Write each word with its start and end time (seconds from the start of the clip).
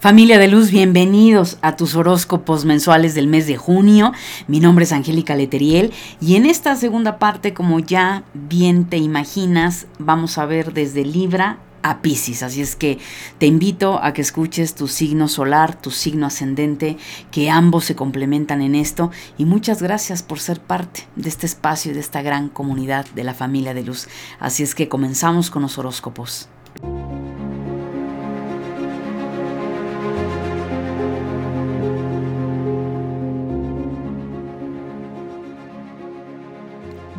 Familia 0.00 0.38
de 0.38 0.48
Luz, 0.48 0.70
bienvenidos 0.70 1.58
a 1.60 1.76
tus 1.76 1.94
horóscopos 1.94 2.64
mensuales 2.64 3.14
del 3.14 3.26
mes 3.26 3.46
de 3.46 3.58
junio. 3.58 4.14
Mi 4.48 4.58
nombre 4.58 4.84
es 4.84 4.92
Angélica 4.92 5.34
Leteriel 5.34 5.92
y 6.22 6.36
en 6.36 6.46
esta 6.46 6.74
segunda 6.74 7.18
parte, 7.18 7.52
como 7.52 7.80
ya 7.80 8.24
bien 8.32 8.86
te 8.86 8.96
imaginas, 8.96 9.88
vamos 9.98 10.38
a 10.38 10.46
ver 10.46 10.72
desde 10.72 11.04
Libra 11.04 11.58
a 11.82 12.00
Pisces. 12.00 12.42
Así 12.42 12.62
es 12.62 12.76
que 12.76 12.98
te 13.36 13.44
invito 13.44 14.02
a 14.02 14.14
que 14.14 14.22
escuches 14.22 14.74
tu 14.74 14.88
signo 14.88 15.28
solar, 15.28 15.78
tu 15.78 15.90
signo 15.90 16.24
ascendente, 16.24 16.96
que 17.30 17.50
ambos 17.50 17.84
se 17.84 17.94
complementan 17.94 18.62
en 18.62 18.76
esto. 18.76 19.10
Y 19.36 19.44
muchas 19.44 19.82
gracias 19.82 20.22
por 20.22 20.40
ser 20.40 20.60
parte 20.60 21.08
de 21.14 21.28
este 21.28 21.44
espacio 21.44 21.90
y 21.90 21.94
de 21.94 22.00
esta 22.00 22.22
gran 22.22 22.48
comunidad 22.48 23.04
de 23.14 23.24
la 23.24 23.34
familia 23.34 23.74
de 23.74 23.82
luz. 23.82 24.08
Así 24.38 24.62
es 24.62 24.74
que 24.74 24.88
comenzamos 24.88 25.50
con 25.50 25.60
los 25.60 25.76
horóscopos. 25.76 26.48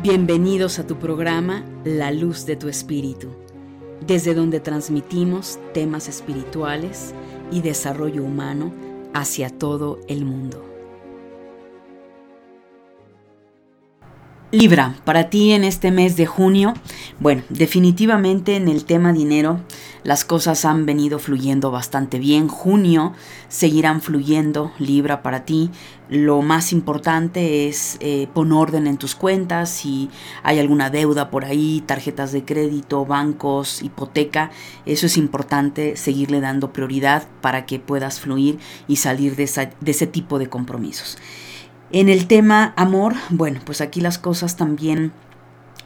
Bienvenidos 0.02 0.80
a 0.80 0.86
tu 0.88 0.98
programa 0.98 1.64
La 1.84 2.10
Luz 2.10 2.44
de 2.44 2.56
tu 2.56 2.68
Espíritu, 2.68 3.28
desde 4.04 4.34
donde 4.34 4.58
transmitimos 4.58 5.60
temas 5.72 6.08
espirituales 6.08 7.14
y 7.52 7.60
desarrollo 7.60 8.24
humano 8.24 8.72
hacia 9.14 9.48
todo 9.48 10.00
el 10.08 10.24
mundo. 10.24 10.60
Libra, 14.50 14.96
para 15.04 15.30
ti 15.30 15.52
en 15.52 15.62
este 15.62 15.92
mes 15.92 16.16
de 16.16 16.26
junio, 16.26 16.74
bueno, 17.20 17.44
definitivamente 17.48 18.56
en 18.56 18.66
el 18.66 18.84
tema 18.84 19.12
dinero 19.12 19.60
las 20.04 20.24
cosas 20.24 20.64
han 20.64 20.86
venido 20.86 21.18
fluyendo 21.18 21.70
bastante 21.70 22.18
bien. 22.18 22.48
Junio 22.48 23.12
seguirán 23.48 24.00
fluyendo, 24.00 24.72
Libra, 24.78 25.22
para 25.22 25.44
ti. 25.44 25.70
Lo 26.08 26.42
más 26.42 26.72
importante 26.72 27.68
es 27.68 27.96
eh, 28.00 28.28
poner 28.34 28.52
orden 28.52 28.86
en 28.86 28.98
tus 28.98 29.14
cuentas, 29.14 29.70
si 29.70 30.10
hay 30.42 30.58
alguna 30.58 30.90
deuda 30.90 31.30
por 31.30 31.44
ahí, 31.44 31.82
tarjetas 31.86 32.32
de 32.32 32.44
crédito, 32.44 33.06
bancos, 33.06 33.82
hipoteca, 33.82 34.50
eso 34.84 35.06
es 35.06 35.16
importante 35.16 35.96
seguirle 35.96 36.40
dando 36.40 36.72
prioridad 36.72 37.26
para 37.40 37.64
que 37.64 37.78
puedas 37.78 38.20
fluir 38.20 38.58
y 38.88 38.96
salir 38.96 39.36
de 39.36 39.44
ese 39.44 40.06
tipo 40.06 40.38
de 40.38 40.48
compromisos. 40.48 41.16
En 41.92 42.08
el 42.08 42.26
tema 42.26 42.72
amor, 42.76 43.14
bueno, 43.28 43.60
pues 43.64 43.80
aquí 43.80 44.00
las 44.00 44.18
cosas 44.18 44.56
también 44.56 45.12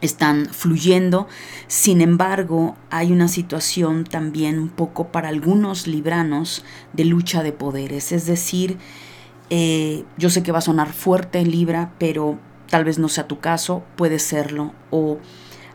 están 0.01 0.47
fluyendo. 0.47 1.27
Sin 1.69 2.01
embargo, 2.01 2.77
hay 2.91 3.13
una 3.13 3.29
situación 3.29 4.05
también 4.05 4.59
un 4.59 4.69
poco 4.69 5.09
para 5.09 5.29
algunos 5.29 5.87
libranos 5.87 6.65
de 6.93 7.05
lucha 7.05 7.43
de 7.43 7.53
poderes. 7.53 8.13
Es 8.13 8.27
decir, 8.27 8.79
eh, 9.51 10.05
yo 10.17 10.31
sé 10.31 10.43
que 10.43 10.53
va 10.53 10.59
a 10.59 10.63
sonar 10.63 10.93
fuerte 10.93 11.45
Libra, 11.45 11.93
pero 11.99 12.39
tal 12.69 12.85
vez 12.85 12.99
no 12.99 13.09
sea 13.09 13.29
tu 13.29 13.41
caso, 13.41 13.85
puede 13.97 14.19
serlo. 14.19 14.73
O 14.91 15.19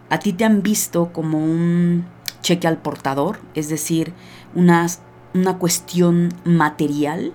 a 0.09 0.19
ti 0.19 0.33
te 0.33 0.45
han 0.45 0.61
visto 0.61 1.11
como 1.13 1.39
un 1.39 2.05
cheque 2.41 2.67
al 2.67 2.77
portador, 2.77 3.39
es 3.53 3.69
decir, 3.69 4.13
una, 4.55 4.87
una 5.33 5.57
cuestión 5.57 6.29
material 6.43 7.33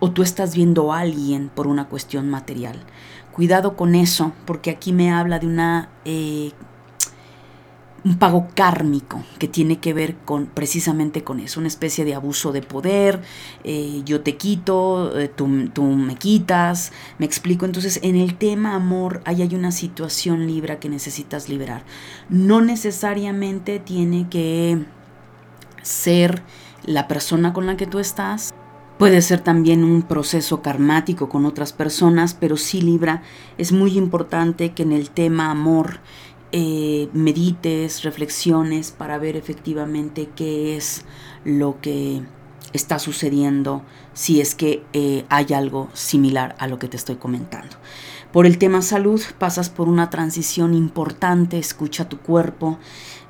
o 0.00 0.10
tú 0.10 0.22
estás 0.22 0.54
viendo 0.54 0.92
a 0.92 1.00
alguien 1.00 1.50
por 1.52 1.66
una 1.66 1.88
cuestión 1.88 2.30
material. 2.30 2.78
Cuidado 3.38 3.76
con 3.76 3.94
eso, 3.94 4.32
porque 4.46 4.68
aquí 4.68 4.92
me 4.92 5.12
habla 5.12 5.38
de 5.38 5.46
una 5.46 5.90
eh, 6.04 6.50
un 8.04 8.18
pago 8.18 8.48
kármico 8.52 9.22
que 9.38 9.46
tiene 9.46 9.78
que 9.78 9.94
ver 9.94 10.16
con 10.24 10.46
precisamente 10.46 11.22
con 11.22 11.38
eso, 11.38 11.60
una 11.60 11.68
especie 11.68 12.04
de 12.04 12.16
abuso 12.16 12.50
de 12.50 12.62
poder, 12.62 13.22
eh, 13.62 14.02
yo 14.04 14.22
te 14.22 14.36
quito, 14.36 15.16
eh, 15.16 15.28
tú, 15.28 15.68
tú, 15.72 15.84
me 15.84 16.16
quitas, 16.16 16.90
me 17.18 17.26
explico. 17.26 17.64
Entonces, 17.64 18.00
en 18.02 18.16
el 18.16 18.36
tema 18.36 18.74
amor, 18.74 19.22
ahí 19.24 19.42
hay 19.42 19.54
una 19.54 19.70
situación 19.70 20.48
libra 20.48 20.80
que 20.80 20.88
necesitas 20.88 21.48
liberar. 21.48 21.84
No 22.28 22.60
necesariamente 22.60 23.78
tiene 23.78 24.28
que 24.28 24.84
ser 25.82 26.42
la 26.82 27.06
persona 27.06 27.52
con 27.52 27.66
la 27.66 27.76
que 27.76 27.86
tú 27.86 28.00
estás, 28.00 28.52
Puede 28.98 29.22
ser 29.22 29.40
también 29.40 29.84
un 29.84 30.02
proceso 30.02 30.60
karmático 30.60 31.28
con 31.28 31.46
otras 31.46 31.72
personas, 31.72 32.34
pero 32.34 32.56
sí 32.56 32.80
Libra, 32.80 33.22
es 33.56 33.70
muy 33.70 33.96
importante 33.96 34.72
que 34.72 34.82
en 34.82 34.90
el 34.90 35.10
tema 35.10 35.52
amor 35.52 36.00
eh, 36.50 37.08
medites, 37.12 38.02
reflexiones 38.02 38.90
para 38.90 39.18
ver 39.18 39.36
efectivamente 39.36 40.28
qué 40.34 40.76
es 40.76 41.04
lo 41.44 41.80
que 41.80 42.22
está 42.72 42.98
sucediendo, 42.98 43.82
si 44.14 44.40
es 44.40 44.56
que 44.56 44.82
eh, 44.92 45.24
hay 45.28 45.52
algo 45.52 45.88
similar 45.92 46.56
a 46.58 46.66
lo 46.66 46.80
que 46.80 46.88
te 46.88 46.96
estoy 46.96 47.16
comentando. 47.16 47.76
Por 48.32 48.46
el 48.46 48.58
tema 48.58 48.82
salud 48.82 49.22
pasas 49.38 49.70
por 49.70 49.88
una 49.88 50.10
transición 50.10 50.74
importante, 50.74 51.58
escucha 51.58 52.08
tu 52.08 52.18
cuerpo. 52.18 52.78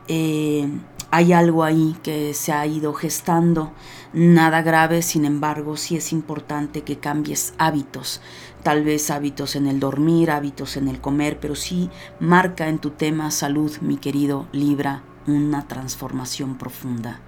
Eh, 0.09 0.67
hay 1.11 1.33
algo 1.33 1.65
ahí 1.65 1.97
que 2.03 2.35
se 2.35 2.53
ha 2.53 2.67
ido 2.67 2.93
gestando, 2.93 3.73
nada 4.13 4.63
grave, 4.63 5.03
sin 5.03 5.25
embargo 5.25 5.77
sí 5.77 5.97
es 5.97 6.13
importante 6.13 6.83
que 6.83 6.99
cambies 6.99 7.55
hábitos, 7.59 8.21
tal 8.63 8.85
vez 8.85 9.11
hábitos 9.11 9.57
en 9.57 9.67
el 9.67 9.81
dormir, 9.81 10.31
hábitos 10.31 10.77
en 10.77 10.89
el 10.89 11.01
comer, 11.01 11.41
pero 11.41 11.55
sí 11.55 11.91
marca 12.21 12.69
en 12.69 12.79
tu 12.79 12.91
tema 12.91 13.31
salud, 13.31 13.77
mi 13.81 13.97
querido 13.97 14.47
Libra, 14.53 15.03
una 15.27 15.67
transformación 15.67 16.59
profunda 16.59 17.21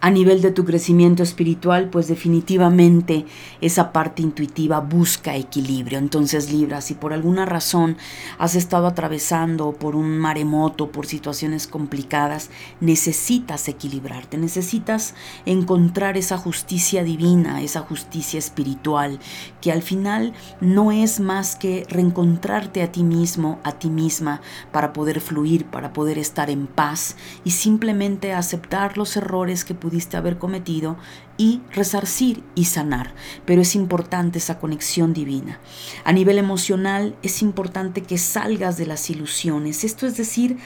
a 0.00 0.10
nivel 0.10 0.42
de 0.42 0.52
tu 0.52 0.64
crecimiento 0.64 1.22
espiritual, 1.22 1.88
pues 1.90 2.08
definitivamente 2.08 3.26
esa 3.60 3.92
parte 3.92 4.22
intuitiva 4.22 4.80
busca 4.80 5.36
equilibrio. 5.36 5.98
Entonces 5.98 6.52
Libra, 6.52 6.80
si 6.80 6.94
por 6.94 7.12
alguna 7.12 7.46
razón 7.46 7.96
has 8.38 8.54
estado 8.54 8.86
atravesando 8.86 9.72
por 9.72 9.96
un 9.96 10.18
maremoto, 10.18 10.92
por 10.92 11.06
situaciones 11.06 11.66
complicadas, 11.66 12.50
necesitas 12.80 13.68
equilibrarte, 13.68 14.38
necesitas 14.38 15.14
encontrar 15.46 16.16
esa 16.16 16.38
justicia 16.38 17.02
divina, 17.02 17.62
esa 17.62 17.80
justicia 17.80 18.38
espiritual, 18.38 19.18
que 19.60 19.72
al 19.72 19.82
final 19.82 20.32
no 20.60 20.92
es 20.92 21.20
más 21.20 21.56
que 21.56 21.84
reencontrarte 21.88 22.82
a 22.82 22.92
ti 22.92 23.02
mismo, 23.02 23.58
a 23.64 23.72
ti 23.72 23.90
misma, 23.90 24.40
para 24.70 24.92
poder 24.92 25.20
fluir, 25.20 25.66
para 25.66 25.92
poder 25.92 26.18
estar 26.18 26.50
en 26.50 26.66
paz 26.66 27.16
y 27.44 27.50
simplemente 27.50 28.32
aceptar 28.32 28.96
los 28.96 29.16
errores 29.16 29.64
que 29.64 29.74
pudiste 29.88 30.18
haber 30.18 30.36
cometido 30.36 30.98
y 31.38 31.62
resarcir 31.72 32.44
y 32.54 32.66
sanar. 32.66 33.14
Pero 33.46 33.62
es 33.62 33.74
importante 33.74 34.36
esa 34.36 34.58
conexión 34.58 35.14
divina. 35.14 35.60
A 36.04 36.12
nivel 36.12 36.36
emocional 36.36 37.16
es 37.22 37.40
importante 37.40 38.02
que 38.02 38.18
salgas 38.18 38.76
de 38.76 38.84
las 38.84 39.08
ilusiones. 39.08 39.82
Esto 39.82 40.06
es 40.06 40.18
decir, 40.18 40.58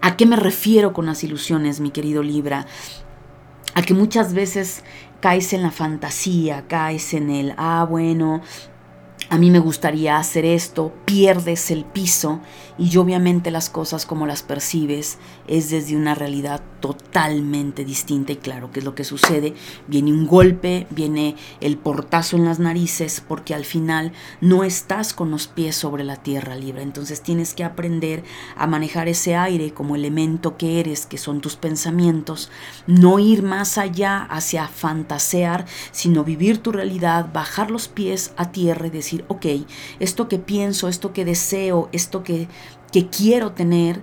¿a 0.00 0.16
qué 0.16 0.24
me 0.24 0.36
refiero 0.36 0.92
con 0.92 1.06
las 1.06 1.24
ilusiones, 1.24 1.80
mi 1.80 1.90
querido 1.90 2.22
Libra? 2.22 2.66
A 3.74 3.82
que 3.82 3.92
muchas 3.92 4.34
veces 4.34 4.84
caes 5.20 5.52
en 5.52 5.62
la 5.62 5.72
fantasía, 5.72 6.68
caes 6.68 7.12
en 7.12 7.28
el, 7.28 7.54
ah, 7.56 7.84
bueno, 7.90 8.40
a 9.30 9.38
mí 9.38 9.50
me 9.50 9.58
gustaría 9.58 10.16
hacer 10.16 10.44
esto, 10.44 10.92
pierdes 11.06 11.72
el 11.72 11.84
piso 11.84 12.40
y 12.78 12.96
obviamente 12.96 13.50
las 13.50 13.70
cosas 13.70 14.06
como 14.06 14.26
las 14.26 14.42
percibes 14.42 15.18
es 15.46 15.70
desde 15.70 15.96
una 15.96 16.14
realidad 16.14 16.62
totalmente 16.80 17.84
distinta 17.84 18.32
y 18.32 18.36
claro, 18.36 18.70
¿qué 18.72 18.80
es 18.80 18.84
lo 18.84 18.94
que 18.94 19.04
sucede? 19.04 19.54
Viene 19.86 20.12
un 20.12 20.26
golpe, 20.26 20.86
viene 20.90 21.36
el 21.60 21.78
portazo 21.78 22.36
en 22.36 22.44
las 22.44 22.58
narices 22.58 23.22
porque 23.26 23.54
al 23.54 23.64
final 23.64 24.12
no 24.40 24.64
estás 24.64 25.14
con 25.14 25.30
los 25.30 25.46
pies 25.46 25.76
sobre 25.76 26.04
la 26.04 26.16
tierra 26.16 26.56
libre, 26.56 26.82
entonces 26.82 27.22
tienes 27.22 27.54
que 27.54 27.64
aprender 27.64 28.24
a 28.56 28.66
manejar 28.66 29.08
ese 29.08 29.36
aire 29.36 29.72
como 29.72 29.94
elemento 29.94 30.56
que 30.56 30.80
eres, 30.80 31.06
que 31.06 31.18
son 31.18 31.40
tus 31.40 31.56
pensamientos, 31.56 32.50
no 32.86 33.18
ir 33.18 33.42
más 33.42 33.78
allá 33.78 34.22
hacia 34.24 34.68
fantasear, 34.68 35.66
sino 35.92 36.24
vivir 36.24 36.58
tu 36.58 36.72
realidad, 36.72 37.30
bajar 37.32 37.70
los 37.70 37.88
pies 37.88 38.32
a 38.36 38.50
tierra 38.50 38.86
y 38.86 38.90
decir, 38.90 39.24
ok, 39.28 39.46
esto 40.00 40.28
que 40.28 40.38
pienso, 40.38 40.88
esto 40.88 41.12
que 41.12 41.24
deseo, 41.24 41.88
esto 41.92 42.22
que, 42.24 42.48
que 42.92 43.08
quiero 43.08 43.52
tener, 43.52 44.02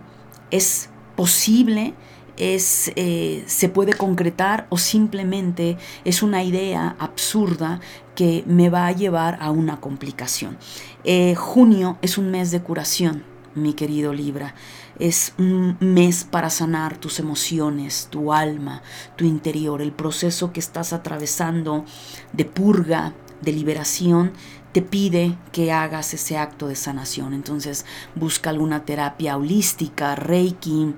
es 0.51 0.89
posible, 1.15 1.93
es, 2.37 2.91
eh, 2.95 3.43
se 3.45 3.69
puede 3.69 3.93
concretar 3.93 4.65
o 4.69 4.77
simplemente 4.77 5.77
es 6.05 6.23
una 6.23 6.43
idea 6.43 6.95
absurda 6.97 7.81
que 8.15 8.43
me 8.47 8.69
va 8.69 8.87
a 8.87 8.91
llevar 8.91 9.37
a 9.41 9.51
una 9.51 9.79
complicación. 9.79 10.57
Eh, 11.03 11.35
junio 11.35 11.97
es 12.01 12.17
un 12.17 12.31
mes 12.31 12.51
de 12.51 12.61
curación, 12.61 13.23
mi 13.55 13.73
querido 13.73 14.13
Libra. 14.13 14.55
Es 14.97 15.33
un 15.37 15.77
mes 15.79 16.25
para 16.25 16.49
sanar 16.49 16.97
tus 16.97 17.19
emociones, 17.19 18.07
tu 18.09 18.33
alma, 18.33 18.81
tu 19.15 19.25
interior, 19.25 19.81
el 19.81 19.91
proceso 19.91 20.51
que 20.51 20.59
estás 20.59 20.91
atravesando 20.91 21.85
de 22.33 22.45
purga, 22.45 23.13
de 23.41 23.53
liberación, 23.53 24.33
te 24.71 24.81
pide 24.81 25.37
que 25.51 25.71
hagas 25.71 26.13
ese 26.13 26.37
acto 26.37 26.67
de 26.67 26.75
sanación. 26.75 27.33
Entonces 27.33 27.85
busca 28.15 28.49
alguna 28.49 28.85
terapia 28.85 29.37
holística, 29.37 30.15
reiki, 30.15 30.93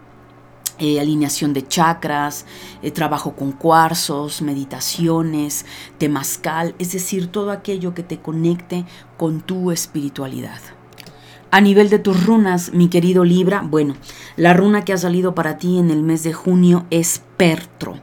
eh, 0.80 1.00
alineación 1.00 1.54
de 1.54 1.68
chakras, 1.68 2.46
eh, 2.82 2.90
trabajo 2.90 3.36
con 3.36 3.52
cuarzos, 3.52 4.42
meditaciones, 4.42 5.66
temazcal, 6.00 6.74
es 6.80 6.94
decir, 6.94 7.28
todo 7.28 7.52
aquello 7.52 7.94
que 7.94 8.04
te 8.04 8.20
conecte 8.20 8.86
con 9.18 9.42
tu 9.42 9.72
espiritualidad. 9.72 10.60
A 11.54 11.60
nivel 11.60 11.90
de 11.90 12.00
tus 12.00 12.26
runas, 12.26 12.74
mi 12.74 12.88
querido 12.88 13.26
Libra, 13.26 13.62
bueno, 13.62 13.96
la 14.38 14.54
runa 14.54 14.86
que 14.86 14.94
ha 14.94 14.98
salido 14.98 15.36
para 15.36 15.58
ti 15.58 15.78
en 15.78 15.92
el 15.92 16.02
mes 16.02 16.24
de 16.24 16.32
junio 16.34 16.86
es 16.90 17.22
Pertro. 17.36 18.00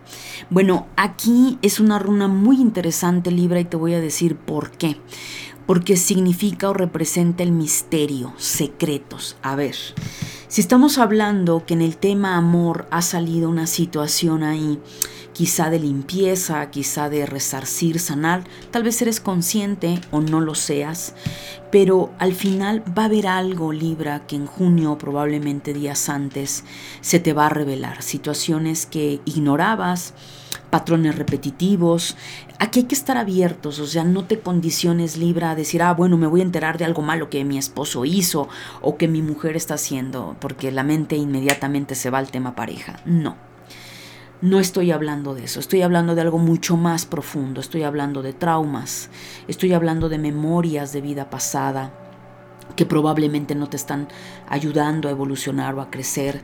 Bueno, 0.50 0.86
aquí 0.96 1.58
es 1.62 1.80
una 1.80 1.98
runa 1.98 2.28
muy 2.28 2.60
interesante, 2.60 3.30
Libra, 3.30 3.58
y 3.58 3.64
te 3.64 3.76
voy 3.76 3.94
a 3.94 4.00
decir 4.00 4.36
por 4.36 4.70
qué. 4.70 5.00
Porque 5.68 5.98
significa 5.98 6.70
o 6.70 6.72
representa 6.72 7.42
el 7.42 7.52
misterio, 7.52 8.32
secretos. 8.38 9.36
A 9.42 9.54
ver, 9.54 9.76
si 10.48 10.62
estamos 10.62 10.96
hablando 10.96 11.66
que 11.66 11.74
en 11.74 11.82
el 11.82 11.98
tema 11.98 12.38
amor 12.38 12.88
ha 12.90 13.02
salido 13.02 13.50
una 13.50 13.66
situación 13.66 14.44
ahí, 14.44 14.80
quizá 15.34 15.68
de 15.68 15.78
limpieza, 15.78 16.70
quizá 16.70 17.10
de 17.10 17.26
resarcir, 17.26 18.00
sanar, 18.00 18.44
tal 18.70 18.82
vez 18.82 19.02
eres 19.02 19.20
consciente 19.20 20.00
o 20.10 20.22
no 20.22 20.40
lo 20.40 20.54
seas, 20.54 21.14
pero 21.70 22.14
al 22.18 22.32
final 22.32 22.82
va 22.96 23.02
a 23.02 23.06
haber 23.06 23.26
algo, 23.26 23.70
Libra, 23.74 24.26
que 24.26 24.36
en 24.36 24.46
junio, 24.46 24.96
probablemente 24.96 25.74
días 25.74 26.08
antes, 26.08 26.64
se 27.02 27.20
te 27.20 27.34
va 27.34 27.44
a 27.44 27.50
revelar, 27.50 28.02
situaciones 28.02 28.86
que 28.86 29.20
ignorabas, 29.26 30.14
patrones 30.70 31.16
repetitivos. 31.16 32.16
Aquí 32.58 32.80
hay 32.80 32.86
que 32.86 32.94
estar 32.94 33.16
abiertos, 33.16 33.78
o 33.78 33.86
sea, 33.86 34.04
no 34.04 34.24
te 34.24 34.40
condiciones 34.40 35.16
Libra 35.16 35.50
a 35.50 35.54
decir, 35.54 35.82
ah, 35.82 35.94
bueno, 35.94 36.16
me 36.16 36.26
voy 36.26 36.40
a 36.40 36.44
enterar 36.44 36.78
de 36.78 36.84
algo 36.84 37.02
malo 37.02 37.30
que 37.30 37.44
mi 37.44 37.58
esposo 37.58 38.04
hizo 38.04 38.48
o 38.80 38.96
que 38.96 39.08
mi 39.08 39.22
mujer 39.22 39.56
está 39.56 39.74
haciendo, 39.74 40.36
porque 40.40 40.70
la 40.72 40.82
mente 40.82 41.16
inmediatamente 41.16 41.94
se 41.94 42.10
va 42.10 42.18
al 42.18 42.30
tema 42.30 42.54
pareja. 42.54 43.00
No. 43.04 43.36
No 44.40 44.60
estoy 44.60 44.92
hablando 44.92 45.34
de 45.34 45.44
eso, 45.44 45.58
estoy 45.58 45.82
hablando 45.82 46.14
de 46.14 46.20
algo 46.20 46.38
mucho 46.38 46.76
más 46.76 47.06
profundo, 47.06 47.60
estoy 47.60 47.82
hablando 47.82 48.22
de 48.22 48.32
traumas, 48.32 49.10
estoy 49.48 49.72
hablando 49.72 50.08
de 50.08 50.18
memorias 50.18 50.92
de 50.92 51.00
vida 51.00 51.28
pasada 51.28 51.92
que 52.76 52.86
probablemente 52.86 53.56
no 53.56 53.68
te 53.68 53.76
están 53.76 54.06
ayudando 54.48 55.08
a 55.08 55.10
evolucionar 55.10 55.74
o 55.74 55.80
a 55.80 55.90
crecer 55.90 56.42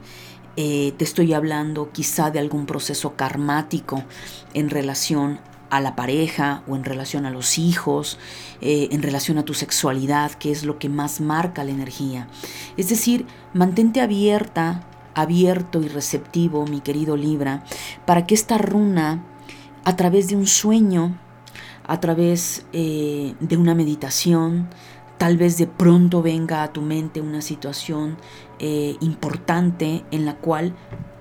eh, 0.57 0.93
te 0.97 1.05
estoy 1.05 1.33
hablando 1.33 1.91
quizá 1.91 2.31
de 2.31 2.39
algún 2.39 2.67
proceso 2.67 3.17
karmático 3.17 4.05
en 4.53 4.71
relación 4.71 5.41
a 5.71 5.81
la 5.81 5.97
pareja 5.97 6.63
o 6.69 6.77
en 6.77 6.85
relación 6.85 7.27
a 7.27 7.31
los 7.31 7.59
hijos, 7.59 8.19
eh, 8.61 8.89
en 8.93 9.03
relación 9.03 9.39
a 9.39 9.45
tu 9.45 9.55
sexualidad, 9.55 10.31
que 10.33 10.53
es 10.53 10.65
lo 10.65 10.79
que 10.79 10.89
más 10.89 11.21
marca 11.21 11.65
la 11.65 11.73
energía. 11.73 12.29
Es 12.77 12.89
decir, 12.89 13.27
mantente 13.53 14.01
abierta, 14.01 14.85
abierto 15.15 15.83
y 15.83 15.89
receptivo, 15.89 16.65
mi 16.67 16.81
querido 16.81 17.17
Libra, 17.17 17.65
para 18.07 18.25
que 18.27 18.35
esta 18.35 18.59
runa, 18.59 19.25
a 19.85 19.97
través 19.97 20.29
de 20.29 20.37
un 20.37 20.47
sueño, 20.47 21.19
a 21.87 22.01
través 22.01 22.67
eh, 22.73 23.35
de 23.41 23.57
una 23.57 23.75
meditación, 23.75 24.69
Tal 25.19 25.37
vez 25.37 25.59
de 25.59 25.67
pronto 25.67 26.23
venga 26.23 26.63
a 26.63 26.73
tu 26.73 26.83
mente 26.83 27.21
una 27.21 27.41
situación 27.41 28.17
eh, 28.59 28.97
importante 29.01 30.05
en 30.11 30.27
la 30.27 30.37
cual 30.37 30.75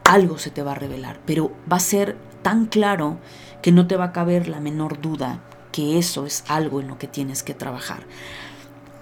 algo 0.04 0.38
se 0.38 0.52
te 0.52 0.64
va 0.64 0.72
a 0.72 0.76
revelar, 0.76 1.20
pero 1.26 1.52
va 1.72 1.78
a 1.78 1.82
ser 1.82 2.18
tan 2.42 2.66
claro 2.66 3.20
que 3.62 3.72
no 3.72 3.88
te 3.88 3.96
va 3.96 4.06
a 4.06 4.12
caber 4.12 4.48
la 4.48 4.60
menor 4.60 5.00
duda 5.00 5.42
que 5.72 5.98
eso 5.98 6.26
es 6.26 6.44
algo 6.48 6.80
en 6.82 6.88
lo 6.88 6.98
que 6.98 7.08
tienes 7.08 7.44
que 7.44 7.54
trabajar. 7.54 8.04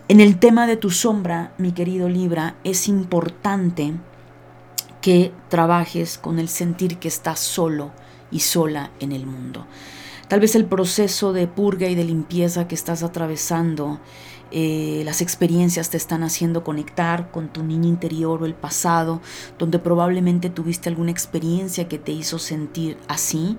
En 0.08 0.20
el 0.20 0.40
tema 0.40 0.68
de 0.68 0.78
tu 0.78 0.90
sombra, 0.90 1.54
mi 1.58 1.72
querido 1.72 2.10
Libra, 2.10 2.56
es 2.64 2.88
importante 2.88 3.94
que 5.02 5.32
trabajes 5.50 6.18
con 6.18 6.40
el 6.40 6.48
sentir 6.48 6.98
que 6.98 7.08
estás 7.08 7.40
solo 7.40 7.92
y 8.32 8.40
sola 8.40 8.92
en 9.00 9.12
el 9.12 9.26
mundo. 9.26 9.66
Tal 10.28 10.40
vez 10.40 10.56
el 10.56 10.66
proceso 10.66 11.34
de 11.34 11.48
purga 11.48 11.88
y 11.88 11.96
de 11.96 12.06
limpieza 12.06 12.68
que 12.68 12.76
estás 12.76 13.04
atravesando 13.04 14.00
eh, 14.51 15.01
las 15.06 15.21
experiencias 15.21 15.89
te 15.89 15.98
están 15.98 16.24
haciendo 16.24 16.63
conectar 16.63 17.31
con 17.31 17.48
tu 17.48 17.63
niño 17.63 17.88
interior 17.88 18.44
o 18.44 18.45
el 18.45 18.53
pasado, 18.53 19.21
donde 19.57 19.80
probablemente 19.80 20.50
tuviste 20.50 20.89
alguna 20.89 21.12
experiencia 21.12 21.88
que 21.88 21.98
te 21.98 22.12
hizo 22.12 22.38
sentir 22.38 22.98
así, 23.07 23.57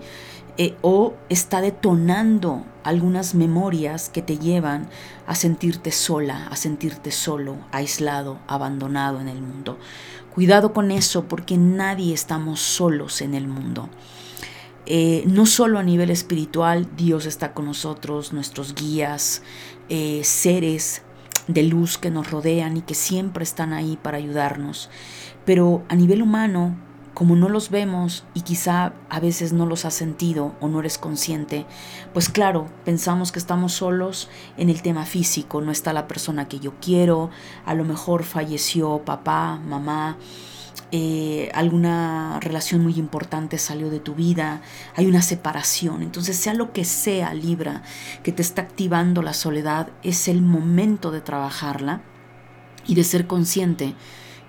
eh, 0.59 0.77
o 0.83 1.15
está 1.31 1.63
detonando 1.63 2.67
algunas 2.85 3.35
memorias 3.35 4.11
que 4.11 4.21
te 4.21 4.37
llevan 4.37 4.91
a 5.27 5.35
sentirte 5.35 5.93
sola, 5.93 6.47
a 6.49 6.57
sentirte 6.57 7.11
solo, 7.11 7.57
aislado, 7.73 8.39
abandonado 8.47 9.19
en 9.21 9.29
el 9.29 9.41
mundo. 9.41 9.79
Cuidado 10.35 10.75
con 10.75 10.91
eso 10.91 11.25
porque 11.25 11.57
nadie 11.57 12.13
estamos 12.13 12.61
solos 12.61 13.23
en 13.23 13.35
el 13.35 13.49
mundo. 13.49 13.89
Eh, 14.85 15.23
no 15.27 15.47
solo 15.47 15.79
a 15.79 15.83
nivel 15.83 16.11
espiritual, 16.11 16.89
Dios 16.97 17.25
está 17.25 17.55
con 17.55 17.67
nosotros, 17.67 18.33
nuestros 18.33 18.75
guías, 18.75 19.43
eh, 19.95 20.25
seres 20.25 21.03
de 21.49 21.63
luz 21.65 21.99
que 21.99 22.11
nos 22.11 22.31
rodean 22.31 22.79
y 22.79 22.81
que 22.81 22.95
siempre 22.95 23.45
están 23.45 23.75
ahí 23.75 23.99
para 24.01 24.17
ayudarnos. 24.17 24.89
Pero 25.45 25.83
a 25.91 25.97
nivel 25.97 26.23
humano, 26.23 26.75
como 27.13 27.37
no 27.37 27.51
los 27.51 27.69
vemos 27.69 28.25
y 28.33 28.41
quizá 28.41 28.95
a 29.11 29.21
veces 29.21 29.53
no 29.53 29.67
los 29.67 29.85
has 29.85 29.93
sentido 29.93 30.55
o 30.61 30.69
no 30.69 30.81
eres 30.81 30.97
consciente, 30.97 31.67
pues 32.15 32.31
claro, 32.31 32.69
pensamos 32.87 33.33
que 33.33 33.39
estamos 33.39 33.75
solos 33.75 34.31
en 34.57 34.71
el 34.71 34.81
tema 34.81 35.05
físico, 35.05 35.61
no 35.61 35.71
está 35.71 35.93
la 35.93 36.09
persona 36.09 36.49
que 36.49 36.59
yo 36.59 36.73
quiero, 36.81 37.29
a 37.67 37.75
lo 37.75 37.85
mejor 37.85 38.25
falleció 38.25 39.05
papá, 39.05 39.61
mamá, 39.63 40.17
eh, 40.95 41.51
alguna 41.55 42.39
relación 42.41 42.83
muy 42.83 42.99
importante 42.99 43.57
salió 43.57 43.89
de 43.89 43.99
tu 43.99 44.15
vida, 44.15 44.61
hay 44.95 45.07
una 45.07 45.23
separación. 45.23 46.03
Entonces, 46.03 46.37
sea 46.37 46.53
lo 46.53 46.75
que 46.75 46.85
sea, 46.85 47.33
Libra, 47.33 47.83
que 48.23 48.31
te 48.31 48.43
está 48.43 48.61
activando 48.61 49.23
la 49.23 49.33
soledad, 49.33 49.89
es 50.03 50.29
el 50.29 50.43
momento 50.43 51.11
de 51.11 51.23
trabajarla 51.23 52.03
y 52.87 52.95
de 52.95 53.05
ser 53.05 53.27
consciente 53.27 53.95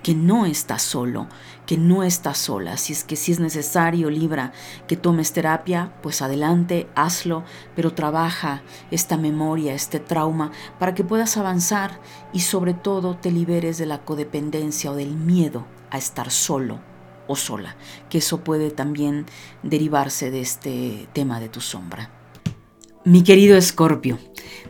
que 0.03 0.15
no 0.15 0.45
estás 0.45 0.81
solo, 0.81 1.29
que 1.65 1.77
no 1.77 2.03
estás 2.03 2.39
sola. 2.39 2.75
Si 2.75 2.91
es 2.91 3.05
que 3.05 3.15
si 3.15 3.31
es 3.31 3.39
necesario, 3.39 4.09
Libra, 4.09 4.51
que 4.85 4.97
tomes 4.97 5.31
terapia, 5.31 5.93
pues 6.01 6.21
adelante, 6.21 6.89
hazlo, 6.93 7.45
pero 7.73 7.93
trabaja 7.93 8.63
esta 8.91 9.15
memoria, 9.15 9.73
este 9.73 10.01
trauma, 10.01 10.51
para 10.77 10.93
que 10.93 11.05
puedas 11.05 11.37
avanzar 11.37 12.01
y 12.33 12.41
sobre 12.41 12.73
todo 12.73 13.15
te 13.15 13.31
liberes 13.31 13.77
de 13.77 13.85
la 13.85 13.99
codependencia 13.99 14.91
o 14.91 14.95
del 14.95 15.15
miedo 15.15 15.65
a 15.93 15.97
estar 15.97 16.31
solo 16.31 16.79
o 17.27 17.37
sola, 17.37 17.77
que 18.09 18.17
eso 18.17 18.43
puede 18.43 18.71
también 18.71 19.25
derivarse 19.61 20.31
de 20.31 20.41
este 20.41 21.07
tema 21.13 21.39
de 21.39 21.47
tu 21.47 21.61
sombra. 21.61 22.09
Mi 23.05 23.21
querido 23.21 23.57
Escorpio, 23.57 24.17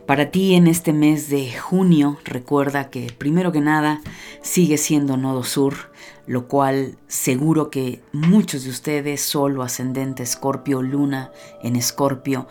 para 0.05 0.31
ti 0.31 0.55
en 0.55 0.67
este 0.67 0.91
mes 0.91 1.29
de 1.29 1.57
junio, 1.57 2.17
recuerda 2.25 2.89
que 2.89 3.13
primero 3.17 3.51
que 3.51 3.61
nada 3.61 4.01
sigue 4.41 4.77
siendo 4.77 5.17
nodo 5.17 5.43
sur, 5.43 5.91
lo 6.27 6.47
cual 6.47 6.97
seguro 7.07 7.69
que 7.69 8.03
muchos 8.11 8.65
de 8.65 8.71
ustedes, 8.71 9.21
solo 9.21 9.63
ascendente 9.63 10.23
Escorpio, 10.23 10.81
luna 10.81 11.31
en 11.61 11.75
Escorpio, 11.75 12.47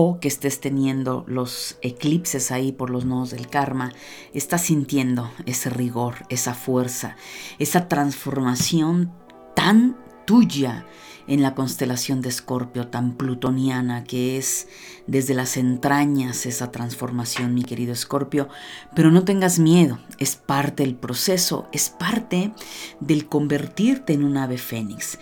o 0.00 0.20
que 0.20 0.28
estés 0.28 0.60
teniendo 0.60 1.24
los 1.26 1.76
eclipses 1.82 2.52
ahí 2.52 2.70
por 2.70 2.88
los 2.88 3.04
nodos 3.04 3.30
del 3.30 3.48
karma, 3.48 3.92
estás 4.32 4.62
sintiendo 4.62 5.28
ese 5.44 5.70
rigor, 5.70 6.24
esa 6.28 6.54
fuerza, 6.54 7.16
esa 7.58 7.88
transformación 7.88 9.12
tan 9.56 9.96
tuya 10.24 10.86
en 11.26 11.42
la 11.42 11.56
constelación 11.56 12.20
de 12.20 12.28
Escorpio, 12.28 12.86
tan 12.86 13.16
plutoniana 13.16 14.04
que 14.04 14.38
es 14.38 14.68
desde 15.08 15.34
las 15.34 15.56
entrañas 15.56 16.46
esa 16.46 16.70
transformación, 16.70 17.52
mi 17.52 17.64
querido 17.64 17.92
Escorpio. 17.92 18.48
Pero 18.94 19.10
no 19.10 19.24
tengas 19.24 19.58
miedo, 19.58 19.98
es 20.20 20.36
parte 20.36 20.84
del 20.84 20.94
proceso, 20.94 21.66
es 21.72 21.90
parte 21.90 22.52
del 23.00 23.26
convertirte 23.28 24.12
en 24.12 24.22
un 24.22 24.36
ave 24.36 24.58
fénix. 24.58 25.18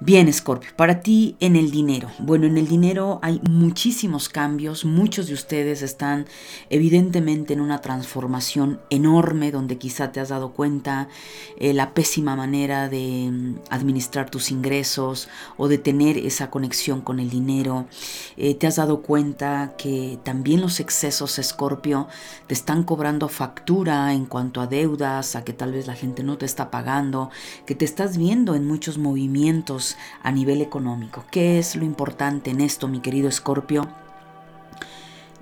Bien, 0.00 0.32
Scorpio, 0.32 0.70
para 0.76 1.00
ti 1.00 1.34
en 1.40 1.56
el 1.56 1.72
dinero. 1.72 2.08
Bueno, 2.20 2.46
en 2.46 2.56
el 2.56 2.68
dinero 2.68 3.18
hay 3.20 3.40
muchísimos 3.50 4.28
cambios, 4.28 4.84
muchos 4.84 5.26
de 5.26 5.34
ustedes 5.34 5.82
están 5.82 6.26
evidentemente 6.70 7.52
en 7.52 7.60
una 7.60 7.80
transformación 7.80 8.80
enorme 8.90 9.50
donde 9.50 9.76
quizá 9.76 10.12
te 10.12 10.20
has 10.20 10.28
dado 10.28 10.52
cuenta 10.52 11.08
eh, 11.56 11.74
la 11.74 11.94
pésima 11.94 12.36
manera 12.36 12.88
de 12.88 13.28
mm, 13.28 13.54
administrar 13.70 14.30
tus 14.30 14.52
ingresos 14.52 15.28
o 15.56 15.66
de 15.66 15.78
tener 15.78 16.16
esa 16.16 16.48
conexión 16.48 17.00
con 17.00 17.18
el 17.18 17.28
dinero. 17.28 17.88
Eh, 18.36 18.54
te 18.54 18.68
has 18.68 18.76
dado 18.76 19.02
cuenta 19.02 19.74
que 19.76 20.20
también 20.22 20.60
los 20.60 20.78
excesos, 20.78 21.40
Scorpio, 21.42 22.06
te 22.46 22.54
están 22.54 22.84
cobrando 22.84 23.28
factura 23.28 24.12
en 24.12 24.26
cuanto 24.26 24.60
a 24.60 24.68
deudas, 24.68 25.34
a 25.34 25.42
que 25.42 25.52
tal 25.52 25.72
vez 25.72 25.88
la 25.88 25.96
gente 25.96 26.22
no 26.22 26.38
te 26.38 26.46
está 26.46 26.70
pagando, 26.70 27.30
que 27.66 27.74
te 27.74 27.84
estás 27.84 28.16
viendo 28.16 28.54
en 28.54 28.64
muchos 28.64 28.96
movimientos 28.96 29.87
a 30.22 30.32
nivel 30.32 30.60
económico. 30.60 31.24
¿Qué 31.30 31.58
es 31.58 31.76
lo 31.76 31.84
importante 31.84 32.50
en 32.50 32.60
esto, 32.60 32.88
mi 32.88 33.00
querido 33.00 33.28
Escorpio? 33.28 33.88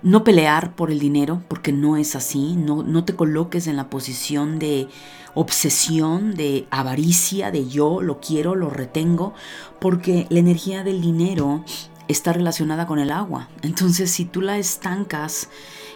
no 0.02 0.22
pelear 0.22 0.76
por 0.76 0.92
el 0.92 1.00
dinero, 1.00 1.42
porque 1.48 1.72
no 1.72 1.96
es 1.96 2.14
así, 2.14 2.54
no, 2.54 2.84
no 2.84 3.04
te 3.04 3.16
coloques 3.16 3.66
en 3.66 3.76
la 3.76 3.90
posición 3.90 4.58
de 4.60 4.88
obsesión, 5.34 6.34
de 6.34 6.66
avaricia, 6.70 7.50
de 7.50 7.68
yo 7.68 8.00
lo 8.00 8.20
quiero, 8.20 8.54
lo 8.54 8.70
retengo, 8.70 9.34
porque 9.80 10.26
la 10.30 10.38
energía 10.38 10.84
del 10.84 11.00
dinero 11.00 11.64
está 12.08 12.32
relacionada 12.32 12.86
con 12.86 12.98
el 12.98 13.10
agua. 13.10 13.48
Entonces, 13.62 14.10
si 14.10 14.24
tú 14.24 14.42
la 14.42 14.58
estancas, 14.58 15.48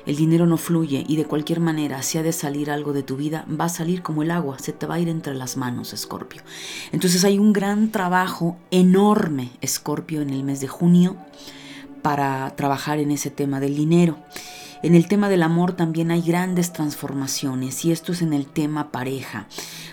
el 0.06 0.16
dinero 0.16 0.46
no 0.46 0.56
fluye 0.56 1.04
y 1.06 1.16
de 1.16 1.24
cualquier 1.24 1.60
manera, 1.60 2.02
si 2.02 2.18
ha 2.18 2.22
de 2.22 2.32
salir 2.32 2.70
algo 2.70 2.92
de 2.92 3.02
tu 3.02 3.16
vida, 3.16 3.44
va 3.48 3.66
a 3.66 3.68
salir 3.68 4.02
como 4.02 4.22
el 4.22 4.30
agua, 4.30 4.58
se 4.58 4.72
te 4.72 4.86
va 4.86 4.96
a 4.96 5.00
ir 5.00 5.08
entre 5.08 5.34
las 5.34 5.56
manos, 5.56 5.92
Escorpio. 5.92 6.42
Entonces 6.92 7.24
hay 7.24 7.38
un 7.38 7.52
gran 7.52 7.90
trabajo 7.90 8.56
enorme, 8.70 9.50
Escorpio, 9.60 10.20
en 10.22 10.30
el 10.30 10.44
mes 10.44 10.60
de 10.60 10.68
junio 10.68 11.16
para 12.02 12.54
trabajar 12.56 12.98
en 12.98 13.10
ese 13.10 13.30
tema 13.30 13.60
del 13.60 13.76
dinero. 13.76 14.18
En 14.82 14.94
el 14.94 15.08
tema 15.08 15.28
del 15.28 15.42
amor 15.42 15.74
también 15.74 16.10
hay 16.10 16.22
grandes 16.22 16.72
transformaciones 16.72 17.84
y 17.84 17.92
esto 17.92 18.12
es 18.12 18.22
en 18.22 18.32
el 18.32 18.46
tema 18.46 18.90
pareja. 18.90 19.46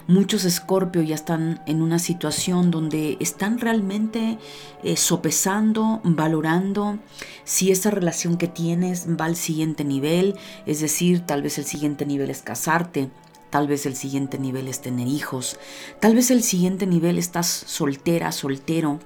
Muchos 0.07 0.45
escorpio 0.45 1.01
ya 1.01 1.15
están 1.15 1.61
en 1.65 1.81
una 1.81 1.99
situación 1.99 2.71
donde 2.71 3.17
están 3.19 3.59
realmente 3.59 4.37
eh, 4.83 4.95
sopesando, 4.95 5.99
valorando 6.05 6.99
si 7.43 7.69
esa 7.71 7.91
relación 7.91 8.37
que 8.37 8.47
tienes 8.47 9.07
va 9.09 9.25
al 9.25 9.35
siguiente 9.35 9.83
nivel, 9.83 10.35
es 10.65 10.79
decir, 10.79 11.19
tal 11.19 11.41
vez 11.41 11.57
el 11.57 11.65
siguiente 11.65 12.05
nivel 12.05 12.29
es 12.29 12.41
casarte, 12.41 13.09
Tal 13.49 13.65
vez 13.65 13.85
el 13.85 13.95
siguiente 13.95 14.37
nivel 14.37 14.67
es 14.67 14.81
tener 14.81 15.07
hijos. 15.07 15.57
Tal 16.01 16.15
vez 16.15 16.31
el 16.31 16.43
siguiente 16.43 16.85
nivel 16.85 17.17
estás 17.17 17.47
soltera, 17.47 18.33
soltero 18.33 18.99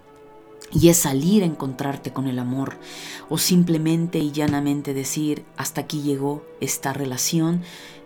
y 0.72 0.90
es 0.90 0.98
salir 0.98 1.44
a 1.44 1.46
encontrarte 1.46 2.12
con 2.12 2.28
el 2.28 2.40
amor 2.40 2.78
o 3.30 3.38
simplemente 3.38 4.20
y 4.20 4.32
llanamente 4.32 4.94
decir 4.94 5.44
hasta 5.58 5.82
aquí 5.82 6.02
llegó 6.02 6.46
esta 6.60 6.94
relación 6.94 7.62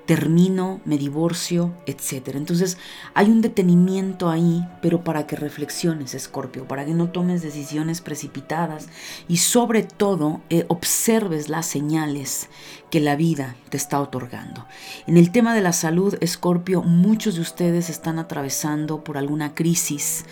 termino, 0.06 0.82
me 0.86 0.98
divorcio, 0.98 1.74
etc. 1.86 2.30
Entonces 2.36 2.78
hay 3.14 3.30
un 3.30 3.42
detenimiento 3.42 4.30
ahí, 4.30 4.66
pero 4.82 5.04
para 5.04 5.28
que 5.28 5.36
reflexiones, 5.36 6.14
Escorpio, 6.14 6.68
para 6.68 6.86
que 6.86 6.94
no 6.94 7.10
tomes 7.10 7.42
decisiones 7.42 8.02
precipitadas 8.02 8.88
y 9.28 9.38
sobre 9.38 9.84
todo 9.84 10.42
eh, 10.50 10.66
observes 10.68 11.50
las 11.50 11.66
señales 11.66 12.50
que 12.92 13.00
la 13.00 13.16
vida 13.16 13.56
te 13.70 13.78
está 13.78 14.00
otorgando. 14.00 14.66
En 15.08 15.18
el 15.18 15.32
tema 15.32 15.56
de 15.56 15.62
la 15.62 15.74
salud, 15.74 16.16
Escorpio, 16.22 16.84
muchos 16.84 17.36
de 17.36 17.42
ustedes 17.42 17.90
están 17.90 18.20
atravesando 18.20 19.04
por 19.04 19.18
alguna 19.18 19.56
crisis, 19.56 20.26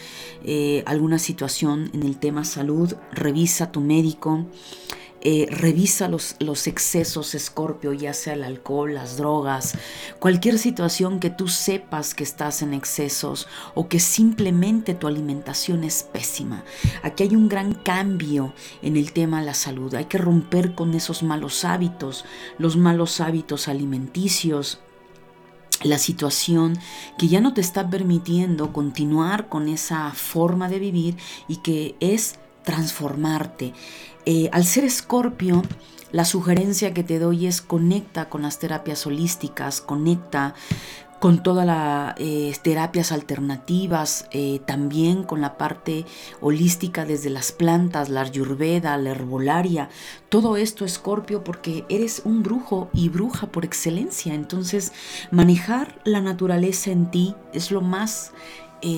eh, 0.46 0.84
alguna 0.86 1.20
situación 1.20 1.90
en 1.94 2.04
el 2.04 2.18
tema 2.18 2.46
salud. 2.46 2.94
Revisa 3.12 3.72
tu 3.72 3.82
médico. 3.82 4.46
Eh, 5.26 5.48
revisa 5.50 6.10
los, 6.10 6.36
los 6.40 6.68
excesos, 6.68 7.34
Escorpio, 7.34 7.94
ya 7.94 8.14
sea 8.14 8.34
el 8.34 8.44
alcohol, 8.44 8.94
las 8.94 9.16
drogas, 9.16 9.78
cualquier 10.20 10.60
situación 10.60 11.22
que 11.22 11.30
tú 11.30 11.48
sepas 11.48 12.14
que 12.14 12.26
estás 12.26 12.62
en 12.62 12.74
excesos 12.74 13.48
o 13.74 13.88
que 13.88 14.02
simplemente 14.02 14.94
tu 14.94 15.08
alimentación 15.08 15.86
es 15.86 16.04
pésima. 16.04 16.66
Aquí 17.04 17.24
hay 17.24 17.38
un 17.38 17.48
gran 17.48 17.74
cambio 17.74 18.54
en 18.82 18.98
el 18.98 19.14
tema 19.14 19.40
de 19.40 19.46
la 19.46 19.54
salud. 19.54 19.96
Hay 19.96 20.06
que 20.06 20.18
romper 20.18 20.76
con 20.76 20.94
esos 20.94 21.24
malos 21.24 21.64
hábitos, 21.64 22.26
los 22.58 22.76
malos 22.76 23.22
hábitos 23.22 23.70
alimenticios, 23.70 24.82
la 25.84 26.00
situación 26.00 26.78
que 27.18 27.30
ya 27.30 27.40
no 27.40 27.54
te 27.54 27.62
está 27.62 27.90
permitiendo 27.90 28.74
continuar 28.74 29.48
con 29.48 29.70
esa 29.70 30.12
forma 30.12 30.68
de 30.68 30.80
vivir 30.80 31.16
y 31.48 31.58
que 31.58 31.96
es 32.02 32.40
transformarte. 32.64 33.74
Eh, 34.26 34.50
al 34.54 34.64
ser 34.64 34.86
escorpio, 34.86 35.64
la 36.12 36.24
sugerencia 36.24 36.94
que 36.94 37.04
te 37.04 37.20
doy 37.20 37.48
es 37.48 37.62
conecta 37.62 38.30
con 38.30 38.44
las 38.44 38.58
terapias 38.60 39.06
holísticas, 39.06 39.82
conecta 39.82 40.54
con 41.20 41.42
todas 41.42 41.66
las 41.66 42.16
eh, 42.18 42.54
terapias 42.64 43.12
alternativas, 43.12 44.28
eh, 44.32 44.60
también 44.66 45.24
con 45.24 45.42
la 45.42 45.58
parte 45.58 46.06
holística 46.42 47.06
desde 47.06 47.30
las 47.30 47.52
plantas, 47.52 48.10
la 48.10 48.22
ayurveda, 48.22 48.98
la 48.98 49.12
herbolaria, 49.12 49.90
todo 50.30 50.58
esto 50.58 50.86
escorpio 50.86 51.44
porque 51.44 51.86
eres 51.90 52.22
un 52.26 52.44
brujo 52.44 52.90
y 52.94 53.10
bruja 53.10 53.48
por 53.48 53.66
excelencia, 53.66 54.34
entonces 54.34 54.92
manejar 55.32 56.00
la 56.04 56.20
naturaleza 56.20 56.92
en 56.92 57.10
ti 57.10 57.36
es 57.54 57.72
lo 57.72 57.82
más 57.82 58.32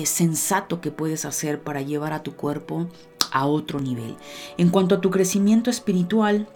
sensato 0.04 0.80
que 0.80 0.90
puedes 0.90 1.24
hacer 1.24 1.62
para 1.62 1.80
llevar 1.80 2.12
a 2.12 2.24
tu 2.24 2.34
cuerpo 2.34 2.88
a 3.32 3.46
otro 3.46 3.80
nivel. 3.80 4.16
En 4.56 4.70
cuanto 4.70 4.96
a 4.96 5.00
tu 5.00 5.10
crecimiento 5.10 5.70
espiritual, 5.70 6.48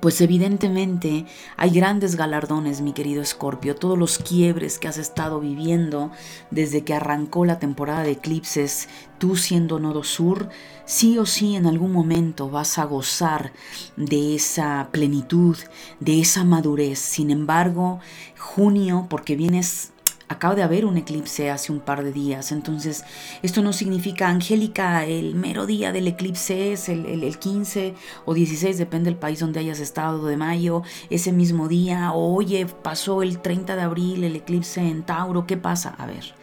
pues 0.00 0.20
evidentemente 0.20 1.26
hay 1.56 1.70
grandes 1.70 2.16
galardones, 2.16 2.80
mi 2.80 2.92
querido 2.92 3.22
Escorpio, 3.22 3.76
todos 3.76 3.98
los 3.98 4.18
quiebres 4.18 4.78
que 4.78 4.88
has 4.88 4.96
estado 4.96 5.38
viviendo 5.40 6.10
desde 6.50 6.82
que 6.82 6.94
arrancó 6.94 7.44
la 7.44 7.58
temporada 7.58 8.02
de 8.02 8.12
eclipses, 8.12 8.88
tú 9.18 9.36
siendo 9.36 9.78
nodo 9.78 10.02
sur, 10.02 10.48
sí 10.86 11.18
o 11.18 11.26
sí 11.26 11.56
en 11.56 11.66
algún 11.66 11.92
momento 11.92 12.48
vas 12.48 12.78
a 12.78 12.84
gozar 12.84 13.52
de 13.96 14.34
esa 14.34 14.88
plenitud, 14.92 15.56
de 16.00 16.20
esa 16.20 16.44
madurez. 16.44 16.98
Sin 16.98 17.30
embargo, 17.30 18.00
junio, 18.38 19.06
porque 19.08 19.36
vienes 19.36 19.91
acaba 20.32 20.54
de 20.54 20.62
haber 20.62 20.84
un 20.84 20.96
eclipse 20.96 21.50
hace 21.50 21.72
un 21.72 21.80
par 21.80 22.02
de 22.02 22.12
días, 22.12 22.52
entonces 22.52 23.04
esto 23.42 23.62
no 23.62 23.72
significa, 23.72 24.28
Angélica, 24.28 25.04
el 25.04 25.34
mero 25.34 25.66
día 25.66 25.92
del 25.92 26.08
eclipse 26.08 26.72
es 26.72 26.88
el, 26.88 27.06
el, 27.06 27.38
15 27.38 27.94
o 28.24 28.34
16, 28.34 28.78
depende 28.78 29.10
del 29.10 29.18
país 29.18 29.40
donde 29.40 29.60
hayas 29.60 29.80
estado, 29.80 30.26
de 30.26 30.36
mayo, 30.36 30.82
ese 31.10 31.32
mismo 31.32 31.68
día, 31.68 32.12
oye, 32.12 32.66
pasó 32.66 33.22
el 33.22 33.40
30 33.40 33.76
de 33.76 33.82
abril 33.82 34.24
el 34.24 34.36
eclipse 34.36 34.80
en 34.80 35.02
Tauro, 35.02 35.46
¿qué 35.46 35.56
pasa? 35.56 35.94
A 35.98 36.06
ver, 36.06 36.34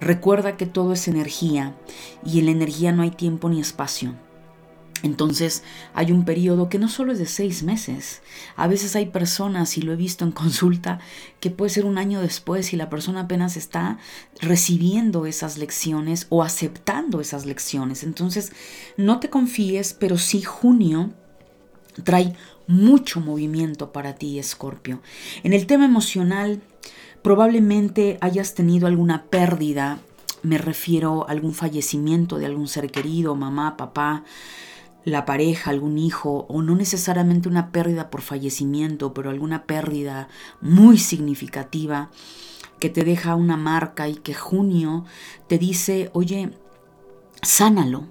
recuerda 0.00 0.56
que 0.56 0.66
todo 0.66 0.92
es 0.92 1.08
energía 1.08 1.74
y 2.24 2.38
en 2.38 2.46
la 2.46 2.52
energía 2.52 2.92
no 2.92 3.02
hay 3.02 3.10
tiempo 3.10 3.48
ni 3.48 3.60
espacio. 3.60 4.14
Entonces 5.02 5.62
hay 5.94 6.12
un 6.12 6.24
periodo 6.24 6.68
que 6.68 6.78
no 6.78 6.88
solo 6.88 7.12
es 7.12 7.18
de 7.18 7.26
seis 7.26 7.62
meses, 7.62 8.22
a 8.56 8.66
veces 8.66 8.96
hay 8.96 9.06
personas, 9.06 9.76
y 9.78 9.82
lo 9.82 9.92
he 9.92 9.96
visto 9.96 10.24
en 10.24 10.32
consulta, 10.32 11.00
que 11.40 11.50
puede 11.50 11.70
ser 11.70 11.84
un 11.84 11.98
año 11.98 12.20
después 12.20 12.72
y 12.72 12.76
la 12.76 12.90
persona 12.90 13.22
apenas 13.22 13.56
está 13.56 13.98
recibiendo 14.40 15.26
esas 15.26 15.58
lecciones 15.58 16.26
o 16.28 16.42
aceptando 16.42 17.20
esas 17.20 17.46
lecciones. 17.46 18.02
Entonces 18.02 18.52
no 18.96 19.20
te 19.20 19.30
confíes, 19.30 19.94
pero 19.94 20.18
sí 20.18 20.42
junio 20.42 21.10
trae 22.04 22.34
mucho 22.66 23.20
movimiento 23.20 23.92
para 23.92 24.14
ti, 24.14 24.38
Escorpio. 24.38 25.00
En 25.42 25.52
el 25.52 25.66
tema 25.66 25.84
emocional, 25.84 26.62
probablemente 27.22 28.18
hayas 28.20 28.54
tenido 28.54 28.86
alguna 28.86 29.24
pérdida, 29.24 29.98
me 30.42 30.56
refiero 30.56 31.28
a 31.28 31.32
algún 31.32 31.52
fallecimiento 31.52 32.38
de 32.38 32.46
algún 32.46 32.68
ser 32.68 32.90
querido, 32.90 33.34
mamá, 33.34 33.76
papá, 33.76 34.24
la 35.04 35.24
pareja, 35.24 35.70
algún 35.70 35.98
hijo, 35.98 36.46
o 36.48 36.62
no 36.62 36.74
necesariamente 36.74 37.48
una 37.48 37.72
pérdida 37.72 38.10
por 38.10 38.20
fallecimiento, 38.20 39.14
pero 39.14 39.30
alguna 39.30 39.64
pérdida 39.64 40.28
muy 40.60 40.98
significativa 40.98 42.10
que 42.78 42.90
te 42.90 43.04
deja 43.04 43.34
una 43.34 43.56
marca 43.56 44.08
y 44.08 44.14
que 44.14 44.34
junio 44.34 45.04
te 45.46 45.58
dice, 45.58 46.10
oye, 46.12 46.50
sánalo, 47.42 48.08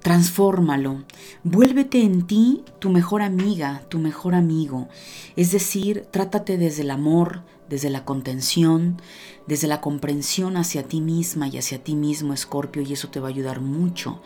transfórmalo, 0.00 1.04
vuélvete 1.44 2.02
en 2.02 2.26
ti 2.26 2.64
tu 2.78 2.90
mejor 2.90 3.22
amiga, 3.22 3.82
tu 3.88 3.98
mejor 3.98 4.34
amigo. 4.34 4.88
Es 5.36 5.52
decir, 5.52 6.06
trátate 6.10 6.58
desde 6.58 6.82
el 6.82 6.90
amor, 6.90 7.42
desde 7.68 7.90
la 7.90 8.04
contención, 8.04 9.00
desde 9.50 9.66
la 9.66 9.80
comprensión 9.80 10.56
hacia 10.56 10.84
ti 10.84 11.00
misma 11.00 11.48
y 11.48 11.58
hacia 11.58 11.82
ti 11.82 11.96
mismo, 11.96 12.32
Escorpio, 12.32 12.82
y 12.82 12.92
eso 12.92 13.08
te 13.08 13.18
va 13.18 13.26
a 13.26 13.30
ayudar 13.30 13.60
mucho. 13.60 14.22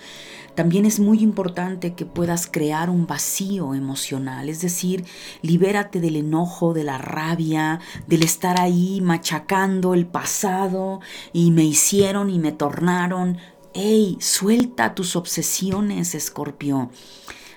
También 0.55 0.85
es 0.85 1.01
muy 1.01 1.21
importante 1.23 1.95
que 1.95 2.05
puedas 2.05 2.47
crear 2.47 2.91
un 2.91 3.07
vacío 3.07 3.73
emocional, 3.73 4.51
es 4.51 4.61
decir, 4.61 5.07
libérate 5.41 6.03
del 6.03 6.17
enojo, 6.17 6.75
de 6.75 6.85
la 6.85 6.99
rabia, 6.99 7.81
del 8.07 8.23
estar 8.23 8.61
ahí 8.61 9.01
machacando 9.01 9.95
el 9.95 10.05
pasado 10.05 11.01
y 11.33 11.53
me 11.53 11.65
hicieron 11.65 12.29
y 12.29 12.39
me 12.39 12.53
tornaron. 12.53 13.39
¡Ey! 13.73 14.19
Suelta 14.21 14.95
tus 14.95 15.17
obsesiones, 15.17 16.15
Escorpio. 16.15 16.91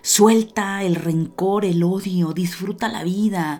Suelta 0.07 0.83
el 0.83 0.95
rencor, 0.95 1.65
el 1.65 1.83
odio, 1.83 2.31
disfruta 2.31 2.87
la 2.87 3.03
vida. 3.03 3.59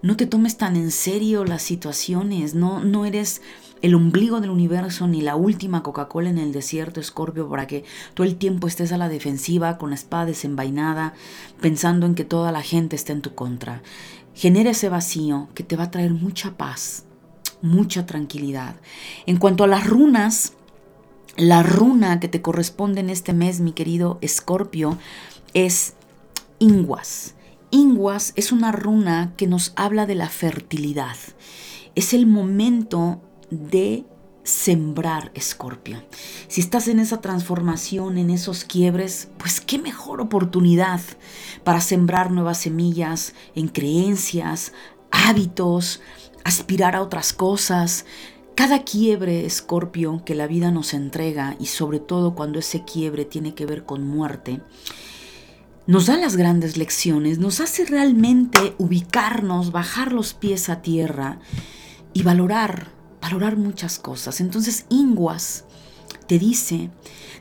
No 0.00 0.16
te 0.16 0.26
tomes 0.26 0.56
tan 0.56 0.76
en 0.76 0.92
serio 0.92 1.44
las 1.44 1.60
situaciones. 1.62 2.54
No, 2.54 2.84
no 2.84 3.04
eres 3.04 3.42
el 3.82 3.96
ombligo 3.96 4.40
del 4.40 4.50
universo 4.50 5.08
ni 5.08 5.22
la 5.22 5.34
última 5.34 5.82
Coca-Cola 5.82 6.30
en 6.30 6.38
el 6.38 6.52
desierto, 6.52 7.00
Escorpio, 7.00 7.48
para 7.48 7.66
que 7.66 7.82
todo 8.14 8.24
el 8.24 8.36
tiempo 8.36 8.68
estés 8.68 8.92
a 8.92 8.96
la 8.96 9.08
defensiva, 9.08 9.76
con 9.76 9.90
la 9.90 9.96
espada 9.96 10.26
desenvainada, 10.26 11.14
pensando 11.60 12.06
en 12.06 12.14
que 12.14 12.24
toda 12.24 12.52
la 12.52 12.62
gente 12.62 12.94
está 12.94 13.12
en 13.12 13.20
tu 13.20 13.34
contra. 13.34 13.82
Genera 14.34 14.70
ese 14.70 14.88
vacío 14.88 15.48
que 15.52 15.64
te 15.64 15.74
va 15.74 15.82
a 15.82 15.90
traer 15.90 16.12
mucha 16.12 16.56
paz, 16.56 17.06
mucha 17.60 18.06
tranquilidad. 18.06 18.76
En 19.26 19.38
cuanto 19.38 19.64
a 19.64 19.66
las 19.66 19.84
runas, 19.84 20.52
la 21.36 21.64
runa 21.64 22.20
que 22.20 22.28
te 22.28 22.40
corresponde 22.40 23.00
en 23.00 23.10
este 23.10 23.32
mes, 23.32 23.58
mi 23.58 23.72
querido 23.72 24.18
Escorpio, 24.20 24.96
es 25.54 25.94
Inguas. 26.58 27.34
Inguas 27.70 28.32
es 28.36 28.52
una 28.52 28.72
runa 28.72 29.34
que 29.36 29.46
nos 29.46 29.72
habla 29.76 30.06
de 30.06 30.14
la 30.14 30.28
fertilidad. 30.28 31.16
Es 31.94 32.14
el 32.14 32.26
momento 32.26 33.20
de 33.50 34.04
sembrar, 34.42 35.30
Escorpio. 35.34 36.02
Si 36.48 36.62
estás 36.62 36.88
en 36.88 36.98
esa 36.98 37.20
transformación, 37.20 38.16
en 38.16 38.30
esos 38.30 38.64
quiebres, 38.64 39.28
pues 39.36 39.60
qué 39.60 39.78
mejor 39.78 40.20
oportunidad 40.22 41.00
para 41.64 41.80
sembrar 41.82 42.30
nuevas 42.30 42.58
semillas 42.58 43.34
en 43.54 43.68
creencias, 43.68 44.72
hábitos, 45.10 46.00
aspirar 46.44 46.96
a 46.96 47.02
otras 47.02 47.34
cosas. 47.34 48.06
Cada 48.54 48.84
quiebre, 48.84 49.44
Escorpio, 49.44 50.22
que 50.24 50.34
la 50.34 50.46
vida 50.46 50.70
nos 50.70 50.94
entrega, 50.94 51.56
y 51.60 51.66
sobre 51.66 52.00
todo 52.00 52.34
cuando 52.34 52.58
ese 52.58 52.84
quiebre 52.84 53.24
tiene 53.26 53.54
que 53.54 53.66
ver 53.66 53.84
con 53.84 54.06
muerte, 54.06 54.62
nos 55.88 56.04
da 56.04 56.18
las 56.18 56.36
grandes 56.36 56.76
lecciones, 56.76 57.38
nos 57.38 57.60
hace 57.60 57.86
realmente 57.86 58.74
ubicarnos, 58.76 59.72
bajar 59.72 60.12
los 60.12 60.34
pies 60.34 60.68
a 60.68 60.82
tierra 60.82 61.38
y 62.12 62.22
valorar, 62.22 62.88
valorar 63.22 63.56
muchas 63.56 63.98
cosas. 63.98 64.42
Entonces 64.42 64.84
Inguas 64.90 65.64
te 66.26 66.38
dice, 66.38 66.90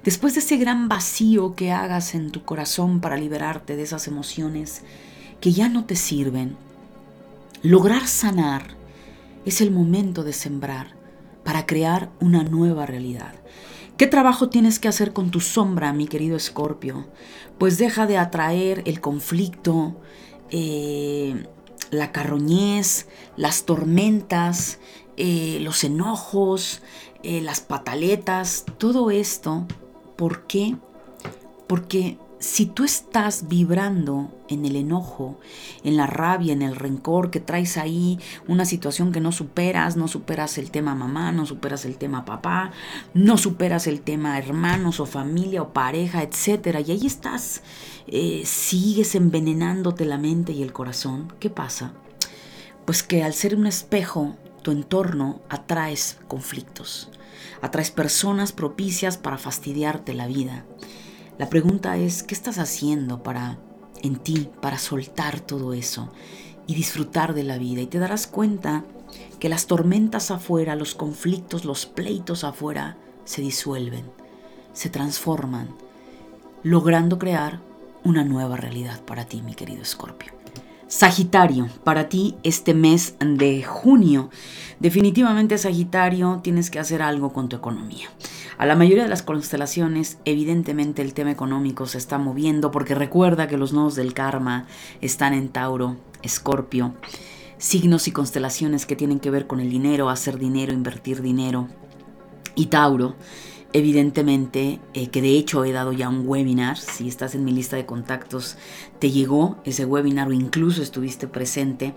después 0.05 0.33
de 0.33 0.39
ese 0.39 0.55
gran 0.55 0.87
vacío 0.87 1.55
que 1.55 1.73
hagas 1.73 2.15
en 2.15 2.31
tu 2.31 2.45
corazón 2.45 3.01
para 3.01 3.17
liberarte 3.17 3.75
de 3.75 3.83
esas 3.83 4.07
emociones 4.07 4.83
que 5.41 5.51
ya 5.51 5.67
no 5.67 5.83
te 5.83 5.97
sirven, 5.97 6.55
lograr 7.63 8.07
sanar 8.07 8.77
es 9.43 9.59
el 9.59 9.71
momento 9.71 10.23
de 10.23 10.31
sembrar 10.31 10.95
para 11.43 11.65
crear 11.65 12.11
una 12.21 12.43
nueva 12.43 12.85
realidad. 12.85 13.33
¿Qué 13.97 14.05
trabajo 14.05 14.49
tienes 14.49 14.77
que 14.77 14.87
hacer 14.87 15.11
con 15.11 15.31
tu 15.31 15.39
sombra, 15.39 15.91
mi 15.91 16.07
querido 16.07 16.37
Escorpio? 16.37 17.07
Pues 17.57 17.79
deja 17.79 18.05
de 18.05 18.19
atraer 18.19 18.83
el 18.85 19.01
conflicto, 19.01 19.99
eh, 20.51 21.47
la 21.89 22.11
carroñez, 22.11 23.07
las 23.37 23.65
tormentas, 23.65 24.77
eh, 25.17 25.57
los 25.61 25.83
enojos, 25.83 26.83
eh, 27.23 27.41
las 27.41 27.59
pataletas, 27.59 28.65
todo 28.77 29.09
esto. 29.09 29.65
¿Por 30.15 30.45
qué? 30.45 30.75
Porque 31.65 32.19
si 32.39 32.67
tú 32.67 32.83
estás 32.83 33.47
vibrando 33.47 34.29
en 34.47 34.65
el 34.65 34.75
enojo, 34.75 35.39
en 35.83 35.97
la 35.97 36.05
rabia, 36.05 36.53
en 36.53 36.61
el 36.61 36.75
rencor, 36.75 37.31
que 37.31 37.39
traes 37.39 37.77
ahí 37.77 38.19
una 38.47 38.65
situación 38.65 39.11
que 39.11 39.19
no 39.19 39.31
superas, 39.31 39.97
no 39.97 40.07
superas 40.07 40.57
el 40.59 40.69
tema 40.69 40.93
mamá, 40.93 41.31
no 41.31 41.45
superas 41.45 41.85
el 41.85 41.97
tema 41.97 42.25
papá, 42.25 42.71
no 43.13 43.37
superas 43.37 43.87
el 43.87 44.01
tema 44.01 44.37
hermanos 44.37 44.99
o 44.99 45.05
familia 45.05 45.63
o 45.63 45.73
pareja, 45.73 46.21
etcétera, 46.21 46.79
y 46.81 46.91
ahí 46.91 47.07
estás, 47.07 47.63
eh, 48.05 48.43
sigues 48.45 49.15
envenenándote 49.15 50.05
la 50.05 50.19
mente 50.19 50.51
y 50.51 50.61
el 50.61 50.73
corazón, 50.73 51.33
¿qué 51.39 51.49
pasa? 51.49 51.93
Pues 52.85 53.01
que 53.01 53.23
al 53.23 53.33
ser 53.33 53.55
un 53.55 53.65
espejo, 53.65 54.37
tu 54.61 54.71
entorno 54.71 55.41
atraes 55.49 56.19
conflictos, 56.27 57.09
atraes 57.61 57.89
personas 57.89 58.51
propicias 58.51 59.17
para 59.17 59.37
fastidiarte 59.37 60.13
la 60.13 60.27
vida 60.27 60.65
la 61.37 61.49
pregunta 61.49 61.97
es, 61.97 62.23
¿qué 62.23 62.33
estás 62.33 62.57
haciendo 62.57 63.21
para 63.21 63.59
en 64.01 64.15
ti, 64.17 64.49
para 64.61 64.77
soltar 64.77 65.39
todo 65.39 65.73
eso 65.73 66.11
y 66.65 66.73
disfrutar 66.75 67.33
de 67.33 67.43
la 67.43 67.57
vida? 67.57 67.81
Y 67.81 67.87
te 67.87 67.99
darás 67.99 68.25
cuenta 68.25 68.83
que 69.39 69.49
las 69.49 69.67
tormentas 69.67 70.31
afuera, 70.31 70.75
los 70.75 70.95
conflictos, 70.95 71.63
los 71.63 71.85
pleitos 71.85 72.43
afuera 72.43 72.97
se 73.23 73.41
disuelven, 73.41 74.05
se 74.73 74.89
transforman, 74.89 75.69
logrando 76.63 77.19
crear 77.19 77.61
una 78.03 78.23
nueva 78.23 78.57
realidad 78.57 79.01
para 79.03 79.25
ti, 79.25 79.41
mi 79.41 79.53
querido 79.53 79.83
Escorpio. 79.83 80.33
Sagitario, 80.87 81.67
para 81.83 82.07
ti 82.07 82.37
este 82.43 82.73
mes 82.73 83.15
de 83.19 83.61
junio, 83.61 84.29
definitivamente 84.79 85.57
Sagitario 85.57 86.39
tienes 86.41 86.71
que 86.71 86.79
hacer 86.79 87.01
algo 87.01 87.33
con 87.33 87.49
tu 87.49 87.57
economía. 87.57 88.07
A 88.57 88.65
la 88.65 88.75
mayoría 88.75 89.03
de 89.03 89.09
las 89.09 89.21
constelaciones, 89.21 90.17
evidentemente 90.25 91.03
el 91.03 91.13
tema 91.13 91.29
económico 91.29 91.85
se 91.85 91.99
está 91.99 92.17
moviendo 92.17 92.71
porque 92.71 92.95
recuerda 92.95 93.47
que 93.47 93.55
los 93.55 93.71
nodos 93.71 93.95
del 93.95 94.15
karma 94.15 94.65
están 94.99 95.35
en 95.35 95.49
Tauro, 95.49 95.97
Escorpio, 96.23 96.95
signos 97.59 98.07
y 98.07 98.11
constelaciones 98.11 98.87
que 98.87 98.95
tienen 98.95 99.19
que 99.19 99.29
ver 99.29 99.45
con 99.45 99.59
el 99.59 99.69
dinero, 99.69 100.09
hacer 100.09 100.39
dinero, 100.39 100.73
invertir 100.73 101.21
dinero. 101.21 101.67
Y 102.55 102.65
Tauro 102.65 103.15
evidentemente, 103.73 104.79
eh, 104.93 105.09
que 105.09 105.21
de 105.21 105.31
hecho 105.31 105.65
he 105.65 105.71
dado 105.71 105.91
ya 105.91 106.09
un 106.09 106.27
webinar, 106.27 106.77
si 106.77 107.07
estás 107.07 107.35
en 107.35 107.43
mi 107.43 107.51
lista 107.51 107.75
de 107.75 107.85
contactos, 107.85 108.57
te 108.99 109.11
llegó 109.11 109.57
ese 109.65 109.85
webinar 109.85 110.27
o 110.27 110.33
incluso 110.33 110.81
estuviste 110.81 111.27
presente, 111.27 111.93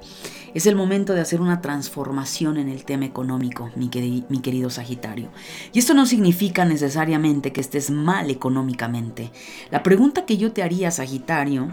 es 0.55 0.67
el 0.67 0.77
momento 0.77 1.15
de 1.15 1.21
hacer 1.21 1.41
una 1.41 1.61
transformación 1.61 2.57
en 2.57 2.69
el 2.69 2.85
tema 2.85 3.07
económico, 3.07 3.71
mi, 3.77 3.89
mi 4.29 4.41
querido 4.41 4.71
Sagitario. 4.71 5.31
Y 5.73 5.79
esto 5.79 5.95
no 5.95 6.07
significa 6.07 6.65
necesariamente 6.65 7.53
que 7.53 7.61
estés 7.61 7.91
mal 7.91 8.31
económicamente. 8.31 9.31
La 9.71 9.83
pregunta 9.83 10.27
que 10.27 10.37
yo 10.37 10.53
te 10.53 10.63
haría, 10.63 10.91
Sagitario, 10.91 11.69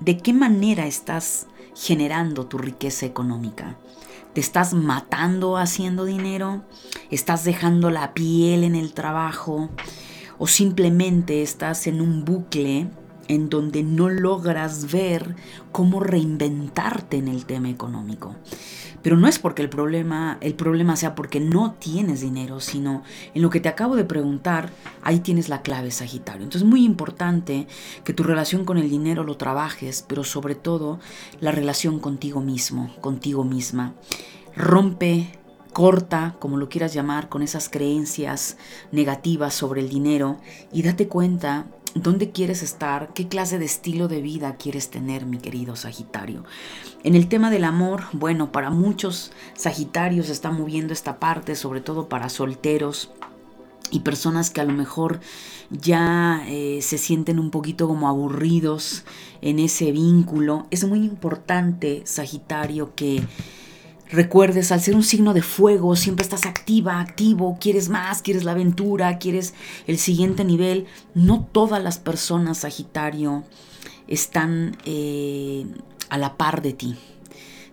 ¿de 0.00 0.18
qué 0.18 0.32
manera 0.32 0.86
estás 0.86 1.46
generando 1.74 2.46
tu 2.46 2.58
riqueza 2.58 3.06
económica? 3.06 3.76
¿Te 4.34 4.40
estás 4.40 4.74
matando 4.74 5.56
haciendo 5.56 6.04
dinero? 6.04 6.64
¿Estás 7.12 7.44
dejando 7.44 7.90
la 7.90 8.14
piel 8.14 8.64
en 8.64 8.74
el 8.74 8.92
trabajo? 8.92 9.70
¿O 10.38 10.48
simplemente 10.48 11.40
estás 11.40 11.86
en 11.86 12.00
un 12.00 12.24
bucle 12.24 12.88
en 13.28 13.48
donde 13.48 13.82
no 13.82 14.08
logras 14.08 14.90
ver 14.92 15.36
cómo 15.72 16.00
reinventarte 16.00 17.16
en 17.16 17.28
el 17.28 17.46
tema 17.46 17.70
económico? 17.70 18.34
Pero 19.04 19.18
no 19.18 19.28
es 19.28 19.38
porque 19.38 19.60
el 19.60 19.68
problema, 19.68 20.38
el 20.40 20.54
problema 20.54 20.96
sea 20.96 21.14
porque 21.14 21.38
no 21.38 21.72
tienes 21.72 22.22
dinero, 22.22 22.60
sino 22.60 23.02
en 23.34 23.42
lo 23.42 23.50
que 23.50 23.60
te 23.60 23.68
acabo 23.68 23.96
de 23.96 24.04
preguntar, 24.04 24.70
ahí 25.02 25.20
tienes 25.20 25.50
la 25.50 25.60
clave 25.60 25.90
Sagitario. 25.90 26.42
Entonces 26.42 26.62
es 26.62 26.68
muy 26.68 26.86
importante 26.86 27.66
que 28.02 28.14
tu 28.14 28.22
relación 28.22 28.64
con 28.64 28.78
el 28.78 28.88
dinero 28.88 29.22
lo 29.22 29.36
trabajes, 29.36 30.02
pero 30.08 30.24
sobre 30.24 30.54
todo 30.54 31.00
la 31.40 31.50
relación 31.50 32.00
contigo 32.00 32.40
mismo, 32.40 32.94
contigo 33.02 33.44
misma. 33.44 33.92
Rompe 34.56 35.38
corta, 35.74 36.36
como 36.38 36.56
lo 36.56 36.70
quieras 36.70 36.94
llamar, 36.94 37.28
con 37.28 37.42
esas 37.42 37.68
creencias 37.68 38.56
negativas 38.90 39.52
sobre 39.52 39.82
el 39.82 39.90
dinero 39.90 40.38
y 40.72 40.80
date 40.80 41.08
cuenta 41.08 41.66
dónde 41.94 42.30
quieres 42.30 42.62
estar, 42.62 43.12
qué 43.14 43.28
clase 43.28 43.58
de 43.58 43.64
estilo 43.64 44.08
de 44.08 44.20
vida 44.20 44.56
quieres 44.56 44.90
tener, 44.90 45.26
mi 45.26 45.38
querido 45.38 45.76
Sagitario. 45.76 46.44
En 47.02 47.14
el 47.14 47.28
tema 47.28 47.50
del 47.50 47.64
amor, 47.64 48.04
bueno, 48.12 48.52
para 48.52 48.70
muchos 48.70 49.32
Sagitarios 49.54 50.28
está 50.28 50.50
moviendo 50.50 50.92
esta 50.92 51.18
parte, 51.18 51.54
sobre 51.54 51.80
todo 51.80 52.08
para 52.08 52.28
solteros 52.28 53.10
y 53.90 54.00
personas 54.00 54.50
que 54.50 54.60
a 54.60 54.64
lo 54.64 54.72
mejor 54.72 55.20
ya 55.70 56.44
eh, 56.48 56.80
se 56.82 56.98
sienten 56.98 57.38
un 57.38 57.50
poquito 57.50 57.86
como 57.86 58.08
aburridos 58.08 59.04
en 59.40 59.58
ese 59.58 59.92
vínculo. 59.92 60.66
Es 60.70 60.84
muy 60.84 61.00
importante, 61.00 62.02
Sagitario, 62.04 62.94
que 62.94 63.22
Recuerdes, 64.10 64.70
al 64.70 64.80
ser 64.80 64.94
un 64.94 65.02
signo 65.02 65.32
de 65.32 65.42
fuego, 65.42 65.96
siempre 65.96 66.22
estás 66.22 66.46
activa, 66.46 67.00
activo, 67.00 67.56
quieres 67.60 67.88
más, 67.88 68.22
quieres 68.22 68.44
la 68.44 68.52
aventura, 68.52 69.18
quieres 69.18 69.54
el 69.86 69.98
siguiente 69.98 70.44
nivel. 70.44 70.86
No 71.14 71.48
todas 71.50 71.82
las 71.82 71.98
personas, 71.98 72.58
Sagitario, 72.58 73.44
están 74.06 74.76
eh, 74.84 75.66
a 76.10 76.18
la 76.18 76.36
par 76.36 76.62
de 76.62 76.74
ti. 76.74 76.96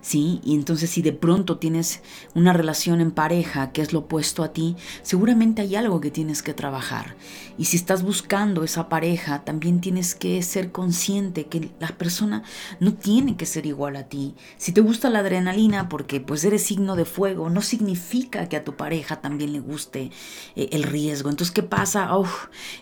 ¿Sí? 0.02 0.42
Y 0.44 0.56
entonces 0.56 0.90
si 0.90 1.02
de 1.02 1.14
pronto 1.14 1.58
tienes 1.58 2.02
una 2.36 2.54
relación 2.54 3.02
en 3.02 3.12
pareja 3.12 3.72
que 3.72 3.82
es 3.82 3.94
lo 3.94 4.00
opuesto 4.00 4.44
a 4.44 4.54
ti, 4.54 4.76
seguramente 5.02 5.62
hay 5.62 5.76
algo 5.76 6.02
que 6.02 6.12
tienes 6.12 6.42
que 6.42 6.54
trabajar. 6.54 7.16
Y 7.58 7.66
si 7.66 7.78
estás 7.78 8.04
buscando 8.04 8.64
esa 8.64 8.90
pareja, 8.90 9.44
también 9.44 9.82
tienes 9.82 10.16
que 10.16 10.42
ser 10.42 10.72
consciente 10.72 11.46
que 11.46 11.72
la 11.80 11.90
persona 11.90 12.44
no 12.80 12.94
tiene 12.94 13.38
que 13.38 13.46
ser 13.46 13.66
igual 13.66 13.96
a 13.96 14.04
ti. 14.04 14.36
Si 14.58 14.72
te 14.72 14.82
gusta 14.82 15.10
la 15.10 15.20
adrenalina 15.20 15.90
porque 15.90 16.20
pues 16.20 16.44
eres 16.44 16.64
signo 16.64 16.96
de 16.96 17.06
fuego, 17.06 17.50
no 17.50 17.62
significa 17.62 18.48
que 18.50 18.58
a 18.58 18.64
tu 18.64 18.76
pareja 18.76 19.22
también 19.22 19.54
le 19.54 19.60
guste 19.60 20.12
eh, 20.56 20.70
el 20.72 20.84
riesgo. 20.84 21.30
Entonces, 21.30 21.54
¿qué 21.54 21.64
pasa? 21.64 22.10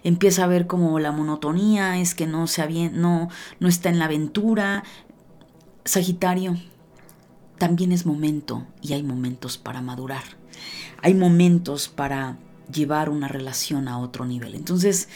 empieza 0.04 0.44
a 0.44 0.48
ver 0.48 0.68
como 0.68 1.00
la 1.00 1.12
monotonía, 1.12 2.00
es 2.00 2.16
que 2.16 2.28
no, 2.28 2.48
sea 2.48 2.66
bien, 2.66 3.00
no, 3.02 3.30
no 3.60 3.68
está 3.68 3.90
en 3.90 4.00
la 4.00 4.06
aventura. 4.06 4.84
Sagitario, 5.86 6.58
también 7.60 7.92
es 7.92 8.06
momento 8.06 8.66
y 8.82 8.94
hay 8.94 9.04
momentos 9.04 9.58
para 9.58 9.82
madurar. 9.82 10.24
Hay 11.02 11.14
momentos 11.14 11.88
para 11.88 12.38
llevar 12.74 13.10
una 13.10 13.28
relación 13.28 13.88
a 13.88 14.00
otro 14.00 14.26
nivel. 14.26 14.56
Entonces, 14.56 15.08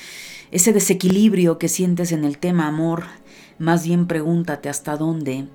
ese 0.52 0.74
desequilibrio 0.74 1.58
que 1.58 1.70
sientes 1.70 2.12
en 2.12 2.24
el 2.26 2.38
tema 2.38 2.68
amor, 2.68 3.06
más 3.58 3.86
bien 3.86 4.08
pregúntate 4.08 4.70
hasta 4.70 4.98
dónde 4.98 5.48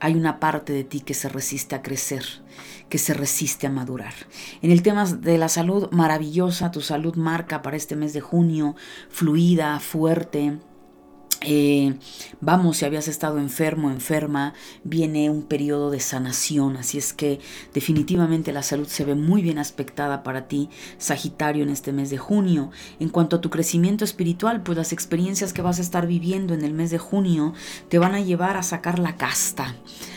hay 0.00 0.14
una 0.14 0.38
parte 0.38 0.72
de 0.72 0.84
ti 0.84 1.00
que 1.00 1.14
se 1.14 1.28
resiste 1.28 1.74
a 1.74 1.82
crecer, 1.82 2.24
que 2.88 2.98
se 2.98 3.14
resiste 3.14 3.66
a 3.66 3.70
madurar. 3.70 4.12
En 4.60 4.70
el 4.70 4.82
tema 4.82 5.06
de 5.06 5.38
la 5.38 5.48
salud, 5.48 5.90
maravillosa, 5.92 6.70
tu 6.70 6.82
salud 6.82 7.14
marca 7.16 7.62
para 7.62 7.76
este 7.76 7.96
mes 7.96 8.12
de 8.12 8.20
junio, 8.20 8.76
fluida, 9.08 9.80
fuerte, 9.80 10.58
eh, 11.44 11.94
vamos, 12.40 12.78
si 12.78 12.84
habías 12.84 13.08
estado 13.08 13.38
enfermo, 13.38 13.90
enferma, 13.90 14.54
viene 14.82 15.30
un 15.30 15.42
periodo 15.42 15.90
de 15.90 16.00
sanación, 16.00 16.76
así 16.76 16.98
es 16.98 17.12
que 17.12 17.40
definitivamente 17.72 18.52
la 18.52 18.62
salud 18.62 18.86
se 18.86 19.04
ve 19.04 19.14
muy 19.14 19.42
bien 19.42 19.58
aspectada 19.58 20.22
para 20.22 20.48
ti, 20.48 20.70
Sagitario, 20.98 21.62
en 21.62 21.70
este 21.70 21.92
mes 21.92 22.10
de 22.10 22.18
junio. 22.18 22.70
En 22.98 23.08
cuanto 23.08 23.36
a 23.36 23.40
tu 23.40 23.50
crecimiento 23.50 24.04
espiritual, 24.04 24.62
pues 24.62 24.78
las 24.78 24.92
experiencias 24.92 25.52
que 25.52 25.62
vas 25.62 25.78
a 25.78 25.82
estar 25.82 26.06
viviendo 26.06 26.54
en 26.54 26.64
el 26.64 26.72
mes 26.72 26.90
de 26.90 26.98
junio 26.98 27.54
te 27.88 27.98
van 27.98 28.14
a 28.14 28.20
llevar 28.20 28.56
a 28.56 28.62
sacar 28.62 28.98
la 28.98 29.16
casta, 29.16 29.74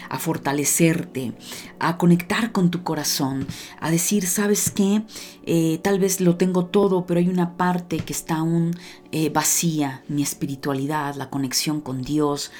a 0.09 0.19
fortalecerte, 0.19 1.33
a 1.79 1.97
conectar 1.97 2.51
con 2.51 2.71
tu 2.71 2.83
corazón, 2.83 3.47
a 3.79 3.91
decir, 3.91 4.27
¿sabes 4.27 4.71
qué? 4.71 5.03
Eh, 5.45 5.79
tal 5.81 5.99
vez 5.99 6.21
lo 6.21 6.37
tengo 6.37 6.65
todo, 6.65 7.05
pero 7.05 7.19
hay 7.19 7.29
una 7.29 7.57
parte 7.57 7.97
que 7.97 8.13
está 8.13 8.37
aún 8.37 8.75
eh, 9.11 9.29
vacía, 9.29 10.03
mi 10.07 10.21
espiritualidad, 10.21 11.15
la 11.15 11.29
conexión 11.29 11.81
con 11.81 12.01
Dios, 12.01 12.51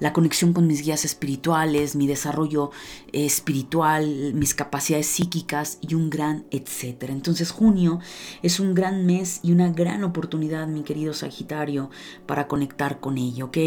la 0.00 0.12
conexión 0.12 0.52
con 0.52 0.66
mis 0.66 0.82
guías 0.82 1.04
espirituales, 1.04 1.96
mi 1.96 2.06
desarrollo 2.06 2.70
eh, 3.12 3.24
espiritual, 3.24 4.32
mis 4.34 4.54
capacidades 4.54 5.06
psíquicas 5.06 5.78
y 5.80 5.94
un 5.94 6.10
gran 6.10 6.44
etcétera. 6.50 7.12
Entonces 7.12 7.50
junio 7.50 8.00
es 8.42 8.60
un 8.60 8.74
gran 8.74 9.06
mes 9.06 9.40
y 9.42 9.52
una 9.52 9.70
gran 9.70 10.04
oportunidad, 10.04 10.66
mi 10.66 10.82
querido 10.82 11.12
Sagitario, 11.12 11.90
para 12.26 12.48
conectar 12.48 13.00
con 13.00 13.18
ello, 13.18 13.46
¿ok? 13.46 13.58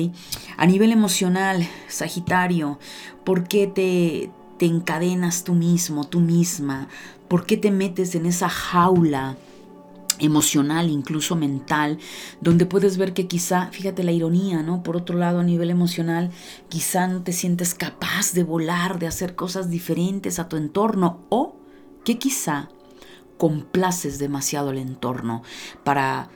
A 0.58 0.66
nivel 0.66 0.92
emocional, 0.92 1.68
Sagitario, 1.88 2.80
¿por 3.24 3.48
qué 3.48 3.68
te, 3.68 4.30
te 4.58 4.66
encadenas 4.66 5.44
tú 5.44 5.54
mismo, 5.54 6.06
tú 6.06 6.20
misma? 6.20 6.88
¿Por 7.28 7.46
qué 7.46 7.58
te 7.58 7.72
metes 7.72 8.16
en 8.16 8.26
esa 8.26 8.50
jaula? 8.50 9.38
Emocional, 10.20 10.90
incluso 10.90 11.36
mental, 11.36 11.98
donde 12.42 12.66
puedes 12.66 12.98
ver 12.98 13.14
que 13.14 13.28
quizá, 13.28 13.68
fíjate 13.72 14.04
la 14.04 14.12
ironía, 14.12 14.64
¿no? 14.64 14.84
Por 14.84 14.98
otro 14.98 15.18
lado, 15.18 15.40
a 15.40 15.44
nivel 15.44 15.70
emocional, 15.70 16.32
quizá 16.70 17.08
no 17.08 17.24
te 17.24 17.34
sientes 17.34 17.74
capaz 17.74 18.34
de 18.34 18.44
volar, 18.44 19.00
de 19.00 19.08
hacer 19.08 19.36
cosas 19.36 19.70
diferentes 19.70 20.40
a 20.40 20.50
tu 20.50 20.58
entorno 20.58 21.26
o 21.30 21.58
que 22.04 22.18
quizá 22.18 22.70
complaces 23.38 24.20
demasiado 24.20 24.72
el 24.72 24.78
entorno 24.78 25.44
para 25.84 26.30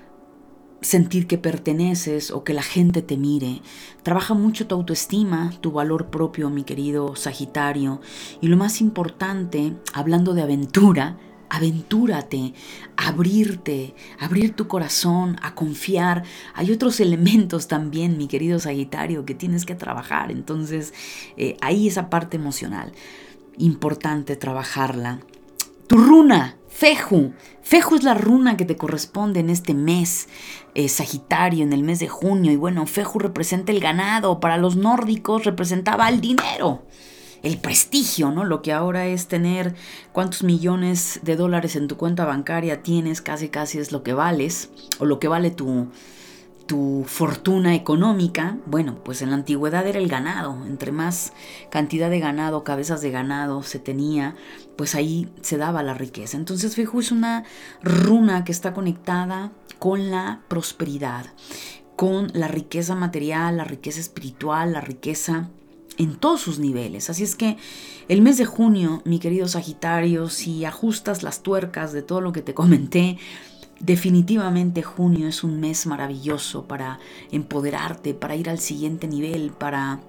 sentir 0.82 1.28
que 1.28 1.38
perteneces 1.38 2.32
o 2.32 2.44
que 2.44 2.54
la 2.54 2.64
gente 2.64 3.02
te 3.02 3.16
mire. 3.16 3.62
Trabaja 4.04 4.34
mucho 4.34 4.68
tu 4.68 4.76
autoestima, 4.76 5.54
tu 5.62 5.72
valor 5.72 6.08
propio, 6.10 6.50
mi 6.50 6.64
querido 6.64 7.16
Sagitario. 7.16 8.02
Y 8.42 8.48
lo 8.48 8.58
más 8.58 8.82
importante, 8.82 9.74
hablando 9.94 10.34
de 10.34 10.42
aventura, 10.42 11.18
aventúrate, 11.52 12.54
abrirte, 12.96 13.94
abrir 14.20 14.56
tu 14.56 14.70
corazón, 14.70 15.36
a 15.42 15.54
confiar. 15.54 16.24
Hay 16.54 16.72
otros 16.72 17.00
elementos 17.02 17.68
también, 17.68 18.18
mi 18.18 18.28
querido 18.28 18.58
Sagitario, 18.58 19.26
que 19.26 19.36
tienes 19.36 19.66
que 19.66 19.76
trabajar. 19.76 20.32
Entonces, 20.32 20.94
eh, 21.36 21.58
ahí 21.62 21.90
esa 21.90 22.10
parte 22.10 22.38
emocional, 22.38 22.94
importante 23.58 24.38
trabajarla. 24.38 25.20
Tu 25.88 25.98
runa, 25.98 26.56
Feju. 26.70 27.34
Feju 27.64 27.96
es 27.96 28.04
la 28.04 28.14
runa 28.14 28.56
que 28.56 28.64
te 28.64 28.78
corresponde 28.78 29.42
en 29.42 29.50
este 29.50 29.74
mes, 29.74 30.30
eh, 30.74 30.88
Sagitario, 30.88 31.64
en 31.64 31.74
el 31.74 31.84
mes 31.84 32.00
de 32.00 32.08
junio. 32.08 32.54
Y 32.54 32.56
bueno, 32.56 32.88
Feju 32.88 33.20
representa 33.20 33.74
el 33.74 33.82
ganado. 33.82 34.40
Para 34.40 34.56
los 34.56 34.78
nórdicos 34.78 35.44
representaba 35.44 36.08
el 36.08 36.22
dinero 36.22 36.86
el 37.44 37.58
prestigio, 37.58 38.32
¿no? 38.32 38.44
Lo 38.44 38.62
que 38.62 38.72
ahora 38.72 39.08
es 39.08 39.28
tener 39.28 39.76
cuántos 40.12 40.44
millones 40.44 41.20
de 41.24 41.36
dólares 41.36 41.76
en 41.76 41.88
tu 41.88 41.98
cuenta 41.98 42.26
bancaria 42.26 42.84
tienes, 42.84 43.22
casi 43.22 43.50
casi 43.50 43.80
es 43.80 43.92
lo 43.92 44.04
que 44.04 44.14
vales, 44.14 44.70
o 45.00 45.06
lo 45.06 45.20
que 45.20 45.28
vale 45.28 45.50
tu, 45.52 45.90
tu 46.68 47.04
fortuna 47.08 47.76
económica, 47.76 48.58
bueno, 48.66 49.04
pues 49.04 49.22
en 49.22 49.32
la 49.32 49.36
antigüedad 49.36 49.86
era 49.88 50.00
el 50.00 50.08
ganado. 50.08 50.66
Entre 50.66 50.92
más 50.92 51.34
cantidad 51.70 52.10
de 52.10 52.20
ganado, 52.20 52.64
cabezas 52.64 53.02
de 53.02 53.12
ganado 53.12 53.64
se 53.64 53.80
tenía, 53.80 54.36
pues 54.78 54.96
ahí 54.96 55.28
se 55.42 55.58
daba 55.58 55.84
la 55.84 55.94
riqueza. 55.94 56.38
Entonces, 56.38 56.76
fijo, 56.76 57.00
es 57.00 57.12
una 57.12 57.44
runa 57.82 58.44
que 58.44 58.52
está 58.52 58.74
conectada 58.74 59.52
con 59.80 60.12
la 60.12 60.42
prosperidad, 60.48 61.26
con 61.96 62.32
la 62.34 62.48
riqueza 62.48 62.96
material, 62.96 63.58
la 63.58 63.64
riqueza 63.64 64.00
espiritual, 64.00 64.74
la 64.74 64.82
riqueza 64.82 65.50
en 66.02 66.16
todos 66.16 66.42
sus 66.42 66.58
niveles. 66.58 67.10
Así 67.10 67.24
es 67.24 67.36
que 67.36 67.58
el 68.08 68.22
mes 68.22 68.38
de 68.38 68.46
junio, 68.46 69.02
mi 69.06 69.20
querido 69.20 69.48
Sagitario, 69.48 70.30
si 70.30 70.66
ajustas 70.66 71.22
las 71.22 71.44
tuercas 71.44 71.94
de 71.94 72.02
todo 72.02 72.22
lo 72.22 72.32
que 72.32 72.42
te 72.42 72.56
comenté, 72.56 73.18
definitivamente 73.80 74.82
junio 74.82 75.28
es 75.28 75.44
un 75.44 75.60
mes 75.60 75.86
maravilloso 75.86 76.66
para 76.66 77.00
empoderarte, 77.32 78.16
para 78.16 78.36
ir 78.36 78.50
al 78.50 78.60
siguiente 78.60 79.08
nivel, 79.08 79.52
para 79.52 80.00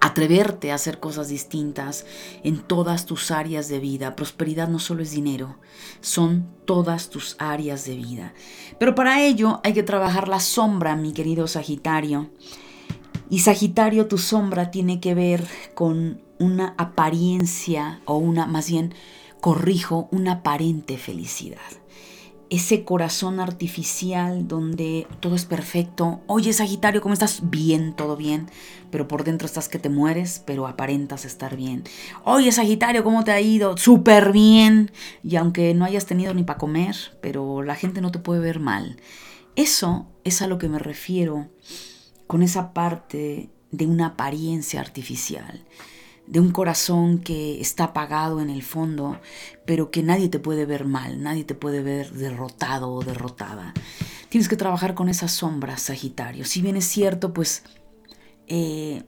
atreverte 0.00 0.72
a 0.72 0.74
hacer 0.74 0.98
cosas 0.98 1.28
distintas 1.28 2.04
en 2.42 2.58
todas 2.58 3.06
tus 3.06 3.30
áreas 3.30 3.68
de 3.68 3.78
vida. 3.78 4.16
Prosperidad 4.16 4.66
no 4.66 4.80
solo 4.80 5.04
es 5.04 5.12
dinero, 5.12 5.56
son 6.00 6.48
todas 6.64 7.10
tus 7.10 7.36
áreas 7.38 7.84
de 7.84 7.94
vida. 7.94 8.34
Pero 8.80 8.96
para 8.96 9.22
ello 9.22 9.60
hay 9.62 9.72
que 9.72 9.84
trabajar 9.84 10.26
la 10.26 10.40
sombra, 10.40 10.96
mi 10.96 11.12
querido 11.12 11.46
Sagitario. 11.46 12.30
Y 13.30 13.40
Sagitario, 13.40 14.06
tu 14.06 14.18
sombra 14.18 14.70
tiene 14.70 15.00
que 15.00 15.14
ver 15.14 15.46
con 15.74 16.20
una 16.38 16.74
apariencia 16.76 18.00
o 18.04 18.16
una, 18.16 18.46
más 18.46 18.68
bien, 18.68 18.94
corrijo, 19.40 20.08
una 20.10 20.32
aparente 20.32 20.98
felicidad. 20.98 21.58
Ese 22.50 22.84
corazón 22.84 23.40
artificial 23.40 24.46
donde 24.46 25.06
todo 25.20 25.34
es 25.34 25.46
perfecto. 25.46 26.20
Oye, 26.26 26.52
Sagitario, 26.52 27.00
¿cómo 27.00 27.14
estás? 27.14 27.48
Bien, 27.48 27.94
todo 27.96 28.14
bien. 28.14 28.50
Pero 28.90 29.08
por 29.08 29.24
dentro 29.24 29.46
estás 29.46 29.70
que 29.70 29.78
te 29.78 29.88
mueres, 29.88 30.42
pero 30.44 30.66
aparentas 30.66 31.24
estar 31.24 31.56
bien. 31.56 31.84
Oye, 32.24 32.52
Sagitario, 32.52 33.04
¿cómo 33.04 33.24
te 33.24 33.30
ha 33.30 33.40
ido? 33.40 33.78
Súper 33.78 34.32
bien. 34.32 34.92
Y 35.24 35.36
aunque 35.36 35.72
no 35.72 35.86
hayas 35.86 36.04
tenido 36.04 36.34
ni 36.34 36.42
para 36.44 36.58
comer, 36.58 36.94
pero 37.22 37.62
la 37.62 37.74
gente 37.74 38.02
no 38.02 38.12
te 38.12 38.18
puede 38.18 38.40
ver 38.40 38.60
mal. 38.60 38.98
Eso 39.56 40.06
es 40.24 40.42
a 40.42 40.46
lo 40.46 40.58
que 40.58 40.68
me 40.68 40.78
refiero 40.78 41.48
con 42.32 42.42
esa 42.42 42.72
parte 42.72 43.50
de 43.72 43.84
una 43.84 44.06
apariencia 44.06 44.80
artificial, 44.80 45.66
de 46.26 46.40
un 46.40 46.50
corazón 46.50 47.18
que 47.18 47.60
está 47.60 47.84
apagado 47.84 48.40
en 48.40 48.48
el 48.48 48.62
fondo, 48.62 49.20
pero 49.66 49.90
que 49.90 50.02
nadie 50.02 50.30
te 50.30 50.38
puede 50.38 50.64
ver 50.64 50.86
mal, 50.86 51.22
nadie 51.22 51.44
te 51.44 51.54
puede 51.54 51.82
ver 51.82 52.10
derrotado 52.12 52.90
o 52.90 53.04
derrotada. 53.04 53.74
Tienes 54.30 54.48
que 54.48 54.56
trabajar 54.56 54.94
con 54.94 55.10
esas 55.10 55.32
sombras, 55.32 55.82
Sagitario. 55.82 56.46
Si 56.46 56.62
bien 56.62 56.76
es 56.76 56.86
cierto, 56.86 57.34
pues 57.34 57.64
eh, 58.46 59.02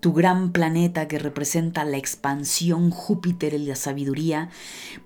tu 0.00 0.12
gran 0.12 0.52
planeta 0.52 1.08
que 1.08 1.18
representa 1.18 1.84
la 1.84 1.96
expansión 1.96 2.90
Júpiter 2.90 3.54
y 3.54 3.58
la 3.58 3.76
sabiduría, 3.76 4.50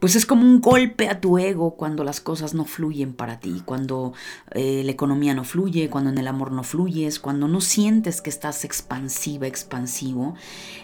pues 0.01 0.17
es 0.17 0.27
como 0.27 0.43
un 0.43 0.61
golpe 0.61 1.09
a 1.09 1.21
tu 1.21 1.39
ego 1.39 1.75
cuando 1.75 2.05
las 2.05 2.21
cosas 2.21 2.55
no 2.55 2.65
fluyen 2.65 3.13
para 3.13 3.41
ti, 3.41 3.63
cuando 3.65 4.13
eh, 4.53 4.83
la 4.85 4.93
economía 4.93 5.35
no 5.35 5.45
fluye, 5.45 5.89
cuando 5.91 6.11
en 6.11 6.19
el 6.19 6.29
amor 6.29 6.53
no 6.53 6.63
fluyes, 6.63 7.19
cuando 7.19 7.49
no 7.49 7.61
sientes 7.61 8.21
que 8.21 8.31
estás 8.31 8.65
expansiva, 8.65 9.47
expansivo. 9.47 10.35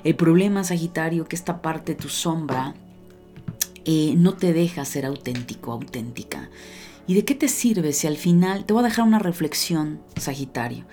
El 0.02 0.16
problema, 0.16 0.64
Sagitario, 0.64 1.26
que 1.26 1.36
esta 1.36 1.62
parte 1.62 1.94
de 1.94 2.00
tu 2.00 2.08
sombra 2.08 2.74
eh, 3.84 4.14
no 4.16 4.34
te 4.34 4.52
deja 4.52 4.84
ser 4.84 5.06
auténtico, 5.06 5.72
auténtica. 5.72 6.48
¿Y 7.06 7.14
de 7.14 7.24
qué 7.24 7.34
te 7.34 7.48
sirve 7.48 7.92
si 7.92 8.06
al 8.06 8.16
final, 8.16 8.64
te 8.64 8.72
voy 8.72 8.80
a 8.80 8.88
dejar 8.88 9.06
una 9.06 9.18
reflexión, 9.18 10.00
Sagitario, 10.16 10.86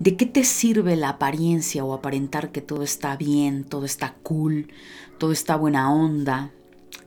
¿de 0.00 0.16
qué 0.16 0.26
te 0.26 0.42
sirve 0.42 0.96
la 0.96 1.10
apariencia 1.10 1.84
o 1.84 1.94
aparentar 1.94 2.50
que 2.50 2.60
todo 2.60 2.82
está 2.82 3.16
bien, 3.16 3.64
todo 3.64 3.84
está 3.84 4.14
cool, 4.22 4.72
todo 5.18 5.30
está 5.30 5.54
buena 5.54 5.92
onda, 5.92 6.50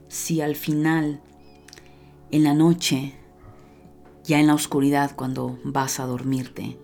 si 0.08 0.40
al 0.40 0.56
final, 0.56 1.20
en 2.30 2.44
la 2.44 2.54
noche, 2.54 3.12
ya 4.24 4.40
en 4.40 4.46
la 4.46 4.54
oscuridad 4.54 5.14
cuando 5.14 5.58
vas 5.62 6.00
a 6.00 6.06
dormirte, 6.06 6.78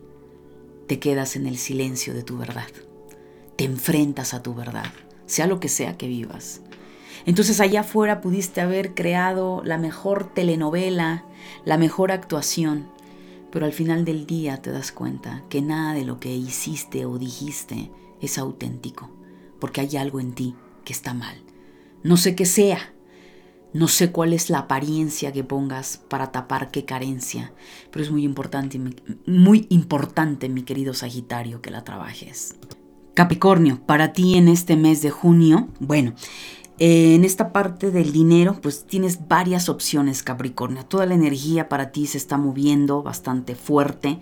te 0.87 0.98
quedas 0.98 1.37
en 1.37 1.46
el 1.46 1.56
silencio 1.56 2.12
de 2.12 2.22
tu 2.22 2.37
verdad, 2.37 2.68
te 3.56 3.64
enfrentas 3.64 4.35
a 4.35 4.42
tu 4.42 4.54
verdad, 4.54 4.92
sea 5.24 5.46
lo 5.46 5.58
que 5.58 5.68
sea 5.68 5.96
que 5.96 6.06
vivas? 6.06 6.61
Entonces 7.24 7.61
allá 7.61 7.80
afuera 7.80 8.20
pudiste 8.20 8.61
haber 8.61 8.94
creado 8.94 9.62
la 9.64 9.78
mejor 9.78 10.32
telenovela, 10.35 11.24
la 11.64 11.78
mejor 11.78 12.12
actuación, 12.12 12.88
pero 13.50 13.66
al 13.66 13.72
final 13.72 14.05
del 14.05 14.26
día 14.26 14.62
te 14.62 14.70
das 14.72 14.92
cuenta 14.92 15.42
que 15.48 15.62
nada 15.62 15.94
de 15.94 16.05
lo 16.05 16.18
que 16.18 16.35
hiciste 16.35 17.05
o 17.05 17.18
dijiste 17.18 17.90
es 18.20 18.38
auténtico, 18.38 19.11
porque 19.61 19.81
hay 19.81 19.96
algo 19.96 20.20
en 20.20 20.33
ti 20.33 20.55
que 20.85 20.92
está 20.92 21.14
mal. 21.14 21.37
No 22.02 22.16
sé 22.16 22.35
qué 22.35 22.46
sea, 22.46 22.92
no 23.72 23.88
sé 23.88 24.12
cuál 24.12 24.33
es 24.33 24.50
la 24.50 24.61
apariencia 24.61 25.33
que 25.33 25.44
pongas 25.44 25.96
para 25.96 26.31
tapar 26.31 26.70
qué 26.70 26.85
carencia, 26.85 27.52
pero 27.90 28.05
es 28.05 28.11
muy 28.11 28.24
importante, 28.24 28.81
muy 29.26 29.66
importante, 29.70 30.48
mi 30.48 30.62
querido 30.62 30.92
Sagitario, 30.92 31.62
que 31.62 31.70
la 31.70 31.85
trabajes. 31.85 32.55
Capricornio, 33.14 33.81
para 33.87 34.12
ti 34.12 34.37
en 34.37 34.48
este 34.48 34.76
mes 34.76 35.02
de 35.02 35.11
junio, 35.11 35.68
bueno, 35.81 36.14
en 36.85 37.25
esta 37.25 37.53
parte 37.53 37.92
del 37.92 38.11
dinero, 38.11 38.59
pues 38.61 38.85
tienes 38.88 39.29
varias 39.29 39.68
opciones, 39.68 40.25
Capricornio. 40.25 40.85
Toda 40.85 41.07
la 41.07 41.14
energía 41.14 41.68
para 41.68 41.92
ti 41.92 42.09
se 42.09 42.18
está 42.18 42.38
moviendo 42.38 43.05
bastante 43.05 43.55
fuerte 43.55 44.18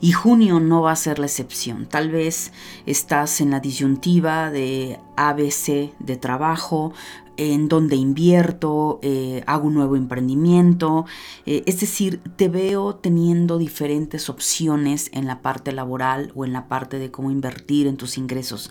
y 0.00 0.12
junio 0.12 0.60
no 0.60 0.82
va 0.82 0.92
a 0.92 0.96
ser 0.96 1.18
la 1.18 1.26
excepción. 1.26 1.86
Tal 1.86 2.12
vez 2.12 2.52
estás 2.86 3.40
en 3.40 3.50
la 3.50 3.58
disyuntiva 3.58 4.52
de 4.52 5.00
ABC 5.16 5.92
de 5.98 6.16
trabajo, 6.16 6.92
en 7.36 7.66
donde 7.66 7.96
invierto, 7.96 9.00
eh, 9.02 9.42
hago 9.48 9.66
un 9.66 9.74
nuevo 9.74 9.96
emprendimiento. 9.96 11.06
Eh, 11.46 11.64
es 11.66 11.80
decir, 11.80 12.20
te 12.36 12.48
veo 12.48 12.94
teniendo 12.94 13.58
diferentes 13.58 14.30
opciones 14.30 15.10
en 15.12 15.26
la 15.26 15.42
parte 15.42 15.72
laboral 15.72 16.30
o 16.36 16.44
en 16.44 16.52
la 16.52 16.68
parte 16.68 17.00
de 17.00 17.10
cómo 17.10 17.32
invertir 17.32 17.88
en 17.88 17.96
tus 17.96 18.18
ingresos. 18.18 18.70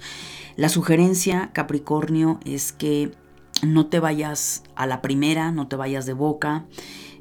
La 0.56 0.70
sugerencia, 0.70 1.50
Capricornio, 1.52 2.40
es 2.46 2.72
que 2.72 3.12
no 3.66 3.88
te 3.88 4.00
vayas 4.00 4.64
a 4.76 4.88
la 4.88 5.02
primera, 5.02 5.52
no 5.52 5.68
te 5.68 5.76
vayas 5.76 6.06
de 6.06 6.14
boca, 6.14 6.66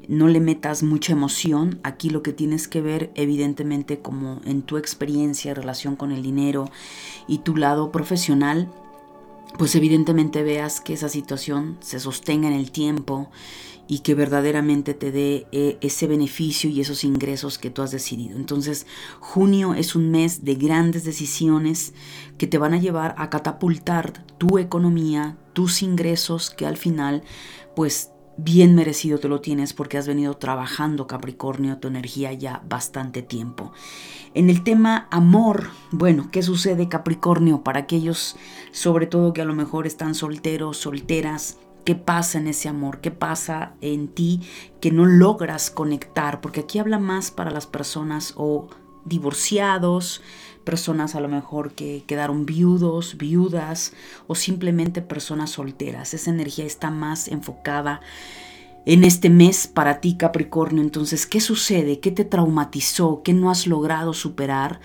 no 0.07 0.27
le 0.27 0.39
metas 0.39 0.83
mucha 0.83 1.13
emoción. 1.13 1.79
Aquí 1.83 2.09
lo 2.09 2.23
que 2.23 2.33
tienes 2.33 2.67
que 2.67 2.81
ver, 2.81 3.11
evidentemente, 3.15 3.99
como 3.99 4.41
en 4.45 4.61
tu 4.61 4.77
experiencia 4.77 5.51
en 5.51 5.55
relación 5.55 5.95
con 5.95 6.11
el 6.11 6.23
dinero 6.23 6.69
y 7.27 7.39
tu 7.39 7.55
lado 7.55 7.91
profesional, 7.91 8.69
pues 9.57 9.75
evidentemente 9.75 10.43
veas 10.43 10.81
que 10.81 10.93
esa 10.93 11.09
situación 11.09 11.77
se 11.81 11.99
sostenga 11.99 12.47
en 12.47 12.53
el 12.53 12.71
tiempo 12.71 13.29
y 13.87 13.99
que 13.99 14.15
verdaderamente 14.15 14.93
te 14.93 15.11
dé 15.11 15.45
eh, 15.51 15.77
ese 15.81 16.07
beneficio 16.07 16.69
y 16.69 16.79
esos 16.79 17.03
ingresos 17.03 17.57
que 17.57 17.69
tú 17.69 17.81
has 17.81 17.91
decidido. 17.91 18.37
Entonces, 18.37 18.87
junio 19.19 19.73
es 19.73 19.95
un 19.95 20.09
mes 20.09 20.45
de 20.45 20.55
grandes 20.55 21.03
decisiones 21.03 21.93
que 22.37 22.47
te 22.47 22.57
van 22.57 22.73
a 22.73 22.79
llevar 22.79 23.13
a 23.17 23.29
catapultar 23.29 24.25
tu 24.37 24.57
economía, 24.57 25.37
tus 25.53 25.83
ingresos, 25.83 26.49
que 26.49 26.65
al 26.65 26.77
final, 26.77 27.23
pues 27.75 28.12
bien 28.37 28.75
merecido 28.75 29.19
te 29.19 29.27
lo 29.27 29.41
tienes 29.41 29.73
porque 29.73 29.97
has 29.97 30.07
venido 30.07 30.35
trabajando 30.35 31.07
Capricornio, 31.07 31.77
tu 31.77 31.87
energía 31.87 32.33
ya 32.33 32.63
bastante 32.67 33.21
tiempo. 33.21 33.71
En 34.33 34.49
el 34.49 34.63
tema 34.63 35.07
amor, 35.11 35.69
bueno, 35.91 36.29
¿qué 36.31 36.41
sucede 36.41 36.89
Capricornio 36.89 37.63
para 37.63 37.81
aquellos 37.81 38.35
sobre 38.71 39.05
todo 39.05 39.33
que 39.33 39.41
a 39.41 39.45
lo 39.45 39.53
mejor 39.53 39.85
están 39.87 40.15
solteros, 40.15 40.77
solteras? 40.77 41.57
¿Qué 41.85 41.95
pasa 41.95 42.37
en 42.37 42.47
ese 42.47 42.69
amor? 42.69 43.01
¿Qué 43.01 43.11
pasa 43.11 43.73
en 43.81 44.07
ti 44.07 44.41
que 44.79 44.91
no 44.91 45.05
logras 45.05 45.69
conectar? 45.69 46.39
Porque 46.39 46.61
aquí 46.61 46.79
habla 46.79 46.97
más 46.97 47.29
para 47.29 47.51
las 47.51 47.67
personas 47.67 48.33
o 48.37 48.69
divorciados, 49.05 50.21
personas 50.63 51.15
a 51.15 51.19
lo 51.19 51.27
mejor 51.27 51.73
que 51.73 52.03
quedaron 52.07 52.45
viudos, 52.45 53.17
viudas 53.17 53.93
o 54.27 54.35
simplemente 54.35 55.01
personas 55.01 55.51
solteras. 55.51 56.13
Esa 56.13 56.31
energía 56.31 56.65
está 56.65 56.89
más 56.91 57.27
enfocada 57.27 58.01
en 58.85 59.03
este 59.03 59.29
mes 59.29 59.67
para 59.67 60.01
ti 60.01 60.15
Capricornio. 60.15 60.81
Entonces, 60.81 61.25
¿qué 61.25 61.39
sucede? 61.39 61.99
¿Qué 61.99 62.11
te 62.11 62.25
traumatizó? 62.25 63.21
¿Qué 63.23 63.33
no 63.33 63.49
has 63.49 63.67
logrado 63.67 64.13
superar? 64.13 64.79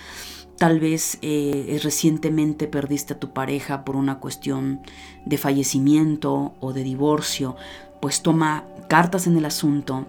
Tal 0.56 0.80
vez 0.80 1.18
eh, 1.22 1.78
recientemente 1.82 2.66
perdiste 2.66 3.14
a 3.14 3.20
tu 3.20 3.32
pareja 3.32 3.84
por 3.84 3.94
una 3.94 4.18
cuestión 4.18 4.80
de 5.24 5.38
fallecimiento 5.38 6.54
o 6.60 6.72
de 6.72 6.82
divorcio. 6.82 7.56
Pues 8.00 8.22
toma 8.22 8.64
cartas 8.88 9.26
en 9.26 9.36
el 9.36 9.44
asunto 9.44 10.06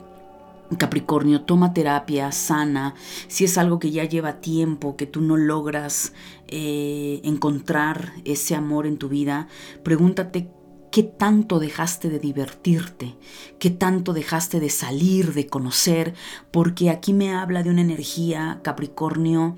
Capricornio, 0.78 1.42
toma 1.42 1.74
terapia 1.74 2.32
sana. 2.32 2.94
Si 3.28 3.46
es 3.46 3.58
algo 3.58 3.80
que 3.80 3.92
ya 3.92 4.06
lleva 4.06 4.40
tiempo, 4.40 4.96
que 4.96 5.08
tú 5.08 5.22
no 5.22 5.36
logras 5.36 6.14
eh, 6.48 7.22
encontrar 7.24 8.14
ese 8.26 8.56
amor 8.56 8.86
en 8.86 8.98
tu 8.98 9.10
vida, 9.10 9.48
pregúntate 9.84 10.52
qué 10.92 11.04
tanto 11.04 11.60
dejaste 11.60 12.10
de 12.10 12.20
divertirte, 12.20 13.16
qué 13.60 13.70
tanto 13.70 14.14
dejaste 14.14 14.60
de 14.60 14.70
salir, 14.70 15.34
de 15.34 15.48
conocer, 15.48 16.14
porque 16.52 16.90
aquí 16.90 17.14
me 17.14 17.34
habla 17.34 17.64
de 17.64 17.70
una 17.70 17.82
energía, 17.82 18.60
Capricornio, 18.64 19.56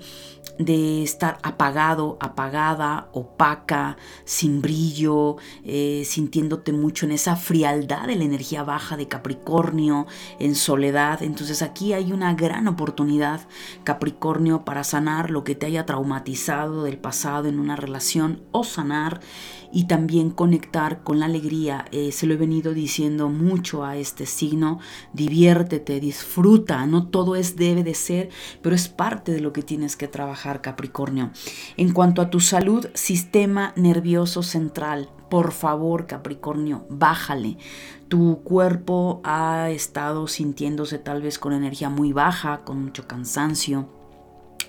de 0.58 1.02
estar 1.02 1.38
apagado, 1.42 2.18
apagada, 2.20 3.08
opaca, 3.12 3.96
sin 4.24 4.60
brillo, 4.60 5.36
eh, 5.64 6.02
sintiéndote 6.04 6.72
mucho 6.72 7.06
en 7.06 7.12
esa 7.12 7.36
frialdad 7.36 8.06
de 8.06 8.16
la 8.16 8.24
energía 8.24 8.62
baja 8.62 8.96
de 8.96 9.08
Capricornio, 9.08 10.06
en 10.38 10.54
soledad. 10.54 11.22
Entonces 11.22 11.62
aquí 11.62 11.94
hay 11.94 12.12
una 12.12 12.34
gran 12.34 12.68
oportunidad, 12.68 13.40
Capricornio, 13.84 14.64
para 14.64 14.84
sanar 14.84 15.30
lo 15.30 15.42
que 15.42 15.54
te 15.54 15.66
haya 15.66 15.86
traumatizado 15.86 16.84
del 16.84 16.98
pasado 16.98 17.48
en 17.48 17.58
una 17.58 17.76
relación 17.76 18.42
o 18.52 18.64
sanar 18.64 19.20
y 19.72 19.84
también 19.84 20.30
conectar 20.30 21.02
con 21.02 21.18
la 21.18 21.26
alegría. 21.26 21.86
Eh, 21.90 22.12
se 22.12 22.26
lo 22.26 22.34
he 22.34 22.36
venido 22.36 22.74
diciendo 22.74 23.28
mucho 23.28 23.84
a 23.84 23.96
este 23.96 24.26
signo, 24.26 24.78
diviértete, 25.12 25.98
disfruta, 25.98 26.86
no 26.86 27.08
todo 27.08 27.34
es 27.34 27.56
debe 27.56 27.82
de 27.82 27.94
ser, 27.94 28.28
pero 28.60 28.74
es 28.74 28.88
parte 28.88 29.32
de 29.32 29.40
lo 29.40 29.52
que 29.52 29.62
tienes 29.62 29.96
que 29.96 30.08
trabajar 30.08 30.60
Capricornio. 30.60 31.30
En 31.76 31.92
cuanto 31.92 32.22
a 32.22 32.30
tu 32.30 32.40
salud, 32.40 32.86
sistema 32.94 33.72
nervioso 33.76 34.42
central, 34.42 35.08
por 35.30 35.52
favor 35.52 36.06
Capricornio, 36.06 36.84
bájale. 36.90 37.56
Tu 38.08 38.42
cuerpo 38.42 39.22
ha 39.24 39.70
estado 39.70 40.26
sintiéndose 40.26 40.98
tal 40.98 41.22
vez 41.22 41.38
con 41.38 41.54
energía 41.54 41.88
muy 41.88 42.12
baja, 42.12 42.60
con 42.64 42.84
mucho 42.84 43.06
cansancio 43.06 43.88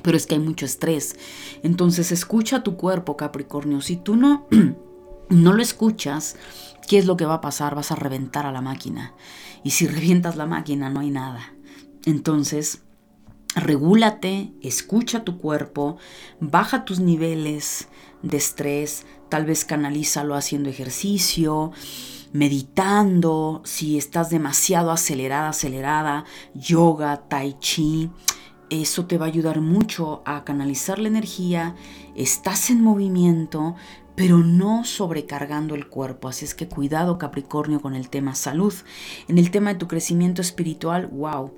pero 0.01 0.17
es 0.17 0.27
que 0.27 0.35
hay 0.35 0.41
mucho 0.41 0.65
estrés. 0.65 1.15
Entonces 1.63 2.11
escucha 2.11 2.61
tu 2.61 2.75
cuerpo, 2.75 3.15
Capricornio. 3.15 3.81
Si 3.81 3.95
tú 3.95 4.15
no 4.15 4.47
no 5.29 5.53
lo 5.53 5.61
escuchas, 5.61 6.35
¿qué 6.87 6.97
es 6.97 7.05
lo 7.05 7.17
que 7.17 7.25
va 7.25 7.35
a 7.35 7.41
pasar? 7.41 7.75
Vas 7.75 7.91
a 7.91 7.95
reventar 7.95 8.45
a 8.45 8.51
la 8.51 8.61
máquina. 8.61 9.13
Y 9.63 9.71
si 9.71 9.87
revientas 9.87 10.35
la 10.35 10.45
máquina, 10.45 10.89
no 10.89 10.99
hay 10.99 11.09
nada. 11.09 11.53
Entonces, 12.05 12.81
regúlate, 13.55 14.53
escucha 14.61 15.23
tu 15.23 15.37
cuerpo, 15.37 15.97
baja 16.39 16.85
tus 16.85 16.99
niveles 16.99 17.87
de 18.21 18.37
estrés, 18.37 19.05
tal 19.29 19.45
vez 19.45 19.65
canalízalo 19.65 20.35
haciendo 20.35 20.69
ejercicio, 20.69 21.71
meditando, 22.33 23.61
si 23.63 23.97
estás 23.97 24.29
demasiado 24.29 24.91
acelerada, 24.91 25.49
acelerada, 25.49 26.25
yoga, 26.53 27.27
tai 27.29 27.57
chi. 27.59 28.09
Eso 28.69 29.05
te 29.05 29.19
va 29.19 29.25
a 29.25 29.29
ayudar 29.29 29.61
mucho 29.61 30.23
a 30.25 30.43
canalizar 30.43 30.97
la 30.97 31.07
energía, 31.07 31.75
estás 32.15 32.71
en 32.71 32.81
movimiento, 32.81 33.75
pero 34.15 34.37
no 34.39 34.83
sobrecargando 34.83 35.75
el 35.75 35.87
cuerpo. 35.87 36.27
Así 36.27 36.45
es 36.45 36.53
que 36.53 36.67
cuidado 36.67 37.17
Capricornio 37.17 37.81
con 37.81 37.95
el 37.95 38.09
tema 38.09 38.35
salud. 38.35 38.73
En 39.27 39.37
el 39.37 39.51
tema 39.51 39.73
de 39.73 39.79
tu 39.79 39.87
crecimiento 39.87 40.41
espiritual, 40.41 41.07
wow, 41.07 41.53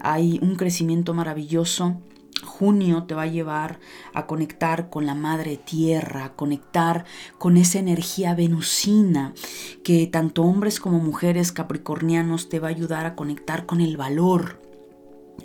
hay 0.00 0.38
un 0.42 0.56
crecimiento 0.56 1.14
maravilloso. 1.14 2.00
Junio 2.44 3.04
te 3.04 3.14
va 3.14 3.22
a 3.22 3.26
llevar 3.26 3.80
a 4.14 4.26
conectar 4.26 4.90
con 4.90 5.06
la 5.06 5.14
madre 5.14 5.56
tierra, 5.56 6.24
a 6.24 6.34
conectar 6.34 7.04
con 7.36 7.56
esa 7.56 7.80
energía 7.80 8.34
venusina 8.34 9.34
que 9.82 10.06
tanto 10.06 10.44
hombres 10.44 10.78
como 10.78 11.00
mujeres 11.00 11.50
capricornianos 11.50 12.48
te 12.48 12.60
va 12.60 12.68
a 12.68 12.70
ayudar 12.70 13.06
a 13.06 13.16
conectar 13.16 13.66
con 13.66 13.80
el 13.80 13.96
valor, 13.96 14.62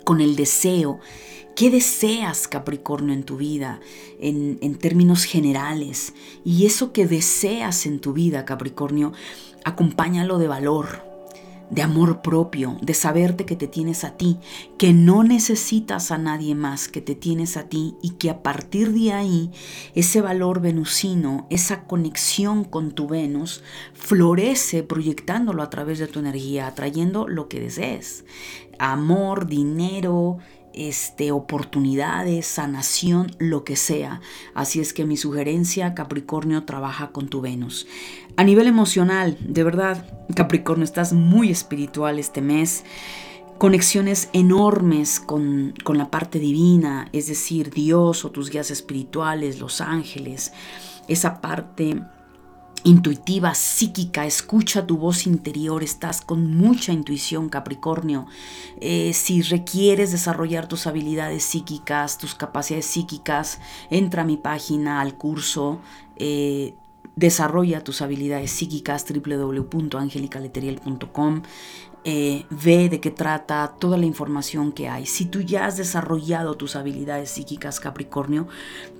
con 0.04 0.20
el 0.20 0.36
deseo 0.36 1.00
¿Qué 1.56 1.70
deseas, 1.70 2.48
Capricornio, 2.48 3.14
en 3.14 3.22
tu 3.22 3.36
vida, 3.36 3.78
en, 4.18 4.74
términos 4.74 5.22
generales? 5.22 6.12
Y 6.44 6.66
eso 6.66 6.92
que 6.92 7.06
deseas 7.06 7.86
en 7.86 8.00
tu 8.00 8.12
vida, 8.12 8.44
Capricornio, 8.44 9.12
acompáñalo 9.64 10.38
de 10.38 10.48
valor, 10.48 11.04
de 11.70 11.82
amor 11.82 12.22
propio, 12.22 12.76
de 12.82 12.92
saberte 12.92 13.46
que 13.46 13.54
te 13.54 13.68
tienes 13.68 14.02
a 14.02 14.16
ti, 14.16 14.38
que 14.78 14.92
no 14.92 15.22
necesitas 15.22 16.10
a 16.10 16.18
nadie 16.18 16.56
más, 16.56 16.88
que 16.88 17.00
te 17.00 17.14
tienes 17.14 17.56
a 17.56 17.68
ti 17.68 17.94
y 18.02 18.10
que 18.10 18.30
a 18.30 18.42
partir 18.42 18.92
de 18.92 19.12
ahí 19.12 19.52
ese 19.94 20.20
valor 20.20 20.60
venusino, 20.60 21.46
esa 21.50 21.84
conexión 21.84 22.64
con 22.64 22.90
tu 22.90 23.06
Venus, 23.06 23.62
florece 23.92 24.82
proyectándolo 24.82 25.62
a 25.62 25.70
través 25.70 26.00
de 26.00 26.08
tu 26.08 26.18
energía, 26.18 26.66
atrayendo 26.66 27.28
lo 27.28 27.48
que 27.48 27.60
desees. 27.60 28.24
Amor, 28.80 29.46
dinero, 29.46 30.38
este, 30.74 31.32
oportunidades, 31.32 32.46
sanación, 32.46 33.34
lo 33.38 33.64
que 33.64 33.76
sea. 33.76 34.20
Así 34.54 34.80
es 34.80 34.92
que 34.92 35.04
mi 35.04 35.16
sugerencia, 35.16 35.94
Capricornio, 35.94 36.64
trabaja 36.64 37.10
con 37.10 37.28
tu 37.28 37.40
Venus. 37.40 37.86
A 38.36 38.44
nivel 38.44 38.66
emocional, 38.66 39.36
de 39.40 39.64
verdad, 39.64 40.06
Capricornio, 40.34 40.84
estás 40.84 41.12
muy 41.12 41.50
espiritual 41.50 42.18
este 42.18 42.40
mes. 42.40 42.84
Conexiones 43.58 44.28
enormes 44.32 45.20
con, 45.20 45.74
con 45.84 45.96
la 45.96 46.10
parte 46.10 46.38
divina, 46.38 47.08
es 47.12 47.28
decir, 47.28 47.70
Dios 47.70 48.24
o 48.24 48.30
tus 48.30 48.50
guías 48.50 48.70
espirituales, 48.70 49.60
los 49.60 49.80
ángeles, 49.80 50.52
esa 51.06 51.40
parte 51.40 52.02
intuitiva, 52.84 53.54
psíquica, 53.54 54.26
escucha 54.26 54.86
tu 54.86 54.98
voz 54.98 55.26
interior, 55.26 55.82
estás 55.82 56.20
con 56.20 56.54
mucha 56.56 56.92
intuición, 56.92 57.48
Capricornio. 57.48 58.26
Eh, 58.80 59.12
si 59.14 59.42
requieres 59.42 60.12
desarrollar 60.12 60.68
tus 60.68 60.86
habilidades 60.86 61.42
psíquicas, 61.42 62.18
tus 62.18 62.34
capacidades 62.34 62.84
psíquicas, 62.86 63.58
entra 63.90 64.22
a 64.22 64.26
mi 64.26 64.36
página, 64.36 65.00
al 65.00 65.16
curso. 65.16 65.80
Eh, 66.16 66.74
desarrolla 67.16 67.82
tus 67.82 68.02
habilidades 68.02 68.50
psíquicas 68.50 69.06
www.angelicaleteriel.com 69.08 71.42
eh, 72.04 72.44
ve 72.50 72.88
de 72.88 73.00
qué 73.00 73.10
trata 73.10 73.76
toda 73.78 73.96
la 73.96 74.04
información 74.04 74.72
que 74.72 74.88
hay. 74.88 75.06
Si 75.06 75.24
tú 75.24 75.40
ya 75.40 75.64
has 75.64 75.78
desarrollado 75.78 76.54
tus 76.54 76.76
habilidades 76.76 77.30
psíquicas 77.30 77.80
Capricornio, 77.80 78.46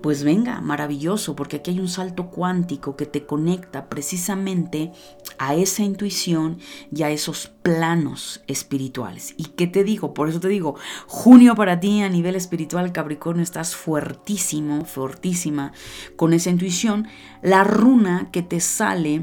pues 0.02 0.24
venga, 0.24 0.60
maravilloso, 0.60 1.36
porque 1.36 1.56
aquí 1.56 1.72
hay 1.72 1.80
un 1.80 1.88
salto 1.88 2.30
cuántico 2.30 2.96
que 2.96 3.06
te 3.06 3.26
conecta 3.26 3.90
precisamente 3.90 4.92
a 5.38 5.54
esa 5.54 5.82
intuición 5.82 6.58
y 6.94 7.02
a 7.02 7.10
esos 7.10 7.48
planos 7.62 8.42
espirituales. 8.46 9.34
¿Y 9.36 9.44
qué 9.44 9.66
te 9.66 9.84
digo? 9.84 10.14
Por 10.14 10.28
eso 10.28 10.40
te 10.40 10.48
digo, 10.48 10.76
junio 11.06 11.54
para 11.54 11.80
ti 11.80 12.00
a 12.00 12.08
nivel 12.08 12.36
espiritual 12.36 12.92
Capricornio 12.92 13.42
estás 13.42 13.76
fuertísimo, 13.76 14.84
fuertísima 14.86 15.72
con 16.16 16.32
esa 16.32 16.50
intuición. 16.50 17.06
La 17.42 17.64
runa 17.64 18.30
que 18.32 18.42
te 18.42 18.60
sale 18.60 19.22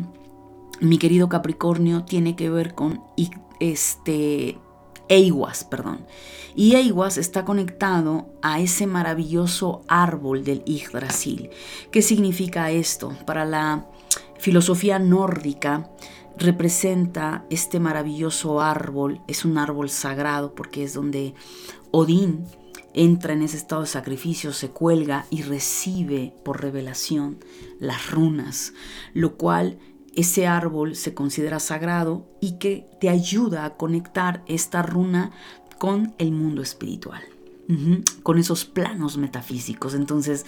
mi 0.81 0.97
querido 0.97 1.29
Capricornio, 1.29 2.03
tiene 2.03 2.35
que 2.35 2.49
ver 2.49 2.73
con 2.73 3.01
este 3.61 4.57
Eiguas, 5.07 5.63
perdón. 5.63 6.05
Y 6.55 6.75
Eiguas 6.75 7.17
está 7.17 7.45
conectado 7.45 8.27
a 8.41 8.59
ese 8.59 8.87
maravilloso 8.87 9.83
árbol 9.87 10.43
del 10.43 10.63
Yggdrasil. 10.65 11.49
¿Qué 11.91 12.01
significa 12.01 12.71
esto? 12.71 13.13
Para 13.25 13.45
la 13.45 13.87
filosofía 14.39 14.99
nórdica 14.99 15.89
representa 16.37 17.45
este 17.49 17.79
maravilloso 17.79 18.61
árbol, 18.61 19.21
es 19.27 19.45
un 19.45 19.57
árbol 19.57 19.89
sagrado 19.89 20.55
porque 20.55 20.83
es 20.83 20.93
donde 20.93 21.35
Odín 21.91 22.45
entra 22.93 23.33
en 23.33 23.41
ese 23.41 23.57
estado 23.57 23.81
de 23.81 23.87
sacrificio, 23.87 24.51
se 24.53 24.69
cuelga 24.69 25.25
y 25.29 25.43
recibe 25.43 26.33
por 26.43 26.61
revelación 26.61 27.39
las 27.79 28.11
runas, 28.11 28.73
lo 29.13 29.37
cual 29.37 29.77
ese 30.15 30.47
árbol 30.47 30.95
se 30.95 31.13
considera 31.13 31.59
sagrado 31.59 32.27
y 32.41 32.53
que 32.53 32.87
te 32.99 33.09
ayuda 33.09 33.65
a 33.65 33.77
conectar 33.77 34.43
esta 34.47 34.81
runa 34.81 35.31
con 35.77 36.13
el 36.17 36.31
mundo 36.31 36.61
espiritual. 36.61 37.21
con 38.23 38.37
esos 38.37 38.65
planos 38.65 39.15
metafísicos. 39.15 39.93
Entonces, 39.93 40.45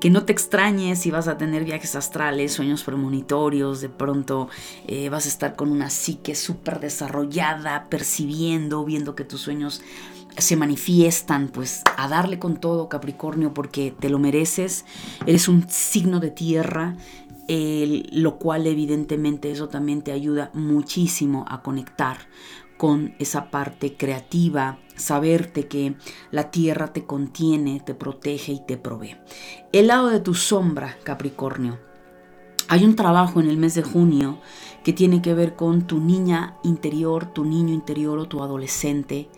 que 0.00 0.10
no 0.10 0.24
te 0.24 0.32
extrañes 0.32 0.98
si 0.98 1.12
vas 1.12 1.28
a 1.28 1.38
tener 1.38 1.62
viajes 1.62 1.94
astrales, 1.94 2.52
sueños 2.52 2.82
premonitorios, 2.82 3.80
de 3.80 3.90
pronto 3.90 4.48
eh, 4.88 5.08
vas 5.08 5.26
a 5.26 5.28
estar 5.28 5.54
con 5.54 5.70
una 5.70 5.88
psique 5.88 6.34
súper 6.34 6.80
desarrollada, 6.80 7.88
percibiendo, 7.88 8.84
viendo 8.84 9.14
que 9.14 9.22
tus 9.22 9.42
sueños 9.42 9.82
se 10.36 10.56
manifiestan, 10.56 11.48
pues 11.48 11.82
a 11.96 12.08
darle 12.08 12.38
con 12.38 12.56
todo 12.56 12.88
Capricornio 12.88 13.54
porque 13.54 13.94
te 13.96 14.08
lo 14.08 14.18
mereces, 14.18 14.84
eres 15.26 15.48
un 15.48 15.68
signo 15.70 16.18
de 16.18 16.30
tierra 16.30 16.96
lo 17.48 18.38
cual 18.38 18.66
evidentemente 18.66 19.50
eso 19.50 19.68
también 19.68 20.02
te 20.02 20.12
ayuda 20.12 20.50
muchísimo 20.54 21.44
a 21.48 21.62
conectar 21.62 22.18
con 22.76 23.14
esa 23.18 23.50
parte 23.50 23.96
creativa, 23.96 24.78
saberte 24.96 25.68
que 25.68 25.94
la 26.30 26.50
tierra 26.50 26.92
te 26.92 27.04
contiene, 27.04 27.80
te 27.80 27.94
protege 27.94 28.52
y 28.52 28.60
te 28.66 28.76
provee. 28.76 29.16
El 29.72 29.88
lado 29.88 30.08
de 30.08 30.20
tu 30.20 30.34
sombra, 30.34 30.96
Capricornio. 31.04 31.78
Hay 32.68 32.84
un 32.84 32.96
trabajo 32.96 33.40
en 33.40 33.48
el 33.48 33.58
mes 33.58 33.74
de 33.74 33.82
junio 33.82 34.40
que 34.82 34.92
tiene 34.92 35.20
que 35.20 35.34
ver 35.34 35.54
con 35.54 35.86
tu 35.86 36.00
niña 36.00 36.56
interior, 36.64 37.26
tu 37.26 37.44
niño 37.44 37.74
interior 37.74 38.18
o 38.18 38.26
tu 38.26 38.42
adolescente 38.42 39.28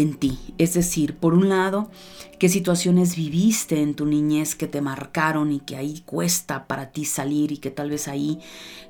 en 0.00 0.14
ti. 0.14 0.38
Es 0.58 0.74
decir, 0.74 1.16
por 1.16 1.34
un 1.34 1.48
lado, 1.48 1.90
qué 2.38 2.48
situaciones 2.48 3.16
viviste 3.16 3.82
en 3.82 3.94
tu 3.94 4.06
niñez 4.06 4.54
que 4.54 4.66
te 4.66 4.80
marcaron 4.80 5.52
y 5.52 5.60
que 5.60 5.76
ahí 5.76 6.02
cuesta 6.06 6.66
para 6.66 6.90
ti 6.92 7.04
salir 7.04 7.52
y 7.52 7.58
que 7.58 7.70
tal 7.70 7.90
vez 7.90 8.08
ahí 8.08 8.38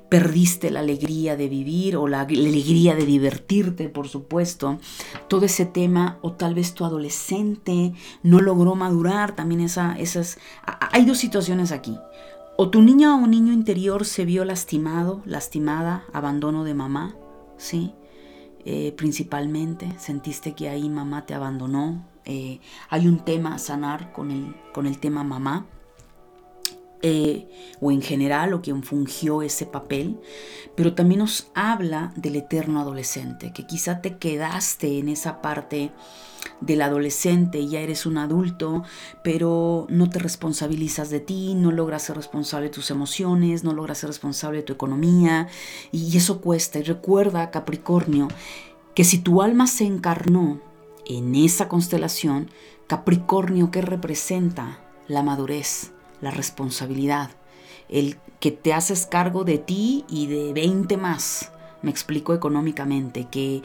perdiste 0.09 0.71
la 0.71 0.79
alegría 0.79 1.35
de 1.35 1.47
vivir 1.47 1.95
o 1.95 2.07
la, 2.07 2.21
alegría 2.21 2.95
de 2.95 3.05
divertirte, 3.05 3.89
por 3.89 4.07
supuesto. 4.07 4.79
Todo 5.27 5.45
ese 5.45 5.65
tema 5.65 6.17
o 6.21 6.33
tal 6.33 6.55
vez 6.55 6.73
tu 6.73 6.85
adolescente 6.85 7.93
no 8.23 8.39
logró 8.39 8.75
madurar, 8.75 9.35
también 9.35 9.61
esa, 9.61 9.93
esas... 9.97 10.37
Hay 10.91 11.05
dos 11.05 11.17
situaciones 11.17 11.71
aquí. 11.71 11.97
O 12.57 12.69
tu 12.69 12.81
niña 12.81 13.15
o 13.15 13.25
niño 13.25 13.53
interior 13.53 14.05
se 14.05 14.25
vio 14.25 14.43
lastimado, 14.43 15.21
lastimada, 15.25 16.03
abandono 16.11 16.63
de 16.63 16.73
mamá, 16.73 17.15
¿sí? 17.57 17.93
Eh, 18.65 18.93
principalmente, 18.97 19.93
sentiste 19.97 20.53
que 20.53 20.69
ahí 20.69 20.89
mamá 20.89 21.25
te 21.25 21.33
abandonó. 21.33 22.05
Eh, 22.25 22.59
hay 22.89 23.07
un 23.07 23.23
tema 23.23 23.55
a 23.55 23.59
sanar 23.59 24.11
con 24.11 24.31
el, 24.31 24.55
con 24.73 24.85
el 24.85 24.99
tema 24.99 25.23
mamá. 25.23 25.65
Eh, 27.01 27.47
o 27.79 27.93
en 27.93 28.01
general 28.01 28.53
o 28.53 28.61
quien 28.61 28.83
fungió 28.83 29.41
ese 29.41 29.65
papel, 29.65 30.19
pero 30.75 30.95
también 30.95 31.19
nos 31.19 31.49
habla 31.55 32.11
del 32.17 32.35
eterno 32.35 32.81
adolescente, 32.81 33.53
que 33.53 33.65
quizá 33.65 34.01
te 34.01 34.17
quedaste 34.17 34.99
en 34.99 35.07
esa 35.07 35.41
parte 35.41 35.93
del 36.61 36.81
adolescente 36.81 37.67
ya 37.67 37.79
eres 37.79 38.05
un 38.05 38.17
adulto, 38.17 38.83
pero 39.23 39.87
no 39.89 40.09
te 40.09 40.19
responsabilizas 40.19 41.09
de 41.09 41.19
ti, 41.19 41.53
no 41.55 41.71
logras 41.71 42.03
ser 42.03 42.15
responsable 42.15 42.67
de 42.67 42.73
tus 42.73 42.91
emociones, 42.91 43.63
no 43.63 43.73
logras 43.73 43.99
ser 43.99 44.09
responsable 44.09 44.57
de 44.59 44.63
tu 44.63 44.73
economía 44.73 45.47
y 45.91 46.15
eso 46.15 46.41
cuesta. 46.41 46.79
Y 46.79 46.83
recuerda, 46.83 47.51
Capricornio, 47.51 48.27
que 48.95 49.03
si 49.03 49.19
tu 49.19 49.41
alma 49.41 49.67
se 49.67 49.85
encarnó 49.85 50.59
en 51.05 51.35
esa 51.35 51.67
constelación, 51.67 52.49
Capricornio, 52.87 53.71
¿qué 53.71 53.81
representa? 53.81 54.79
La 55.07 55.23
madurez 55.23 55.91
la 56.21 56.31
responsabilidad, 56.31 57.31
el 57.87 58.17
que 58.39 58.51
te 58.51 58.73
haces 58.73 59.05
cargo 59.05 59.43
de 59.43 59.57
ti 59.57 60.05
y 60.09 60.27
de 60.27 60.53
20 60.53 60.97
más. 60.97 61.51
Me 61.81 61.91
explico 61.91 62.33
económicamente, 62.33 63.27
que 63.29 63.61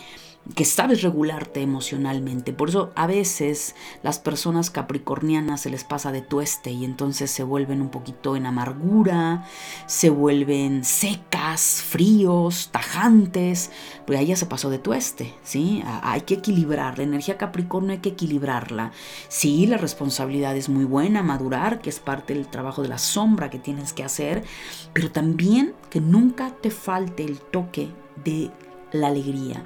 que 0.55 0.65
sabes 0.67 1.03
regularte 1.03 1.63
emocionalmente. 1.63 2.53
Por 2.53 2.69
eso 2.69 2.93
a 2.97 3.07
veces 3.07 3.75
las 4.03 4.19
personas 4.19 4.71
capricornianas 4.71 5.63
se 5.63 5.71
les 5.71 5.85
pasa 5.85 6.13
de 6.13 6.21
tueste 6.21 6.71
y 6.71 6.85
entonces 6.85 7.31
se 7.31 7.43
vuelven 7.43 7.81
un 7.81 7.89
poquito 7.89 8.37
en 8.37 8.45
amargura, 8.45 9.47
se 9.87 10.11
vuelven 10.11 10.85
secas, 10.85 11.83
fríos, 11.83 12.69
tajantes, 12.73 13.71
pues 14.07 14.19
ahí 14.19 14.27
ya 14.27 14.37
se 14.37 14.47
pasó 14.47 14.69
de 14.69 14.79
tueste, 14.79 15.35
¿sí? 15.43 15.83
Hay 16.03 16.23
que 16.23 16.35
equilibrar, 16.35 16.99
la 16.99 17.05
energía 17.05 17.39
capricornio 17.39 17.93
hay 17.93 17.99
que 17.99 18.11
equilibrarla. 18.11 18.93
Sí, 19.29 19.67
la 19.67 19.79
responsabilidad 19.79 20.57
es 20.57 20.69
muy 20.69 20.85
buena, 20.85 21.23
madurar, 21.23 21.81
que 21.81 21.89
es 21.89 22.01
parte 22.01 22.35
del 22.35 22.49
trabajo 22.49 22.83
de 22.83 22.89
la 22.89 22.99
sombra 22.99 23.49
que 23.49 23.59
tienes 23.59 23.95
que 23.95 24.05
hacer, 24.05 24.45
pero 24.93 25.11
también 25.11 25.75
que 25.89 26.01
nunca 26.01 26.51
te 26.61 26.71
falte 26.71 27.25
el 27.25 27.39
toque 27.39 27.89
de 28.25 28.51
la 28.93 29.09
alegría 29.09 29.65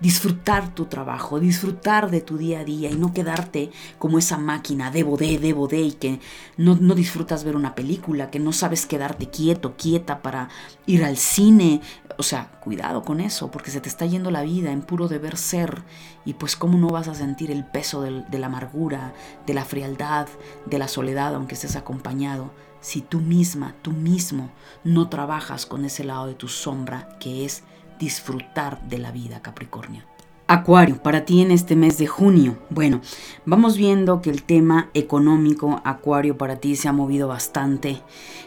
disfrutar 0.00 0.74
tu 0.74 0.86
trabajo, 0.86 1.40
disfrutar 1.40 2.10
de 2.10 2.20
tu 2.20 2.36
día 2.36 2.60
a 2.60 2.64
día 2.64 2.90
y 2.90 2.96
no 2.96 3.12
quedarte 3.14 3.70
como 3.98 4.18
esa 4.18 4.36
máquina, 4.36 4.90
debo 4.90 5.16
de, 5.16 5.38
debo 5.38 5.68
de, 5.68 5.80
y 5.80 5.92
que 5.92 6.20
no, 6.56 6.76
no, 6.76 6.94
disfrutas 6.94 7.44
ver 7.44 7.56
una 7.56 7.74
película, 7.74 8.30
que 8.30 8.38
no 8.38 8.52
sabes 8.52 8.86
quedarte 8.86 9.30
quieto, 9.30 9.74
quieta 9.76 10.22
para 10.22 10.48
ir 10.86 11.04
al 11.04 11.16
cine. 11.16 11.80
O 12.18 12.22
sea, 12.22 12.50
cuidado 12.60 13.02
con 13.02 13.20
eso, 13.20 13.50
porque 13.50 13.70
se 13.70 13.80
te 13.80 13.88
está 13.88 14.06
yendo 14.06 14.30
la 14.30 14.42
vida 14.42 14.72
en 14.72 14.82
puro 14.82 15.08
deber 15.08 15.36
ser 15.36 15.82
y 16.24 16.34
pues 16.34 16.56
cómo 16.56 16.78
no 16.78 16.88
vas 16.88 17.08
a 17.08 17.14
sentir 17.14 17.50
el 17.50 17.64
peso 17.64 18.02
de 18.02 18.38
la 18.38 18.46
amargura, 18.46 19.14
de 19.46 19.54
la 19.54 19.64
frialdad, 19.64 20.28
de 20.66 20.78
la 20.78 20.88
soledad, 20.88 21.34
aunque 21.34 21.54
estés 21.54 21.76
acompañado. 21.76 22.50
Si 22.80 23.00
tú 23.00 23.20
misma, 23.20 23.74
tú 23.82 23.92
mismo 23.92 24.50
no 24.84 25.08
trabajas 25.08 25.66
con 25.66 25.84
ese 25.84 26.04
lado 26.04 26.26
de 26.26 26.34
tu 26.34 26.48
sombra 26.48 27.08
que 27.18 27.44
es 27.44 27.64
disfrutar 27.98 28.80
de 28.88 28.98
la 28.98 29.10
vida, 29.10 29.42
Capricornio. 29.42 30.04
Acuario, 30.48 31.02
para 31.02 31.24
ti 31.24 31.42
en 31.42 31.50
este 31.50 31.74
mes 31.74 31.98
de 31.98 32.06
junio. 32.06 32.56
Bueno, 32.70 33.00
vamos 33.46 33.76
viendo 33.76 34.22
que 34.22 34.30
el 34.30 34.44
tema 34.44 34.90
económico, 34.94 35.80
Acuario, 35.82 36.38
para 36.38 36.56
ti 36.56 36.76
se 36.76 36.86
ha 36.86 36.92
movido 36.92 37.26
bastante. 37.26 38.00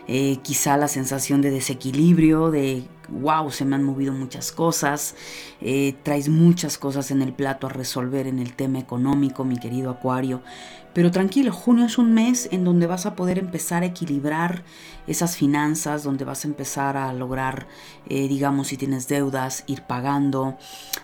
Eh, 0.07 0.37
quizá 0.41 0.77
la 0.77 0.87
sensación 0.87 1.41
de 1.41 1.51
desequilibrio, 1.51 2.51
de 2.51 2.87
wow, 3.09 3.51
se 3.51 3.65
me 3.65 3.75
han 3.75 3.83
movido 3.83 4.13
muchas 4.13 4.53
cosas. 4.53 5.15
Eh, 5.59 5.93
traes 6.03 6.29
muchas 6.29 6.77
cosas 6.77 7.11
en 7.11 7.21
el 7.21 7.33
plato 7.33 7.67
a 7.67 7.69
resolver 7.69 8.27
en 8.27 8.39
el 8.39 8.53
tema 8.55 8.79
económico, 8.79 9.43
mi 9.43 9.57
querido 9.57 9.89
Acuario. 9.91 10.41
Pero 10.93 11.11
tranquilo, 11.11 11.51
junio 11.51 11.85
es 11.85 11.97
un 11.97 12.13
mes 12.13 12.49
en 12.51 12.63
donde 12.63 12.87
vas 12.87 13.05
a 13.05 13.15
poder 13.15 13.37
empezar 13.37 13.83
a 13.83 13.87
equilibrar 13.87 14.63
esas 15.09 15.35
finanzas, 15.35 16.03
donde 16.03 16.23
vas 16.23 16.45
a 16.45 16.47
empezar 16.47 16.95
a 16.95 17.11
lograr, 17.13 17.67
eh, 18.07 18.27
digamos, 18.27 18.67
si 18.67 18.77
tienes 18.77 19.07
deudas, 19.07 19.63
ir 19.65 19.81
pagando, 19.81 20.57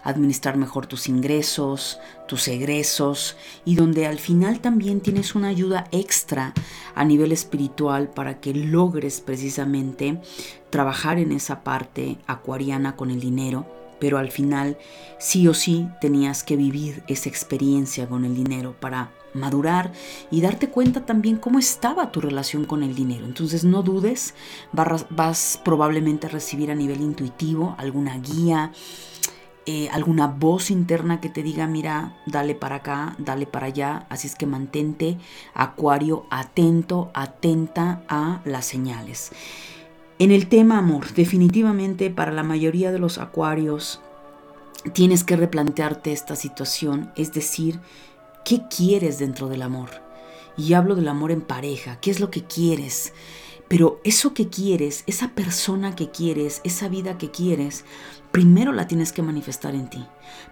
administrar 0.04 0.58
mejor 0.58 0.86
tus 0.86 1.10
ingresos, 1.10 2.00
tus 2.28 2.48
egresos 2.48 3.36
y 3.66 3.76
donde 3.76 4.06
al 4.06 4.20
final 4.20 4.60
también 4.60 5.02
tienes 5.02 5.34
una 5.34 5.48
ayuda 5.48 5.86
extra 5.92 6.54
a 6.94 7.04
nivel 7.04 7.32
espiritual 7.32 8.10
para 8.10 8.40
que 8.40 8.54
logres 8.54 9.22
precisamente 9.22 10.22
trabajar 10.70 11.18
en 11.18 11.32
esa 11.32 11.64
parte 11.64 12.18
acuariana 12.28 12.96
con 12.96 13.10
el 13.10 13.20
dinero 13.20 13.66
pero 14.00 14.18
al 14.18 14.30
final 14.30 14.78
sí 15.20 15.48
o 15.48 15.54
sí 15.54 15.88
tenías 16.02 16.44
que 16.44 16.58
vivir 16.58 17.04
esa 17.08 17.30
experiencia 17.30 18.08
con 18.08 18.26
el 18.26 18.36
dinero 18.36 18.76
para 18.80 19.12
madurar 19.36 19.92
y 20.32 20.42
darte 20.42 20.70
cuenta 20.70 21.06
también 21.06 21.38
cómo 21.38 21.60
estaba 21.60 22.12
tu 22.12 22.22
relación 22.22 22.66
con 22.66 22.84
el 22.84 22.96
dinero. 22.96 23.26
Entonces 23.26 23.64
no 23.64 23.84
dudes, 23.84 24.34
vas, 24.72 25.62
probablemente 25.64 26.28
a 26.28 26.30
recibir 26.30 26.72
a 26.72 26.76
nivel 26.76 27.02
intuitivo 27.02 27.76
alguna 27.78 28.18
guía, 28.18 28.72
eh, 29.68 29.90
alguna 29.92 30.28
voz 30.28 30.72
interna 30.72 31.22
que 31.22 31.30
te 31.30 31.44
diga, 31.44 31.68
mira, 31.68 32.18
dale 32.26 32.56
para 32.56 32.78
acá, 32.78 33.16
dale 33.18 33.46
para 33.46 33.68
allá. 33.68 34.06
Así 34.10 34.28
es 34.28 34.36
que 34.36 34.46
mantente, 34.46 35.18
Acuario, 35.54 36.26
atento, 36.30 37.12
atenta 37.14 38.04
a 38.08 38.42
las 38.46 38.66
señales. 38.66 39.32
En 40.18 40.32
el 40.32 40.48
tema 40.48 40.78
amor, 40.78 41.14
definitivamente 41.14 42.10
para 42.10 42.32
la 42.32 42.44
mayoría 42.44 42.92
de 42.94 43.00
los 43.00 43.18
acuarios 43.18 44.00
tienes 44.94 45.24
que 45.24 45.36
replantearte 45.36 46.12
esta 46.12 46.36
situación, 46.36 47.12
es 47.16 47.34
decir, 47.34 47.80
¿qué 48.46 48.62
quieres 48.70 49.20
dentro 49.20 49.50
del 49.50 49.64
amor? 49.64 49.90
Y 50.56 50.74
hablo 50.74 50.96
del 50.96 51.10
amor 51.10 51.32
en 51.32 51.42
pareja, 51.42 52.00
¿qué 52.00 52.12
es 52.12 52.22
lo 52.22 52.30
que 52.30 52.46
quieres? 52.46 53.12
Pero 53.68 54.00
eso 54.04 54.34
que 54.36 54.48
quieres, 54.48 55.04
esa 55.08 55.30
persona 55.30 55.96
que 55.96 56.12
quieres, 56.12 56.62
esa 56.64 56.88
vida 56.88 57.18
que 57.18 57.32
quieres, 57.32 57.84
primero 58.32 58.72
la 58.72 58.88
tienes 58.88 59.12
que 59.12 59.24
manifestar 59.24 59.74
en 59.74 59.90
ti. 59.90 60.06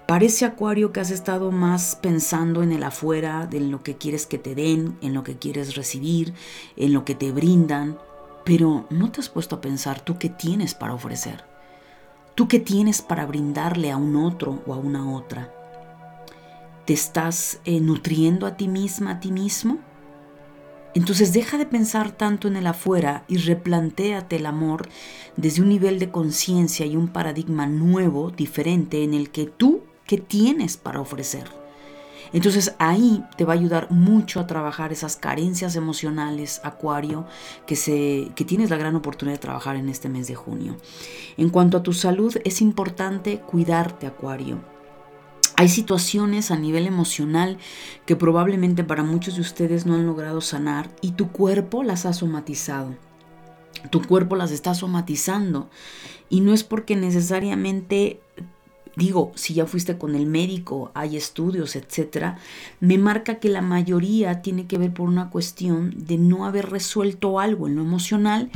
Parece 0.07 0.45
acuario 0.45 0.91
que 0.91 0.99
has 0.99 1.11
estado 1.11 1.51
más 1.51 1.95
pensando 2.01 2.63
en 2.63 2.71
el 2.71 2.83
afuera, 2.83 3.45
de 3.45 3.59
lo 3.59 3.83
que 3.83 3.95
quieres 3.95 4.25
que 4.25 4.39
te 4.39 4.55
den, 4.55 4.97
en 5.01 5.13
lo 5.13 5.23
que 5.23 5.37
quieres 5.37 5.75
recibir, 5.75 6.33
en 6.75 6.91
lo 6.91 7.05
que 7.05 7.13
te 7.13 7.31
brindan, 7.31 7.99
pero 8.43 8.87
no 8.89 9.11
te 9.11 9.21
has 9.21 9.29
puesto 9.29 9.57
a 9.57 9.61
pensar 9.61 10.01
tú 10.01 10.17
qué 10.17 10.29
tienes 10.29 10.73
para 10.73 10.95
ofrecer. 10.95 11.45
Tú 12.33 12.47
qué 12.47 12.59
tienes 12.59 13.03
para 13.03 13.27
brindarle 13.27 13.91
a 13.91 13.97
un 13.97 14.15
otro 14.15 14.63
o 14.65 14.73
a 14.73 14.77
una 14.77 15.13
otra. 15.13 15.62
¿Te 16.85 16.93
estás 16.93 17.59
eh, 17.63 17.79
nutriendo 17.79 18.45
a 18.45 18.57
ti 18.57 18.67
misma, 18.67 19.11
a 19.11 19.19
ti 19.19 19.31
mismo? 19.31 19.79
Entonces 20.93 21.33
deja 21.33 21.57
de 21.57 21.65
pensar 21.65 22.11
tanto 22.11 22.47
en 22.47 22.55
el 22.55 22.67
afuera 22.67 23.23
y 23.27 23.37
replantéate 23.37 24.35
el 24.35 24.45
amor 24.45 24.89
desde 25.37 25.61
un 25.61 25.69
nivel 25.69 25.97
de 25.97 26.11
conciencia 26.11 26.85
y 26.85 26.95
un 26.95 27.07
paradigma 27.07 27.65
nuevo, 27.65 28.29
diferente, 28.29 29.03
en 29.03 29.13
el 29.13 29.31
que 29.31 29.45
tú, 29.45 29.81
¿qué 30.05 30.17
tienes 30.17 30.77
para 30.77 30.99
ofrecer? 30.99 31.45
Entonces 32.33 32.75
ahí 32.79 33.23
te 33.37 33.45
va 33.45 33.53
a 33.53 33.55
ayudar 33.55 33.91
mucho 33.91 34.39
a 34.39 34.47
trabajar 34.47 34.91
esas 34.91 35.15
carencias 35.15 35.75
emocionales, 35.75 36.61
Acuario, 36.63 37.25
que, 37.65 37.75
se, 37.75 38.31
que 38.35 38.43
tienes 38.43 38.69
la 38.69 38.77
gran 38.77 38.95
oportunidad 38.95 39.35
de 39.35 39.41
trabajar 39.41 39.75
en 39.75 39.87
este 39.87 40.09
mes 40.09 40.27
de 40.27 40.35
junio. 40.35 40.75
En 41.37 41.49
cuanto 41.49 41.77
a 41.77 41.83
tu 41.83 41.93
salud, 41.93 42.35
es 42.43 42.61
importante 42.61 43.39
cuidarte, 43.39 44.07
Acuario. 44.07 44.72
Hay 45.55 45.69
situaciones 45.69 46.51
a 46.51 46.57
nivel 46.57 46.87
emocional 46.87 47.57
que 48.05 48.15
probablemente 48.15 48.83
para 48.83 49.03
muchos 49.03 49.35
de 49.35 49.41
ustedes 49.41 49.85
no 49.85 49.95
han 49.95 50.05
logrado 50.05 50.41
sanar 50.41 50.89
y 51.01 51.11
tu 51.11 51.31
cuerpo 51.31 51.83
las 51.83 52.05
ha 52.05 52.13
somatizado. 52.13 52.95
Tu 53.89 54.01
cuerpo 54.01 54.35
las 54.35 54.51
está 54.51 54.73
somatizando 54.73 55.69
y 56.29 56.41
no 56.41 56.53
es 56.53 56.63
porque 56.63 56.95
necesariamente 56.95 58.19
digo, 58.95 59.31
si 59.35 59.53
ya 59.53 59.65
fuiste 59.65 59.97
con 59.97 60.15
el 60.15 60.25
médico, 60.25 60.91
hay 60.93 61.17
estudios, 61.17 61.75
etcétera, 61.75 62.37
me 62.79 62.97
marca 62.97 63.39
que 63.39 63.49
la 63.49 63.61
mayoría 63.61 64.41
tiene 64.41 64.67
que 64.67 64.77
ver 64.77 64.93
por 64.93 65.07
una 65.07 65.29
cuestión 65.29 65.93
de 65.97 66.17
no 66.17 66.45
haber 66.45 66.69
resuelto 66.69 67.39
algo 67.39 67.67
en 67.67 67.75
lo 67.75 67.81
emocional 67.81 68.51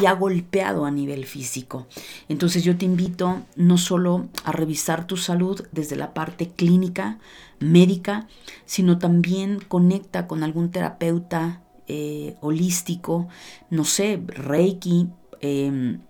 y 0.00 0.06
ha 0.06 0.12
golpeado 0.12 0.84
a 0.84 0.90
nivel 0.90 1.26
físico. 1.26 1.86
Entonces 2.28 2.64
yo 2.64 2.76
te 2.76 2.84
invito 2.84 3.42
no 3.56 3.78
solo 3.78 4.28
a 4.44 4.52
revisar 4.52 5.06
tu 5.06 5.16
salud 5.16 5.64
desde 5.72 5.96
la 5.96 6.14
parte 6.14 6.48
clínica, 6.48 7.18
médica, 7.58 8.26
sino 8.64 8.98
también 8.98 9.60
conecta 9.66 10.26
con 10.26 10.42
algún 10.42 10.70
terapeuta 10.70 11.62
eh, 11.86 12.36
holístico, 12.40 13.28
no 13.68 13.84
sé, 13.84 14.22
Reiki, 14.26 15.08
em, 15.40 16.00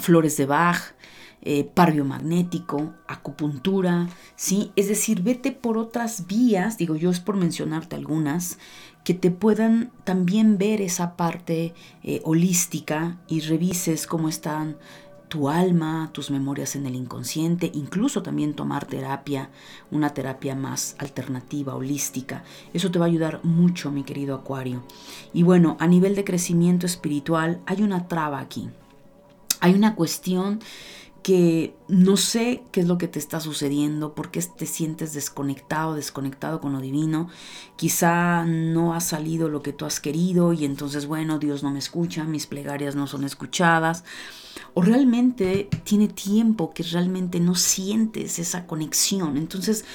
flores 0.00 0.36
de 0.36 0.46
Bach, 0.46 0.94
eh, 1.42 1.64
par 1.64 1.92
biomagnético, 1.92 2.94
acupuntura, 3.06 4.08
¿sí? 4.36 4.72
Es 4.76 4.88
decir, 4.88 5.22
vete 5.22 5.52
por 5.52 5.76
otras 5.76 6.26
vías, 6.26 6.78
digo 6.78 6.96
yo 6.96 7.10
es 7.10 7.20
por 7.20 7.36
mencionarte 7.36 7.96
algunas, 7.96 8.58
que 9.04 9.14
te 9.14 9.30
puedan 9.30 9.92
también 10.04 10.58
ver 10.58 10.80
esa 10.80 11.16
parte 11.16 11.74
eh, 12.02 12.20
holística 12.24 13.18
y 13.28 13.40
revises 13.40 14.06
cómo 14.06 14.28
están 14.28 14.76
tu 15.28 15.48
alma, 15.48 16.10
tus 16.12 16.30
memorias 16.30 16.76
en 16.76 16.86
el 16.86 16.94
inconsciente, 16.94 17.70
incluso 17.74 18.22
también 18.22 18.54
tomar 18.54 18.86
terapia, 18.86 19.50
una 19.90 20.10
terapia 20.10 20.54
más 20.54 20.94
alternativa, 20.98 21.74
holística. 21.74 22.44
Eso 22.72 22.90
te 22.90 22.98
va 22.98 23.06
a 23.06 23.08
ayudar 23.08 23.40
mucho, 23.44 23.90
mi 23.90 24.04
querido 24.04 24.36
Acuario. 24.36 24.84
Y 25.32 25.42
bueno, 25.42 25.76
a 25.80 25.86
nivel 25.86 26.14
de 26.14 26.24
crecimiento 26.24 26.86
espiritual, 26.86 27.60
hay 27.66 27.82
una 27.82 28.06
traba 28.06 28.38
aquí. 28.38 28.70
Hay 29.60 29.74
una 29.74 29.94
cuestión 29.96 30.60
que 31.24 31.74
no 31.88 32.18
sé 32.18 32.64
qué 32.70 32.80
es 32.80 32.86
lo 32.86 32.98
que 32.98 33.08
te 33.08 33.18
está 33.18 33.40
sucediendo, 33.40 34.14
por 34.14 34.30
qué 34.30 34.42
te 34.42 34.66
sientes 34.66 35.14
desconectado, 35.14 35.94
desconectado 35.94 36.60
con 36.60 36.74
lo 36.74 36.82
divino. 36.82 37.30
Quizá 37.76 38.44
no 38.44 38.92
ha 38.92 39.00
salido 39.00 39.48
lo 39.48 39.62
que 39.62 39.72
tú 39.72 39.86
has 39.86 40.00
querido 40.00 40.52
y 40.52 40.66
entonces, 40.66 41.06
bueno, 41.06 41.38
Dios 41.38 41.62
no 41.62 41.70
me 41.70 41.78
escucha, 41.78 42.24
mis 42.24 42.46
plegarias 42.46 42.94
no 42.94 43.06
son 43.06 43.24
escuchadas. 43.24 44.04
O 44.74 44.82
realmente 44.82 45.70
tiene 45.82 46.08
tiempo 46.08 46.74
que 46.74 46.82
realmente 46.82 47.40
no 47.40 47.54
sientes 47.54 48.38
esa 48.38 48.66
conexión. 48.66 49.38
Entonces, 49.38 49.86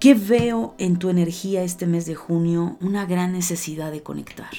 ¿qué 0.00 0.14
veo 0.14 0.74
en 0.78 0.98
tu 0.98 1.10
energía 1.10 1.62
este 1.62 1.86
mes 1.86 2.06
de 2.06 2.14
junio? 2.14 2.78
Una 2.80 3.04
gran 3.04 3.32
necesidad 3.32 3.92
de 3.92 4.02
conectar, 4.02 4.52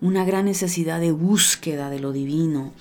una 0.00 0.24
gran 0.24 0.46
necesidad 0.46 0.98
de 0.98 1.12
búsqueda 1.12 1.90
de 1.90 2.00
lo 2.00 2.12
divino. 2.12 2.72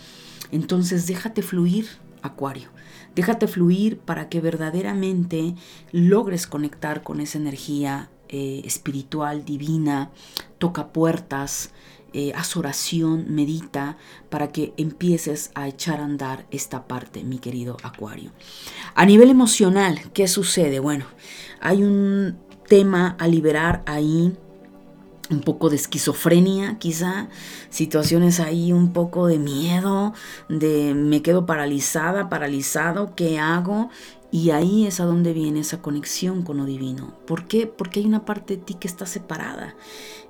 Entonces, 0.51 1.05
déjate 1.05 1.41
fluir 1.41 2.04
Acuario. 2.27 2.69
Déjate 3.15 3.47
fluir 3.47 3.97
para 3.99 4.29
que 4.29 4.41
verdaderamente 4.41 5.55
logres 5.91 6.47
conectar 6.47 7.03
con 7.03 7.21
esa 7.21 7.37
energía 7.37 8.09
eh, 8.27 8.61
espiritual, 8.65 9.45
divina, 9.45 10.11
toca 10.57 10.87
puertas, 10.87 11.71
eh, 12.13 12.31
haz 12.35 12.55
oración, 12.55 13.25
medita, 13.27 13.97
para 14.29 14.51
que 14.51 14.73
empieces 14.77 15.51
a 15.53 15.67
echar 15.67 15.99
a 15.99 16.05
andar 16.05 16.45
esta 16.49 16.87
parte, 16.87 17.23
mi 17.23 17.39
querido 17.39 17.77
Acuario. 17.83 18.31
A 18.95 19.05
nivel 19.05 19.29
emocional, 19.29 19.99
¿qué 20.13 20.27
sucede? 20.27 20.79
Bueno, 20.79 21.05
hay 21.59 21.83
un 21.83 22.37
tema 22.67 23.15
a 23.19 23.27
liberar 23.27 23.83
ahí 23.85 24.33
un 25.29 25.41
poco 25.41 25.69
de 25.69 25.75
esquizofrenia, 25.75 26.77
quizá, 26.77 27.29
situaciones 27.69 28.39
ahí 28.39 28.71
un 28.71 28.93
poco 28.93 29.27
de 29.27 29.39
miedo, 29.39 30.13
de 30.49 30.93
me 30.93 31.21
quedo 31.21 31.45
paralizada, 31.45 32.29
paralizado, 32.29 33.15
¿qué 33.15 33.39
hago? 33.39 33.89
Y 34.31 34.51
ahí 34.51 34.85
es 34.85 34.99
a 34.99 35.05
donde 35.05 35.33
viene 35.33 35.61
esa 35.61 35.81
conexión 35.81 36.43
con 36.43 36.57
lo 36.57 36.65
divino. 36.65 37.13
¿Por 37.25 37.47
qué? 37.47 37.67
Porque 37.67 38.01
hay 38.01 38.05
una 38.05 38.25
parte 38.25 38.57
de 38.57 38.63
ti 38.63 38.73
que 38.73 38.87
está 38.87 39.05
separada. 39.05 39.75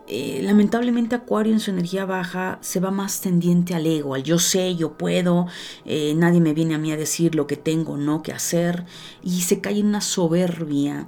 Eh, 0.07 0.41
lamentablemente 0.43 1.15
Acuario 1.15 1.51
en 1.51 1.59
su 1.59 1.71
energía 1.71 2.05
baja 2.05 2.59
se 2.61 2.79
va 2.79 2.91
más 2.91 3.21
tendiente 3.21 3.73
al 3.73 3.87
ego, 3.87 4.13
al 4.13 4.21
yo 4.21 4.37
sé, 4.37 4.75
yo 4.75 4.99
puedo, 4.99 5.47
eh, 5.83 6.13
nadie 6.15 6.41
me 6.41 6.53
viene 6.53 6.75
a 6.75 6.77
mí 6.77 6.91
a 6.91 6.97
decir 6.97 7.33
lo 7.33 7.47
que 7.47 7.57
tengo 7.57 7.93
o 7.93 7.97
no 7.97 8.21
que 8.21 8.31
hacer 8.31 8.85
y 9.23 9.41
se 9.41 9.61
cae 9.61 9.79
en 9.79 9.87
una 9.87 10.01
soberbia 10.01 11.07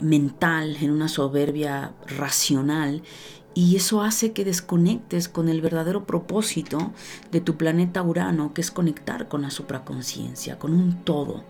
mental, 0.00 0.76
en 0.80 0.90
una 0.90 1.08
soberbia 1.08 1.94
racional 2.06 3.02
y 3.56 3.74
eso 3.74 4.02
hace 4.02 4.32
que 4.32 4.44
desconectes 4.44 5.30
con 5.30 5.48
el 5.48 5.62
verdadero 5.62 6.04
propósito 6.04 6.92
de 7.32 7.40
tu 7.40 7.56
planeta 7.56 8.02
Urano, 8.02 8.52
que 8.52 8.60
es 8.60 8.70
conectar 8.70 9.28
con 9.28 9.40
la 9.40 9.50
supraconciencia, 9.50 10.58
con 10.58 10.74
un 10.74 11.02
todo. 11.04 11.42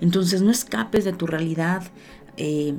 Entonces 0.00 0.40
no 0.40 0.50
escapes 0.50 1.04
de 1.04 1.12
tu 1.12 1.26
realidad 1.26 1.82
eh, 2.38 2.72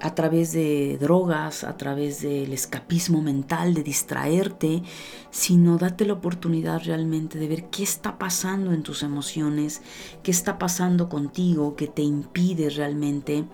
a 0.00 0.14
través 0.14 0.52
de 0.52 0.98
drogas, 1.00 1.64
a 1.64 1.76
través 1.76 2.22
del 2.22 2.52
escapismo 2.52 3.22
mental, 3.22 3.74
de 3.74 3.82
distraerte, 3.82 4.84
sino 5.32 5.76
date 5.76 6.06
la 6.06 6.12
oportunidad 6.12 6.82
realmente 6.84 7.40
de 7.40 7.48
ver 7.48 7.70
qué 7.70 7.82
está 7.82 8.18
pasando 8.20 8.72
en 8.72 8.84
tus 8.84 9.02
emociones, 9.02 9.82
qué 10.22 10.30
está 10.30 10.60
pasando 10.60 11.08
contigo 11.08 11.74
que 11.74 11.88
te 11.88 12.02
impide 12.02 12.70
realmente 12.70 13.46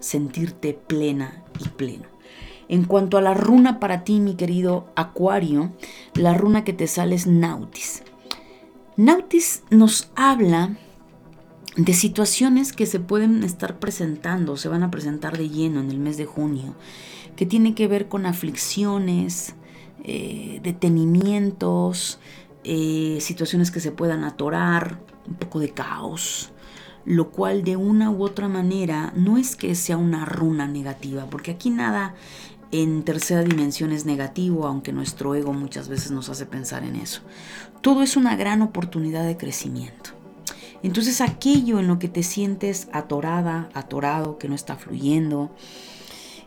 sentirte 0.00 0.74
plena 0.74 1.42
y 1.58 1.68
pleno. 1.68 2.04
En 2.68 2.84
cuanto 2.84 3.16
a 3.16 3.22
la 3.22 3.34
runa 3.34 3.78
para 3.78 4.02
ti, 4.02 4.20
mi 4.20 4.34
querido 4.34 4.88
Acuario, 4.96 5.72
la 6.14 6.34
runa 6.34 6.64
que 6.64 6.72
te 6.72 6.86
sale 6.86 7.14
es 7.14 7.26
Nautis. 7.26 8.02
Nautis 8.96 9.62
nos 9.70 10.10
habla 10.16 10.76
de 11.76 11.92
situaciones 11.92 12.72
que 12.72 12.86
se 12.86 12.98
pueden 12.98 13.44
estar 13.44 13.78
presentando, 13.78 14.56
se 14.56 14.68
van 14.68 14.82
a 14.82 14.90
presentar 14.90 15.36
de 15.36 15.48
lleno 15.48 15.80
en 15.80 15.90
el 15.90 15.98
mes 15.98 16.16
de 16.16 16.24
junio, 16.24 16.74
que 17.36 17.46
tiene 17.46 17.74
que 17.74 17.86
ver 17.86 18.08
con 18.08 18.26
aflicciones, 18.26 19.54
eh, 20.02 20.60
detenimientos, 20.62 22.18
eh, 22.64 23.18
situaciones 23.20 23.70
que 23.70 23.80
se 23.80 23.92
puedan 23.92 24.24
atorar, 24.24 24.98
un 25.28 25.34
poco 25.34 25.60
de 25.60 25.70
caos, 25.70 26.50
lo 27.06 27.30
cual 27.30 27.62
de 27.62 27.76
una 27.76 28.10
u 28.10 28.24
otra 28.24 28.48
manera 28.48 29.12
no 29.16 29.38
es 29.38 29.56
que 29.56 29.74
sea 29.74 29.96
una 29.96 30.24
runa 30.24 30.66
negativa, 30.66 31.26
porque 31.30 31.52
aquí 31.52 31.70
nada 31.70 32.14
en 32.72 33.04
tercera 33.04 33.44
dimensión 33.44 33.92
es 33.92 34.04
negativo, 34.04 34.66
aunque 34.66 34.92
nuestro 34.92 35.34
ego 35.36 35.52
muchas 35.52 35.88
veces 35.88 36.10
nos 36.10 36.28
hace 36.28 36.46
pensar 36.46 36.82
en 36.82 36.96
eso. 36.96 37.22
Todo 37.80 38.02
es 38.02 38.16
una 38.16 38.36
gran 38.36 38.60
oportunidad 38.60 39.24
de 39.24 39.36
crecimiento. 39.36 40.10
Entonces 40.82 41.20
aquello 41.20 41.78
en 41.78 41.86
lo 41.86 41.98
que 41.98 42.08
te 42.08 42.24
sientes 42.24 42.88
atorada, 42.92 43.70
atorado, 43.72 44.36
que 44.36 44.48
no 44.48 44.56
está 44.56 44.76
fluyendo, 44.76 45.50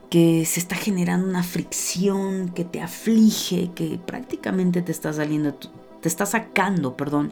que 0.10 0.46
se 0.46 0.60
está 0.60 0.76
generando 0.76 1.28
una 1.28 1.44
fricción, 1.44 2.50
que 2.50 2.66
te 2.66 2.82
aflige, 2.82 3.72
que 3.74 4.00
prácticamente 4.06 4.82
te 4.82 4.92
está 4.92 5.14
saliendo, 5.14 5.54
te 5.54 6.10
está 6.10 6.26
sacando, 6.26 6.98
perdón, 6.98 7.32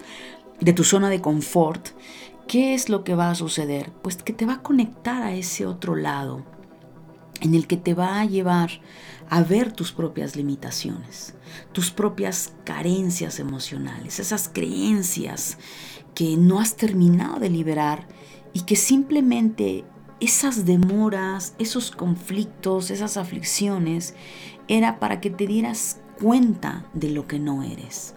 de 0.60 0.74
tu 0.74 0.84
zona 0.84 1.10
de 1.10 1.22
confort, 1.22 1.90
¿qué 2.48 2.74
es 2.74 2.90
lo 2.90 3.04
que 3.04 3.16
va 3.16 3.30
a 3.30 3.36
suceder? 3.36 3.92
Pues 4.02 4.18
que 4.18 4.34
te 4.34 4.46
va 4.46 4.54
a 4.54 4.62
conectar 4.64 5.22
a 5.22 5.34
ese 5.34 5.66
otro 5.66 5.96
lado, 5.96 6.44
en 7.42 7.54
el 7.54 7.68
que 7.68 7.78
te 7.78 7.94
va 7.94 8.20
a 8.20 8.26
llevar 8.26 8.70
a 9.30 9.44
ver 9.44 9.74
tus 9.74 9.92
propias 9.92 10.36
limitaciones, 10.36 11.36
tus 11.74 11.92
propias 11.92 12.54
carencias 12.64 13.40
emocionales, 13.40 14.20
esas 14.20 14.50
creencias 14.50 15.58
que 16.16 16.38
no 16.38 16.60
has 16.60 16.76
terminado 16.76 17.40
de 17.40 17.50
liberar 17.50 18.08
y 18.54 18.62
que 18.62 18.76
simplemente 18.76 19.84
esas 20.20 20.66
demoras, 20.66 21.54
esos 21.60 21.92
conflictos, 21.92 22.90
esas 22.90 23.18
aflicciones, 23.18 24.16
era 24.68 25.00
para 25.00 25.22
que 25.22 25.30
te 25.30 25.46
dieras 25.46 26.00
cuenta 26.20 26.86
de 26.94 27.10
lo 27.10 27.28
que 27.28 27.38
no 27.38 27.62
eres. 27.62 28.16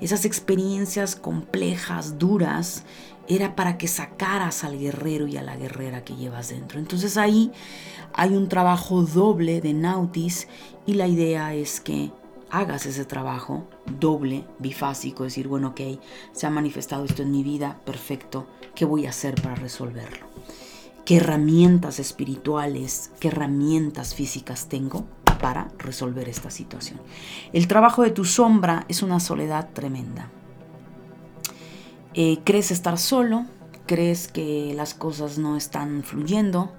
Esas 0.00 0.24
experiencias 0.24 1.14
complejas, 1.14 2.18
duras, 2.18 2.84
era 3.28 3.54
para 3.54 3.78
que 3.78 3.88
sacaras 3.88 4.64
al 4.64 4.78
guerrero 4.78 5.26
y 5.26 5.36
a 5.36 5.42
la 5.42 5.56
guerrera 5.56 6.04
que 6.04 6.16
llevas 6.16 6.48
dentro. 6.48 6.78
Entonces 6.78 7.16
ahí 7.16 7.52
hay 8.12 8.36
un 8.36 8.48
trabajo 8.48 9.02
doble 9.02 9.60
de 9.60 9.74
Nautis 9.74 10.48
y 10.86 10.94
la 10.94 11.06
idea 11.06 11.54
es 11.54 11.80
que 11.80 12.10
hagas 12.50 12.84
ese 12.84 13.06
trabajo 13.06 13.66
doble, 13.98 14.44
bifásico, 14.58 15.24
decir, 15.24 15.48
bueno, 15.48 15.68
ok, 15.68 15.80
se 16.32 16.46
ha 16.46 16.50
manifestado 16.50 17.04
esto 17.04 17.22
en 17.22 17.30
mi 17.30 17.42
vida, 17.42 17.80
perfecto, 17.86 18.46
¿qué 18.74 18.84
voy 18.84 19.06
a 19.06 19.10
hacer 19.10 19.40
para 19.40 19.54
resolverlo? 19.54 20.26
¿Qué 21.06 21.16
herramientas 21.16 21.98
espirituales, 21.98 23.10
qué 23.18 23.28
herramientas 23.28 24.14
físicas 24.14 24.68
tengo 24.68 25.06
para 25.40 25.68
resolver 25.78 26.28
esta 26.28 26.50
situación? 26.50 27.00
El 27.54 27.66
trabajo 27.66 28.02
de 28.02 28.10
tu 28.10 28.24
sombra 28.24 28.84
es 28.88 29.02
una 29.02 29.18
soledad 29.18 29.70
tremenda. 29.72 30.30
Eh, 32.14 32.40
crees 32.44 32.70
estar 32.70 32.98
solo, 32.98 33.46
crees 33.86 34.28
que 34.28 34.74
las 34.76 34.92
cosas 34.92 35.38
no 35.38 35.56
están 35.56 36.02
fluyendo, 36.02 36.72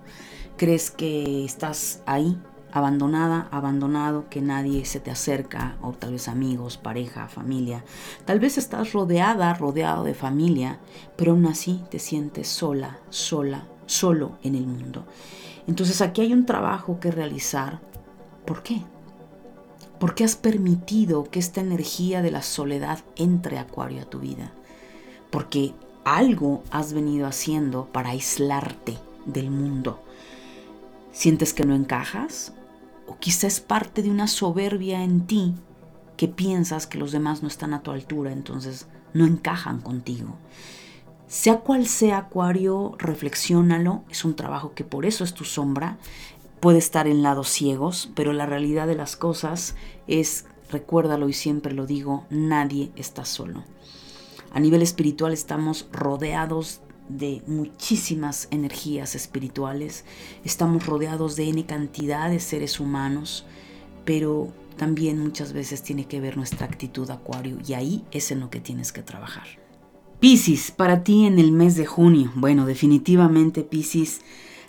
crees 0.57 0.91
que 0.91 1.43
estás 1.43 2.03
ahí, 2.05 2.37
abandonada, 2.71 3.47
abandonado, 3.51 4.29
que 4.29 4.41
nadie 4.41 4.85
se 4.85 4.99
te 4.99 5.09
acerca, 5.09 5.77
o 5.81 5.91
tal 5.93 6.11
vez 6.11 6.27
amigos, 6.27 6.77
pareja, 6.77 7.27
familia. 7.27 7.83
Tal 8.25 8.39
vez 8.39 8.57
estás 8.59 8.93
rodeada, 8.93 9.53
rodeado 9.55 10.03
de 10.03 10.13
familia, 10.13 10.79
pero 11.15 11.31
aún 11.31 11.47
así 11.47 11.83
te 11.89 11.97
sientes 11.97 12.47
sola, 12.47 12.99
sola, 13.09 13.67
solo 13.87 14.37
en 14.43 14.53
el 14.53 14.67
mundo. 14.67 15.05
Entonces 15.67 16.01
aquí 16.01 16.21
hay 16.21 16.33
un 16.33 16.45
trabajo 16.45 16.99
que 16.99 17.09
realizar. 17.09 17.79
¿Por 18.45 18.61
qué? 18.61 18.81
¿Por 19.99 20.15
qué 20.15 20.25
has 20.25 20.35
permitido 20.35 21.23
que 21.23 21.39
esta 21.39 21.61
energía 21.61 22.21
de 22.21 22.31
la 22.31 22.41
soledad 22.41 22.99
entre 23.15 23.57
Acuario 23.57 24.01
a 24.01 24.09
tu 24.09 24.19
vida? 24.19 24.51
Porque 25.33 25.73
algo 26.03 26.63
has 26.69 26.93
venido 26.93 27.25
haciendo 27.25 27.87
para 27.87 28.09
aislarte 28.09 28.99
del 29.25 29.49
mundo. 29.49 29.99
¿Sientes 31.11 31.55
que 31.55 31.65
no 31.65 31.73
encajas? 31.73 32.53
¿O 33.07 33.17
quizá 33.17 33.47
es 33.47 33.59
parte 33.59 34.03
de 34.03 34.11
una 34.11 34.27
soberbia 34.27 35.03
en 35.03 35.25
ti 35.25 35.55
que 36.17 36.27
piensas 36.27 36.85
que 36.85 36.99
los 36.99 37.11
demás 37.11 37.41
no 37.41 37.47
están 37.47 37.73
a 37.73 37.81
tu 37.81 37.89
altura, 37.89 38.31
entonces 38.31 38.85
no 39.15 39.25
encajan 39.25 39.81
contigo? 39.81 40.35
Sea 41.25 41.61
cual 41.61 41.87
sea 41.87 42.17
Acuario, 42.17 42.93
reflexiónalo, 42.99 44.03
es 44.11 44.25
un 44.25 44.35
trabajo 44.35 44.75
que 44.75 44.83
por 44.83 45.03
eso 45.03 45.23
es 45.23 45.33
tu 45.33 45.45
sombra, 45.45 45.97
puede 46.59 46.77
estar 46.77 47.07
en 47.07 47.23
lados 47.23 47.49
ciegos, 47.49 48.11
pero 48.13 48.33
la 48.33 48.45
realidad 48.45 48.85
de 48.85 48.95
las 48.95 49.15
cosas 49.15 49.75
es, 50.05 50.45
recuérdalo 50.69 51.27
y 51.27 51.33
siempre 51.33 51.73
lo 51.73 51.87
digo, 51.87 52.27
nadie 52.29 52.91
está 52.95 53.25
solo. 53.25 53.63
A 54.53 54.59
nivel 54.59 54.81
espiritual 54.81 55.33
estamos 55.33 55.87
rodeados 55.91 56.81
de 57.09 57.41
muchísimas 57.47 58.47
energías 58.51 59.15
espirituales, 59.15 60.05
estamos 60.45 60.85
rodeados 60.85 61.35
de 61.35 61.49
N 61.49 61.65
cantidad 61.65 62.29
de 62.29 62.39
seres 62.39 62.79
humanos, 62.79 63.45
pero 64.05 64.53
también 64.77 65.19
muchas 65.19 65.53
veces 65.53 65.83
tiene 65.83 66.05
que 66.05 66.21
ver 66.21 66.37
nuestra 66.37 66.65
actitud 66.65 67.09
acuario 67.09 67.57
y 67.67 67.73
ahí 67.73 68.05
es 68.11 68.31
en 68.31 68.39
lo 68.39 68.49
que 68.49 68.59
tienes 68.59 68.91
que 68.91 69.03
trabajar. 69.03 69.47
Piscis, 70.19 70.71
para 70.71 71.03
ti 71.03 71.25
en 71.25 71.39
el 71.39 71.51
mes 71.51 71.75
de 71.75 71.85
junio. 71.85 72.31
Bueno, 72.35 72.65
definitivamente 72.65 73.63
Piscis 73.63 74.21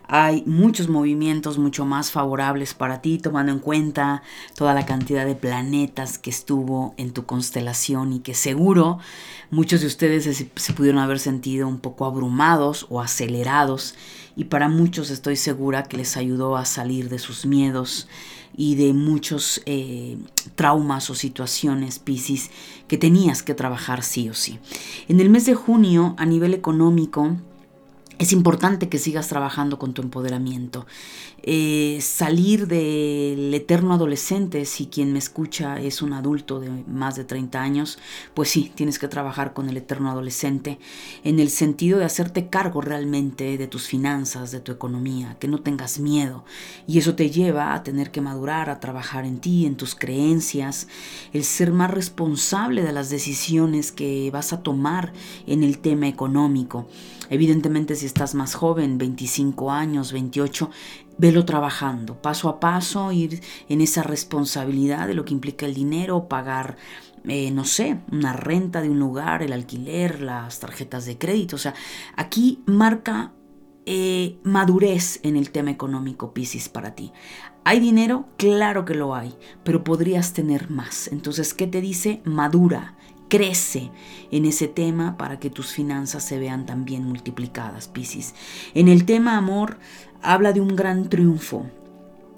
hay 0.06 0.42
muchos 0.46 0.88
movimientos 0.88 1.58
mucho 1.58 1.84
más 1.84 2.10
favorables 2.10 2.74
para 2.74 3.00
ti, 3.00 3.18
tomando 3.18 3.52
en 3.52 3.58
cuenta 3.58 4.22
toda 4.54 4.74
la 4.74 4.84
cantidad 4.84 5.24
de 5.24 5.34
planetas 5.34 6.18
que 6.18 6.30
estuvo 6.30 6.94
en 6.96 7.12
tu 7.12 7.24
constelación 7.24 8.12
y 8.12 8.20
que 8.20 8.34
seguro 8.34 8.98
muchos 9.50 9.80
de 9.80 9.86
ustedes 9.86 10.48
se, 10.54 10.72
pudieron 10.72 11.00
haber 11.00 11.18
sentido 11.18 11.68
un 11.68 11.78
poco 11.78 12.04
abrumados 12.04 12.86
o 12.90 13.00
acelerados 13.00 13.94
y 14.36 14.44
para 14.44 14.68
muchos 14.68 15.10
estoy 15.10 15.36
segura 15.36 15.84
que 15.84 15.96
les 15.96 16.16
ayudó 16.16 16.56
a 16.56 16.64
salir 16.64 17.08
de 17.08 17.18
sus 17.18 17.46
miedos 17.46 18.08
y 18.56 18.74
de 18.74 18.92
muchos 18.92 19.62
eh, 19.66 20.16
traumas 20.54 21.10
o 21.10 21.14
situaciones, 21.14 21.98
Piscis, 21.98 22.50
que 22.88 22.98
tenías 22.98 23.42
que 23.42 23.54
trabajar 23.54 24.02
sí 24.02 24.28
o 24.28 24.34
sí. 24.34 24.58
En 25.08 25.20
el 25.20 25.30
mes 25.30 25.46
de 25.46 25.54
junio, 25.54 26.14
a 26.18 26.26
nivel 26.26 26.54
económico, 26.54 27.36
es 28.18 28.32
importante 28.32 28.88
que 28.88 28.98
sigas 28.98 29.28
trabajando 29.28 29.78
con 29.78 29.94
tu 29.94 30.02
empoderamiento. 30.02 30.86
Eh, 31.46 31.98
salir 32.00 32.66
del 32.68 33.52
eterno 33.52 33.92
adolescente, 33.92 34.64
si 34.64 34.86
quien 34.86 35.12
me 35.12 35.18
escucha 35.18 35.78
es 35.78 36.00
un 36.00 36.14
adulto 36.14 36.58
de 36.58 36.70
más 36.88 37.16
de 37.16 37.24
30 37.24 37.60
años, 37.60 37.98
pues 38.32 38.48
sí, 38.48 38.72
tienes 38.74 38.98
que 38.98 39.08
trabajar 39.08 39.52
con 39.52 39.68
el 39.68 39.76
eterno 39.76 40.10
adolescente 40.10 40.78
en 41.22 41.40
el 41.40 41.50
sentido 41.50 41.98
de 41.98 42.06
hacerte 42.06 42.48
cargo 42.48 42.80
realmente 42.80 43.58
de 43.58 43.66
tus 43.66 43.86
finanzas, 43.86 44.52
de 44.52 44.60
tu 44.60 44.72
economía, 44.72 45.36
que 45.38 45.46
no 45.46 45.60
tengas 45.60 45.98
miedo. 45.98 46.46
Y 46.86 46.96
eso 46.96 47.14
te 47.14 47.28
lleva 47.28 47.74
a 47.74 47.82
tener 47.82 48.10
que 48.10 48.22
madurar, 48.22 48.70
a 48.70 48.80
trabajar 48.80 49.26
en 49.26 49.38
ti, 49.38 49.66
en 49.66 49.76
tus 49.76 49.94
creencias, 49.94 50.88
el 51.34 51.44
ser 51.44 51.72
más 51.72 51.90
responsable 51.90 52.82
de 52.82 52.92
las 52.92 53.10
decisiones 53.10 53.92
que 53.92 54.30
vas 54.30 54.54
a 54.54 54.62
tomar 54.62 55.12
en 55.46 55.62
el 55.62 55.78
tema 55.78 56.08
económico. 56.08 56.88
Evidentemente 57.30 57.96
si 57.96 58.06
estás 58.06 58.34
más 58.34 58.54
joven, 58.54 58.98
25 58.98 59.70
años, 59.70 60.12
28, 60.12 60.70
velo 61.18 61.44
trabajando, 61.44 62.20
paso 62.20 62.48
a 62.48 62.60
paso, 62.60 63.12
ir 63.12 63.42
en 63.68 63.80
esa 63.80 64.02
responsabilidad 64.02 65.06
de 65.06 65.14
lo 65.14 65.24
que 65.24 65.34
implica 65.34 65.66
el 65.66 65.74
dinero, 65.74 66.28
pagar, 66.28 66.76
eh, 67.24 67.50
no 67.50 67.64
sé, 67.64 67.98
una 68.10 68.32
renta 68.32 68.82
de 68.82 68.90
un 68.90 68.98
lugar, 68.98 69.42
el 69.42 69.52
alquiler, 69.52 70.20
las 70.20 70.60
tarjetas 70.60 71.06
de 71.06 71.18
crédito. 71.18 71.56
O 71.56 71.58
sea, 71.58 71.74
aquí 72.16 72.62
marca 72.66 73.32
eh, 73.86 74.38
madurez 74.42 75.20
en 75.22 75.36
el 75.36 75.50
tema 75.50 75.70
económico, 75.70 76.32
Piscis, 76.32 76.68
para 76.68 76.94
ti. 76.94 77.12
¿Hay 77.64 77.80
dinero? 77.80 78.26
Claro 78.36 78.84
que 78.84 78.94
lo 78.94 79.14
hay, 79.14 79.34
pero 79.62 79.84
podrías 79.84 80.32
tener 80.32 80.70
más. 80.70 81.08
Entonces, 81.08 81.54
¿qué 81.54 81.66
te 81.66 81.80
dice? 81.80 82.20
Madura, 82.24 82.96
crece 83.28 83.90
en 84.30 84.44
ese 84.44 84.68
tema 84.68 85.16
para 85.16 85.38
que 85.38 85.50
tus 85.50 85.72
finanzas 85.72 86.24
se 86.24 86.38
vean 86.38 86.66
también 86.66 87.04
multiplicadas, 87.04 87.88
Piscis. 87.88 88.34
En 88.74 88.88
el 88.88 89.04
tema 89.04 89.36
amor, 89.36 89.78
habla 90.24 90.52
de 90.52 90.60
un 90.60 90.74
gran 90.74 91.08
triunfo, 91.08 91.66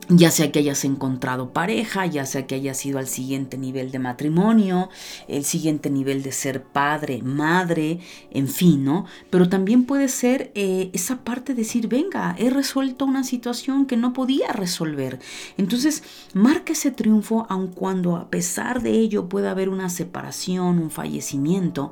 ya 0.08 0.30
sea 0.30 0.52
que 0.52 0.60
hayas 0.60 0.84
encontrado 0.84 1.52
pareja, 1.52 2.06
ya 2.06 2.26
sea 2.26 2.46
que 2.46 2.54
hayas 2.54 2.84
ido 2.86 2.98
al 2.98 3.08
siguiente 3.08 3.58
nivel 3.58 3.90
de 3.90 3.98
matrimonio, 3.98 4.88
el 5.26 5.44
siguiente 5.44 5.90
nivel 5.90 6.22
de 6.22 6.30
ser 6.30 6.62
padre, 6.62 7.22
madre, 7.22 7.98
en 8.30 8.46
fin, 8.46 8.84
¿no? 8.84 9.06
Pero 9.30 9.48
también 9.48 9.84
puede 9.84 10.08
ser 10.08 10.52
eh, 10.54 10.90
esa 10.92 11.24
parte 11.24 11.54
de 11.54 11.62
decir, 11.62 11.88
venga, 11.88 12.36
he 12.38 12.50
resuelto 12.50 13.04
una 13.04 13.24
situación 13.24 13.86
que 13.86 13.96
no 13.96 14.12
podía 14.12 14.52
resolver. 14.52 15.18
Entonces, 15.56 16.04
marca 16.34 16.72
ese 16.72 16.92
triunfo, 16.92 17.46
aun 17.48 17.68
cuando 17.68 18.16
a 18.16 18.30
pesar 18.30 18.82
de 18.82 18.92
ello 18.92 19.28
pueda 19.28 19.50
haber 19.50 19.68
una 19.68 19.90
separación, 19.90 20.78
un 20.78 20.90
fallecimiento, 20.90 21.90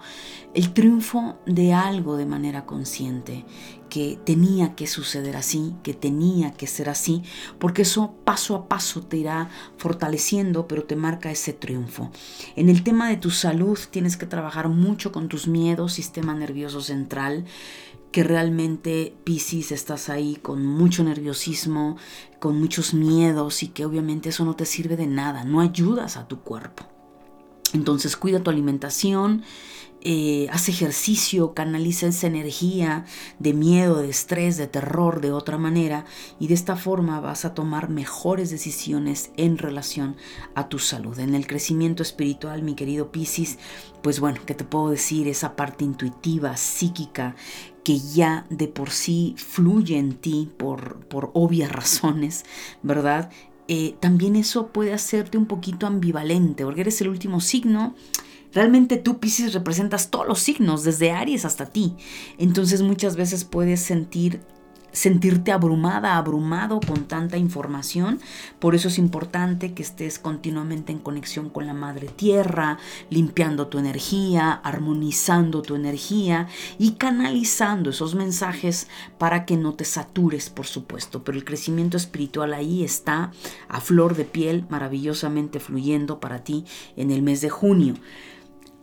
el 0.55 0.73
triunfo 0.73 1.37
de 1.47 1.75
algo 1.75 2.17
de 2.17 2.27
manera 2.27 2.65
consciente 2.65 3.45
que 3.95 4.19
tenía 4.25 4.75
que 4.75 4.89
suceder 4.89 5.37
así, 5.37 5.73
que 5.85 5.95
tenía 5.95 6.51
que 6.51 6.67
ser 6.67 6.89
así, 6.89 7.23
porque 7.61 7.83
eso 7.83 8.17
paso 8.25 8.57
a 8.57 8.69
paso 8.69 9.03
te 9.03 9.19
irá 9.19 9.51
fortaleciendo, 9.77 10.67
pero 10.67 10.83
te 10.83 10.97
marca 10.97 11.31
ese 11.31 11.53
triunfo. 11.53 12.11
En 12.57 12.69
el 12.71 12.83
tema 12.83 13.09
de 13.09 13.19
tu 13.19 13.31
salud 13.31 13.79
tienes 13.93 14.17
que 14.17 14.27
trabajar 14.27 14.69
mucho 14.69 15.13
con 15.13 15.29
tus 15.29 15.47
miedos, 15.47 15.93
sistema 15.93 16.35
nervioso 16.35 16.81
central, 16.81 17.45
que 18.11 18.25
realmente 18.25 19.15
Pisces 19.23 19.71
estás 19.71 20.09
ahí 20.09 20.41
con 20.43 20.67
mucho 20.67 21.05
nerviosismo, 21.05 21.97
con 22.41 22.59
muchos 22.59 22.95
miedos 22.95 23.63
y 23.63 23.69
que 23.69 23.85
obviamente 23.85 24.31
eso 24.31 24.45
no 24.45 24.57
te 24.57 24.67
sirve 24.67 24.97
de 24.97 25.07
nada, 25.07 25.45
no 25.45 25.61
ayudas 25.61 26.17
a 26.17 26.27
tu 26.27 26.41
cuerpo. 26.41 26.85
Entonces 27.75 28.17
cuida 28.17 28.43
tu 28.43 28.51
alimentación, 28.51 29.45
eh, 30.07 30.49
haz 30.53 30.69
ejercicio, 30.69 31.55
canaliza 31.55 32.09
esa 32.09 32.27
energía 32.27 33.07
de 33.39 33.55
miedo, 33.55 34.03
de 34.03 34.11
estrés, 34.11 34.59
de 34.59 34.67
terror 34.67 35.23
de 35.23 35.33
otra 35.33 35.57
manera 35.57 36.05
y 36.39 36.49
de 36.49 36.55
esta 36.55 36.77
forma 36.77 37.21
vas 37.21 37.47
a 37.47 37.55
tomar 37.55 37.89
mejores 37.89 38.51
decisiones 38.51 39.31
en 39.39 39.57
relación 39.57 40.17
a 40.55 40.69
tu 40.69 40.79
salud. 40.79 41.19
En 41.19 41.35
el 41.35 41.47
crecimiento 41.47 42.03
espiritual, 42.03 42.63
mi 42.63 42.75
querido 42.75 43.11
Piscis, 43.13 43.59
pues 44.03 44.21
bueno, 44.21 44.41
¿qué 44.45 44.55
te 44.55 44.65
puedo 44.65 44.91
decir? 44.91 45.27
Esa 45.27 45.57
parte 45.57 45.85
intuitiva, 45.85 46.57
psíquica, 46.59 47.35
que 47.83 47.99
ya 47.99 48.47
de 48.51 48.69
por 48.69 48.91
sí 48.91 49.35
fluye 49.39 49.97
en 49.97 50.15
ti 50.15 50.51
por, 50.57 51.07
por 51.07 51.31
obvias 51.33 51.73
razones, 51.73 52.45
¿verdad? 52.83 53.31
Eh, 53.69 53.97
también 54.01 54.37
eso 54.37 54.67
puede 54.67 54.93
hacerte 54.93 55.39
un 55.39 55.47
poquito 55.47 55.87
ambivalente, 55.87 56.65
porque 56.65 56.83
eres 56.83 57.01
el 57.01 57.09
último 57.09 57.41
signo 57.41 57.95
Realmente 58.55 58.97
tú, 58.97 59.19
Pisces, 59.19 59.53
representas 59.53 60.11
todos 60.11 60.27
los 60.27 60.39
signos, 60.39 60.85
desde 60.85 61.11
Aries 61.11 61.45
hasta 61.45 61.67
ti. 61.67 61.95
Entonces 62.39 62.83
muchas 62.83 63.17
veces 63.17 63.45
puedes 63.45 63.81
sentir 63.81 64.41
sentirte 64.95 65.51
abrumada, 65.53 66.17
abrumado 66.17 66.81
con 66.81 67.05
tanta 67.05 67.37
información. 67.37 68.21
Por 68.61 68.75
eso 68.75 68.89
es 68.89 68.99
importante 68.99 69.75
que 69.75 69.83
estés 69.83 70.19
continuamente 70.19 70.93
en 70.93 71.01
conexión 71.01 71.51
con 71.51 71.67
la 71.67 71.75
Madre 71.75 72.07
Tierra, 72.07 72.79
limpiando 73.11 73.67
tu 73.67 73.79
energía, 73.79 74.53
armonizando 74.53 75.63
tu 75.63 75.75
energía 75.75 76.47
y 76.79 76.93
canalizando 76.93 77.91
esos 77.91 78.15
mensajes 78.15 78.89
para 79.19 79.45
que 79.45 79.57
no 79.57 79.75
te 79.75 79.85
satures, 79.85 80.49
por 80.49 80.67
supuesto. 80.67 81.25
Pero 81.25 81.37
el 81.37 81.45
crecimiento 81.45 81.97
espiritual 81.97 82.55
ahí 82.55 82.85
está 82.85 83.33
a 83.69 83.81
flor 83.81 84.15
de 84.15 84.25
piel, 84.25 84.65
maravillosamente 84.71 85.59
fluyendo 85.59 86.21
para 86.21 86.45
ti 86.45 86.65
en 86.97 87.11
el 87.11 87.23
mes 87.23 87.41
de 87.41 87.51
junio. 87.51 87.95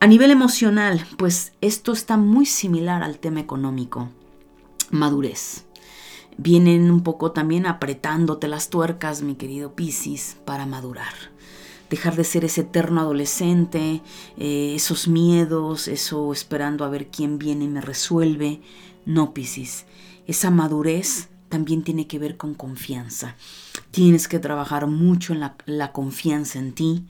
A 0.02 0.08
nivel 0.08 0.32
emocional, 0.32 1.06
pues 1.16 1.54
esto 1.62 1.92
está 1.92 2.18
muy 2.18 2.48
similar 2.48 3.04
al 3.04 3.20
tema 3.20 3.40
económico. 3.40 4.10
Madurez. 4.90 5.66
Vienen 6.38 6.90
un 6.90 7.04
poco 7.04 7.34
también 7.34 7.68
apretándote 7.68 8.48
las 8.48 8.72
tuercas, 8.72 9.22
mi 9.22 9.36
querido 9.36 9.76
Piscis, 9.76 10.38
para 10.44 10.66
madurar. 10.66 11.14
Dejar 11.92 12.16
de 12.16 12.24
ser 12.24 12.46
ese 12.46 12.62
eterno 12.62 13.02
adolescente, 13.02 14.02
eh, 14.38 14.74
esos 14.76 15.08
miedos, 15.08 15.88
eso 15.88 16.34
esperando 16.34 16.84
a 16.84 16.90
ver 16.90 17.10
quién 17.12 17.38
viene 17.38 17.66
y 17.66 17.68
me 17.68 17.82
resuelve. 17.82 18.60
No, 19.06 19.36
Piscis. 19.36 19.86
Esa 20.26 20.50
madurez 20.50 21.30
también 21.48 21.84
tiene 21.84 22.08
que 22.08 22.18
ver 22.18 22.38
con 22.38 22.56
confianza. 22.56 23.36
Tienes 23.92 24.28
que 24.28 24.40
trabajar 24.40 24.88
mucho 24.88 25.34
en 25.34 25.42
la, 25.42 25.58
la 25.68 25.92
confianza 25.92 26.58
en 26.58 26.74
ti, 26.74 27.06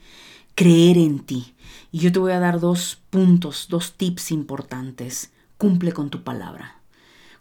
creer 0.55 0.97
en 0.97 1.19
ti. 1.19 1.55
Y 1.91 1.99
yo 1.99 2.11
te 2.11 2.19
voy 2.19 2.31
a 2.31 2.39
dar 2.39 2.59
dos 2.59 3.01
puntos, 3.09 3.67
dos 3.69 3.93
tips 3.93 4.31
importantes. 4.31 5.31
Cumple 5.57 5.91
con 5.91 6.09
tu 6.09 6.23
palabra. 6.23 6.81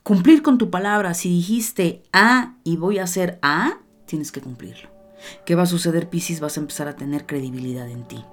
Cumplir 0.03 0.43
con 0.43 0.59
tu 0.59 0.71
palabra, 0.71 1.15
si 1.15 1.29
dijiste 1.29 2.03
A 2.13 2.57
y 2.65 2.77
voy 2.77 2.99
a 2.99 3.05
hacer 3.05 3.39
A, 3.43 3.79
tienes 4.07 4.33
que 4.33 4.41
cumplirlo. 4.41 4.89
¿Qué 5.45 5.55
va 5.55 5.65
a 5.65 5.67
suceder, 5.67 6.09
Piscis? 6.09 6.41
Vas 6.41 6.57
a 6.57 6.61
empezar 6.61 6.89
a 6.89 6.97
tener 6.97 7.27
credibilidad 7.27 7.89
en 7.89 8.09
ti 8.09 8.25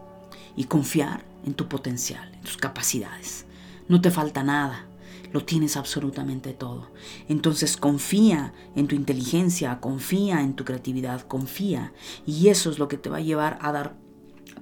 y 0.55 0.63
confiar 0.63 1.25
en 1.45 1.53
tu 1.53 1.67
potencial, 1.67 2.34
en 2.34 2.41
tus 2.41 2.57
capacidades. 2.57 3.45
No 3.89 4.01
te 4.01 4.11
falta 4.11 4.43
nada, 4.43 4.88
lo 5.34 5.43
tienes 5.43 5.78
absolutamente 5.78 6.53
todo. 6.53 6.89
Entonces 7.28 7.78
confía 7.78 8.53
en 8.75 8.88
tu 8.88 8.95
inteligencia, 8.95 9.80
confía 9.80 10.41
en 10.41 10.55
tu 10.55 10.63
creatividad, 10.63 11.21
confía. 11.28 11.93
Y 12.25 12.47
eso 12.47 12.69
es 12.69 12.80
lo 12.80 12.88
que 12.88 12.97
te 12.97 13.09
va 13.09 13.17
a 13.17 13.21
llevar 13.21 13.59
a 13.61 13.71
dar 13.71 13.95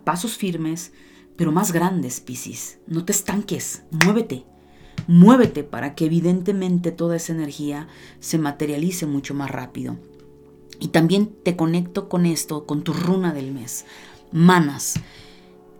pasos 0.06 0.38
firmes, 0.38 0.93
pero 1.36 1.51
más 1.51 1.74
grandes, 1.74 2.22
Piscis. 2.22 2.80
No 2.88 3.03
te 3.03 3.12
estanques, 3.12 3.84
muévete. 3.91 4.45
Muévete 5.08 5.64
para 5.64 5.93
que 5.93 6.06
evidentemente 6.06 6.91
toda 6.91 7.18
esa 7.18 7.34
energía 7.34 7.88
se 8.20 8.38
materialice 8.38 9.06
mucho 9.06 9.34
más 9.34 9.51
rápido. 9.51 9.97
Y 10.80 10.89
también 10.89 11.36
te 11.43 11.56
conecto 11.56 12.10
con 12.10 12.26
esto, 12.26 12.66
con 12.66 12.84
tu 12.84 12.93
runa 12.93 13.34
del 13.34 13.51
mes. 13.51 13.86
Manas. 14.32 14.95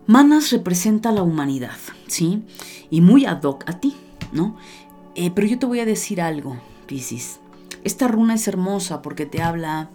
Manas 0.06 0.50
representa 0.50 1.10
la 1.10 1.22
humanidad, 1.22 1.76
¿sí? 2.06 2.44
Y 2.90 3.00
muy 3.00 3.26
ad 3.26 3.42
hoc 3.42 3.64
a 3.68 3.80
ti, 3.80 3.94
¿no? 4.32 4.56
Eh, 5.14 5.30
pero 5.30 5.46
yo 5.46 5.58
te 5.58 5.66
voy 5.66 5.80
a 5.80 5.86
decir 5.86 6.20
algo, 6.20 6.56
Piscis. 6.86 7.40
Esta 7.82 8.06
runa 8.06 8.34
es 8.34 8.46
hermosa 8.46 9.02
porque 9.02 9.26
te 9.26 9.42
habla 9.42 9.90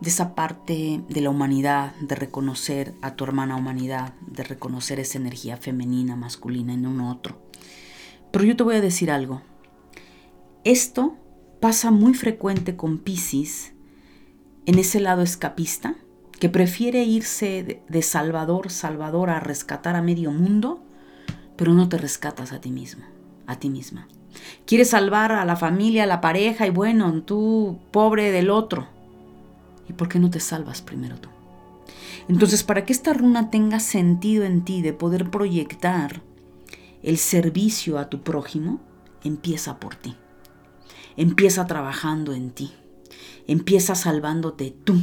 de 0.00 0.08
esa 0.08 0.34
parte 0.34 1.02
de 1.08 1.20
la 1.20 1.30
humanidad, 1.30 1.94
de 1.96 2.14
reconocer 2.14 2.94
a 3.02 3.14
tu 3.14 3.24
hermana 3.24 3.56
humanidad, 3.56 4.14
de 4.26 4.42
reconocer 4.42 4.98
esa 4.98 5.18
energía 5.18 5.58
femenina, 5.58 6.16
masculina 6.16 6.72
en 6.72 6.86
un 6.86 7.02
otro. 7.02 7.40
Pero 8.30 8.44
yo 8.44 8.56
te 8.56 8.62
voy 8.62 8.76
a 8.76 8.80
decir 8.80 9.10
algo. 9.10 9.42
Esto 10.64 11.16
pasa 11.60 11.90
muy 11.90 12.14
frecuente 12.14 12.76
con 12.76 12.98
Pisces 12.98 13.72
en 14.64 14.78
ese 14.78 15.00
lado 15.00 15.22
escapista, 15.22 15.96
que 16.38 16.48
prefiere 16.48 17.04
irse 17.04 17.82
de 17.86 18.02
Salvador, 18.02 18.70
Salvador 18.70 19.28
a 19.28 19.40
rescatar 19.40 19.94
a 19.96 20.02
medio 20.02 20.30
mundo, 20.30 20.82
pero 21.56 21.74
no 21.74 21.90
te 21.90 21.98
rescatas 21.98 22.52
a 22.52 22.62
ti 22.62 22.70
mismo, 22.70 23.04
a 23.46 23.58
ti 23.58 23.68
misma. 23.68 24.08
Quieres 24.64 24.90
salvar 24.90 25.32
a 25.32 25.44
la 25.44 25.56
familia, 25.56 26.04
a 26.04 26.06
la 26.06 26.22
pareja 26.22 26.66
y 26.66 26.70
bueno, 26.70 27.22
tú 27.24 27.78
pobre 27.90 28.30
del 28.30 28.48
otro 28.48 28.88
¿Y 29.90 29.92
por 29.92 30.08
qué 30.08 30.20
no 30.20 30.30
te 30.30 30.38
salvas 30.38 30.82
primero 30.82 31.16
tú? 31.16 31.28
Entonces, 32.28 32.62
para 32.62 32.86
que 32.86 32.92
esta 32.92 33.12
runa 33.12 33.50
tenga 33.50 33.80
sentido 33.80 34.44
en 34.44 34.64
ti 34.64 34.82
de 34.82 34.92
poder 34.92 35.30
proyectar 35.30 36.22
el 37.02 37.18
servicio 37.18 37.98
a 37.98 38.08
tu 38.08 38.22
prójimo, 38.22 38.80
empieza 39.24 39.80
por 39.80 39.96
ti. 39.96 40.14
Empieza 41.16 41.66
trabajando 41.66 42.32
en 42.32 42.52
ti. 42.52 42.72
Empieza 43.48 43.96
salvándote 43.96 44.70
tú, 44.84 45.00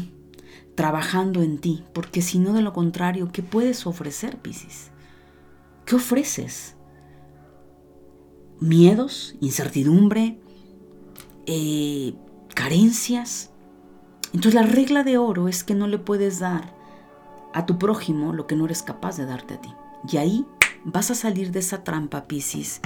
trabajando 0.75 1.41
en 1.41 1.57
ti, 1.57 1.83
porque 1.93 2.21
si 2.21 2.39
no 2.39 2.53
de 2.53 2.61
lo 2.61 2.71
contrario, 2.71 3.29
¿qué 3.33 3.43
puedes 3.43 3.85
ofrecer, 3.85 4.37
Piscis? 4.37 4.91
¿Qué 5.85 5.95
ofreces? 5.95 6.75
¿Miedos? 8.61 9.35
¿Incertidumbre? 9.41 10.39
Eh, 11.45 12.13
¿Carencias? 12.55 13.51
Entonces 14.33 14.53
la 14.53 14.63
regla 14.63 15.03
de 15.03 15.17
oro 15.17 15.47
es 15.47 15.63
que 15.63 15.75
no 15.75 15.87
le 15.87 15.99
puedes 15.99 16.39
dar 16.39 16.73
a 17.53 17.65
tu 17.65 17.77
prójimo 17.77 18.33
lo 18.33 18.47
que 18.47 18.55
no 18.55 18.65
eres 18.65 18.83
capaz 18.83 19.17
de 19.17 19.25
darte 19.25 19.55
a 19.55 19.61
ti. 19.61 19.73
Y 20.11 20.17
ahí 20.17 20.45
vas 20.83 21.11
a 21.11 21.15
salir 21.15 21.51
de 21.51 21.59
esa 21.59 21.83
trampa, 21.83 22.25
Piscis, 22.27 22.81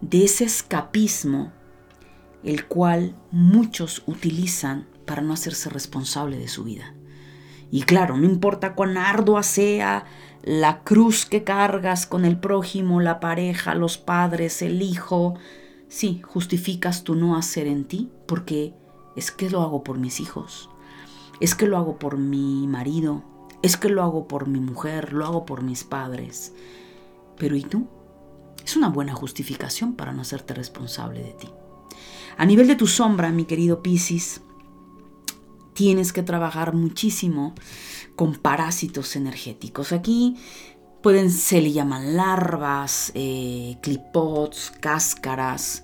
de 0.00 0.24
ese 0.24 0.44
escapismo, 0.44 1.52
el 2.44 2.66
cual 2.66 3.14
muchos 3.30 4.02
utilizan 4.06 4.86
para 5.06 5.22
no 5.22 5.32
hacerse 5.32 5.70
responsable 5.70 6.38
de 6.38 6.48
su 6.48 6.64
vida. 6.64 6.94
Y 7.70 7.82
claro, 7.82 8.16
no 8.16 8.24
importa 8.24 8.74
cuán 8.74 8.96
ardua 8.96 9.42
sea 9.42 10.04
la 10.42 10.82
cruz 10.82 11.26
que 11.26 11.44
cargas 11.44 12.06
con 12.06 12.24
el 12.24 12.38
prójimo, 12.38 13.00
la 13.00 13.20
pareja, 13.20 13.74
los 13.74 13.98
padres, 13.98 14.62
el 14.62 14.80
hijo, 14.80 15.34
sí, 15.88 16.22
justificas 16.24 17.04
tu 17.04 17.14
no 17.14 17.36
hacer 17.36 17.66
en 17.66 17.84
ti 17.84 18.10
porque 18.26 18.74
es 19.18 19.32
que 19.32 19.50
lo 19.50 19.62
hago 19.62 19.82
por 19.82 19.98
mis 19.98 20.20
hijos, 20.20 20.70
es 21.40 21.56
que 21.56 21.66
lo 21.66 21.76
hago 21.76 21.98
por 21.98 22.18
mi 22.18 22.68
marido, 22.68 23.24
es 23.62 23.76
que 23.76 23.88
lo 23.88 24.04
hago 24.04 24.28
por 24.28 24.46
mi 24.46 24.60
mujer, 24.60 25.12
lo 25.12 25.26
hago 25.26 25.44
por 25.44 25.62
mis 25.62 25.82
padres. 25.82 26.54
Pero 27.36 27.56
¿y 27.56 27.62
tú? 27.62 27.88
Es 28.64 28.76
una 28.76 28.88
buena 28.88 29.14
justificación 29.14 29.94
para 29.94 30.12
no 30.12 30.22
hacerte 30.22 30.54
responsable 30.54 31.20
de 31.20 31.32
ti. 31.32 31.48
A 32.36 32.46
nivel 32.46 32.68
de 32.68 32.76
tu 32.76 32.86
sombra, 32.86 33.32
mi 33.32 33.44
querido 33.44 33.82
Piscis, 33.82 34.40
tienes 35.74 36.12
que 36.12 36.22
trabajar 36.22 36.72
muchísimo 36.74 37.54
con 38.14 38.36
parásitos 38.36 39.16
energéticos. 39.16 39.90
Aquí 39.90 40.36
pueden, 41.02 41.32
se 41.32 41.60
le 41.60 41.72
llaman 41.72 42.16
larvas, 42.16 43.10
eh, 43.16 43.78
clipots, 43.82 44.72
cáscaras, 44.80 45.82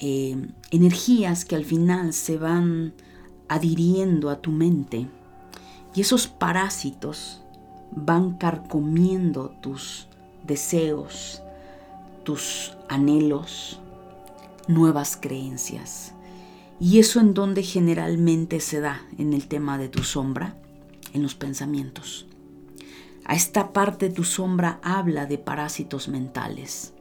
eh, 0.00 0.36
energías 0.70 1.44
que 1.44 1.56
al 1.56 1.64
final 1.64 2.12
se 2.12 2.38
van 2.38 2.92
adhiriendo 3.48 4.30
a 4.30 4.40
tu 4.40 4.50
mente 4.50 5.08
y 5.94 6.00
esos 6.00 6.28
parásitos 6.28 7.40
van 7.90 8.36
carcomiendo 8.36 9.50
tus 9.60 10.06
deseos, 10.46 11.42
tus 12.24 12.76
anhelos, 12.88 13.80
nuevas 14.68 15.16
creencias. 15.20 16.14
Y 16.78 17.00
eso 17.00 17.18
en 17.18 17.34
donde 17.34 17.62
generalmente 17.62 18.60
se 18.60 18.80
da 18.80 19.02
en 19.18 19.32
el 19.32 19.48
tema 19.48 19.78
de 19.78 19.88
tu 19.88 20.04
sombra, 20.04 20.54
en 21.12 21.22
los 21.22 21.34
pensamientos. 21.34 22.26
A 23.24 23.34
esta 23.34 23.72
parte 23.72 24.10
tu 24.10 24.24
sombra 24.24 24.78
habla 24.82 25.26
de 25.26 25.38
parásitos 25.38 26.08
mentales, 26.08 26.92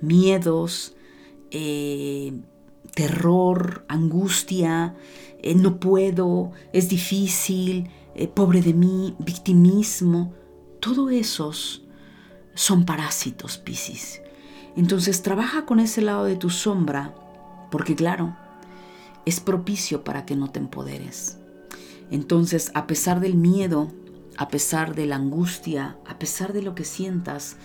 miedos, 0.00 0.94
eh, 1.50 2.32
terror, 2.94 3.84
angustia, 3.88 4.96
eh, 5.40 5.54
no 5.54 5.78
puedo, 5.78 6.52
es 6.72 6.88
difícil, 6.88 7.90
eh, 8.14 8.28
pobre 8.28 8.62
de 8.62 8.74
mí, 8.74 9.14
victimismo, 9.18 10.34
todos 10.80 11.12
esos 11.12 11.82
son 12.54 12.84
parásitos, 12.84 13.58
Piscis. 13.58 14.20
Entonces 14.76 15.22
trabaja 15.22 15.64
con 15.64 15.80
ese 15.80 16.02
lado 16.02 16.24
de 16.24 16.36
tu 16.36 16.50
sombra, 16.50 17.14
porque 17.70 17.94
claro, 17.94 18.36
es 19.24 19.40
propicio 19.40 20.04
para 20.04 20.24
que 20.24 20.36
no 20.36 20.50
te 20.50 20.58
empoderes. 20.58 21.38
Entonces, 22.10 22.70
a 22.74 22.86
pesar 22.86 23.20
del 23.20 23.34
miedo, 23.34 23.92
a 24.36 24.48
pesar 24.48 24.94
de 24.94 25.06
la 25.06 25.16
angustia, 25.16 25.98
a 26.06 26.18
pesar 26.18 26.52
de 26.52 26.62
lo 26.62 26.74
que 26.74 26.84
sientas, 26.84 27.56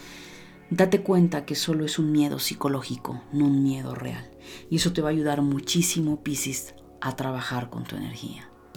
date 0.69 1.01
cuenta 1.01 1.45
que 1.45 1.55
solo 1.55 1.85
es 1.85 1.99
un 1.99 2.11
miedo 2.11 2.39
psicológico, 2.39 3.21
no 3.31 3.45
un 3.45 3.63
miedo 3.63 3.95
real. 3.95 4.29
Y 4.69 4.77
eso 4.77 4.93
te 4.93 5.01
va 5.01 5.09
a 5.09 5.11
ayudar 5.11 5.41
muchísimo, 5.41 6.23
Piscis, 6.23 6.75
a 7.01 7.15
trabajar 7.15 7.69
con 7.69 7.83
tu 7.83 7.95
energía. 7.95 8.49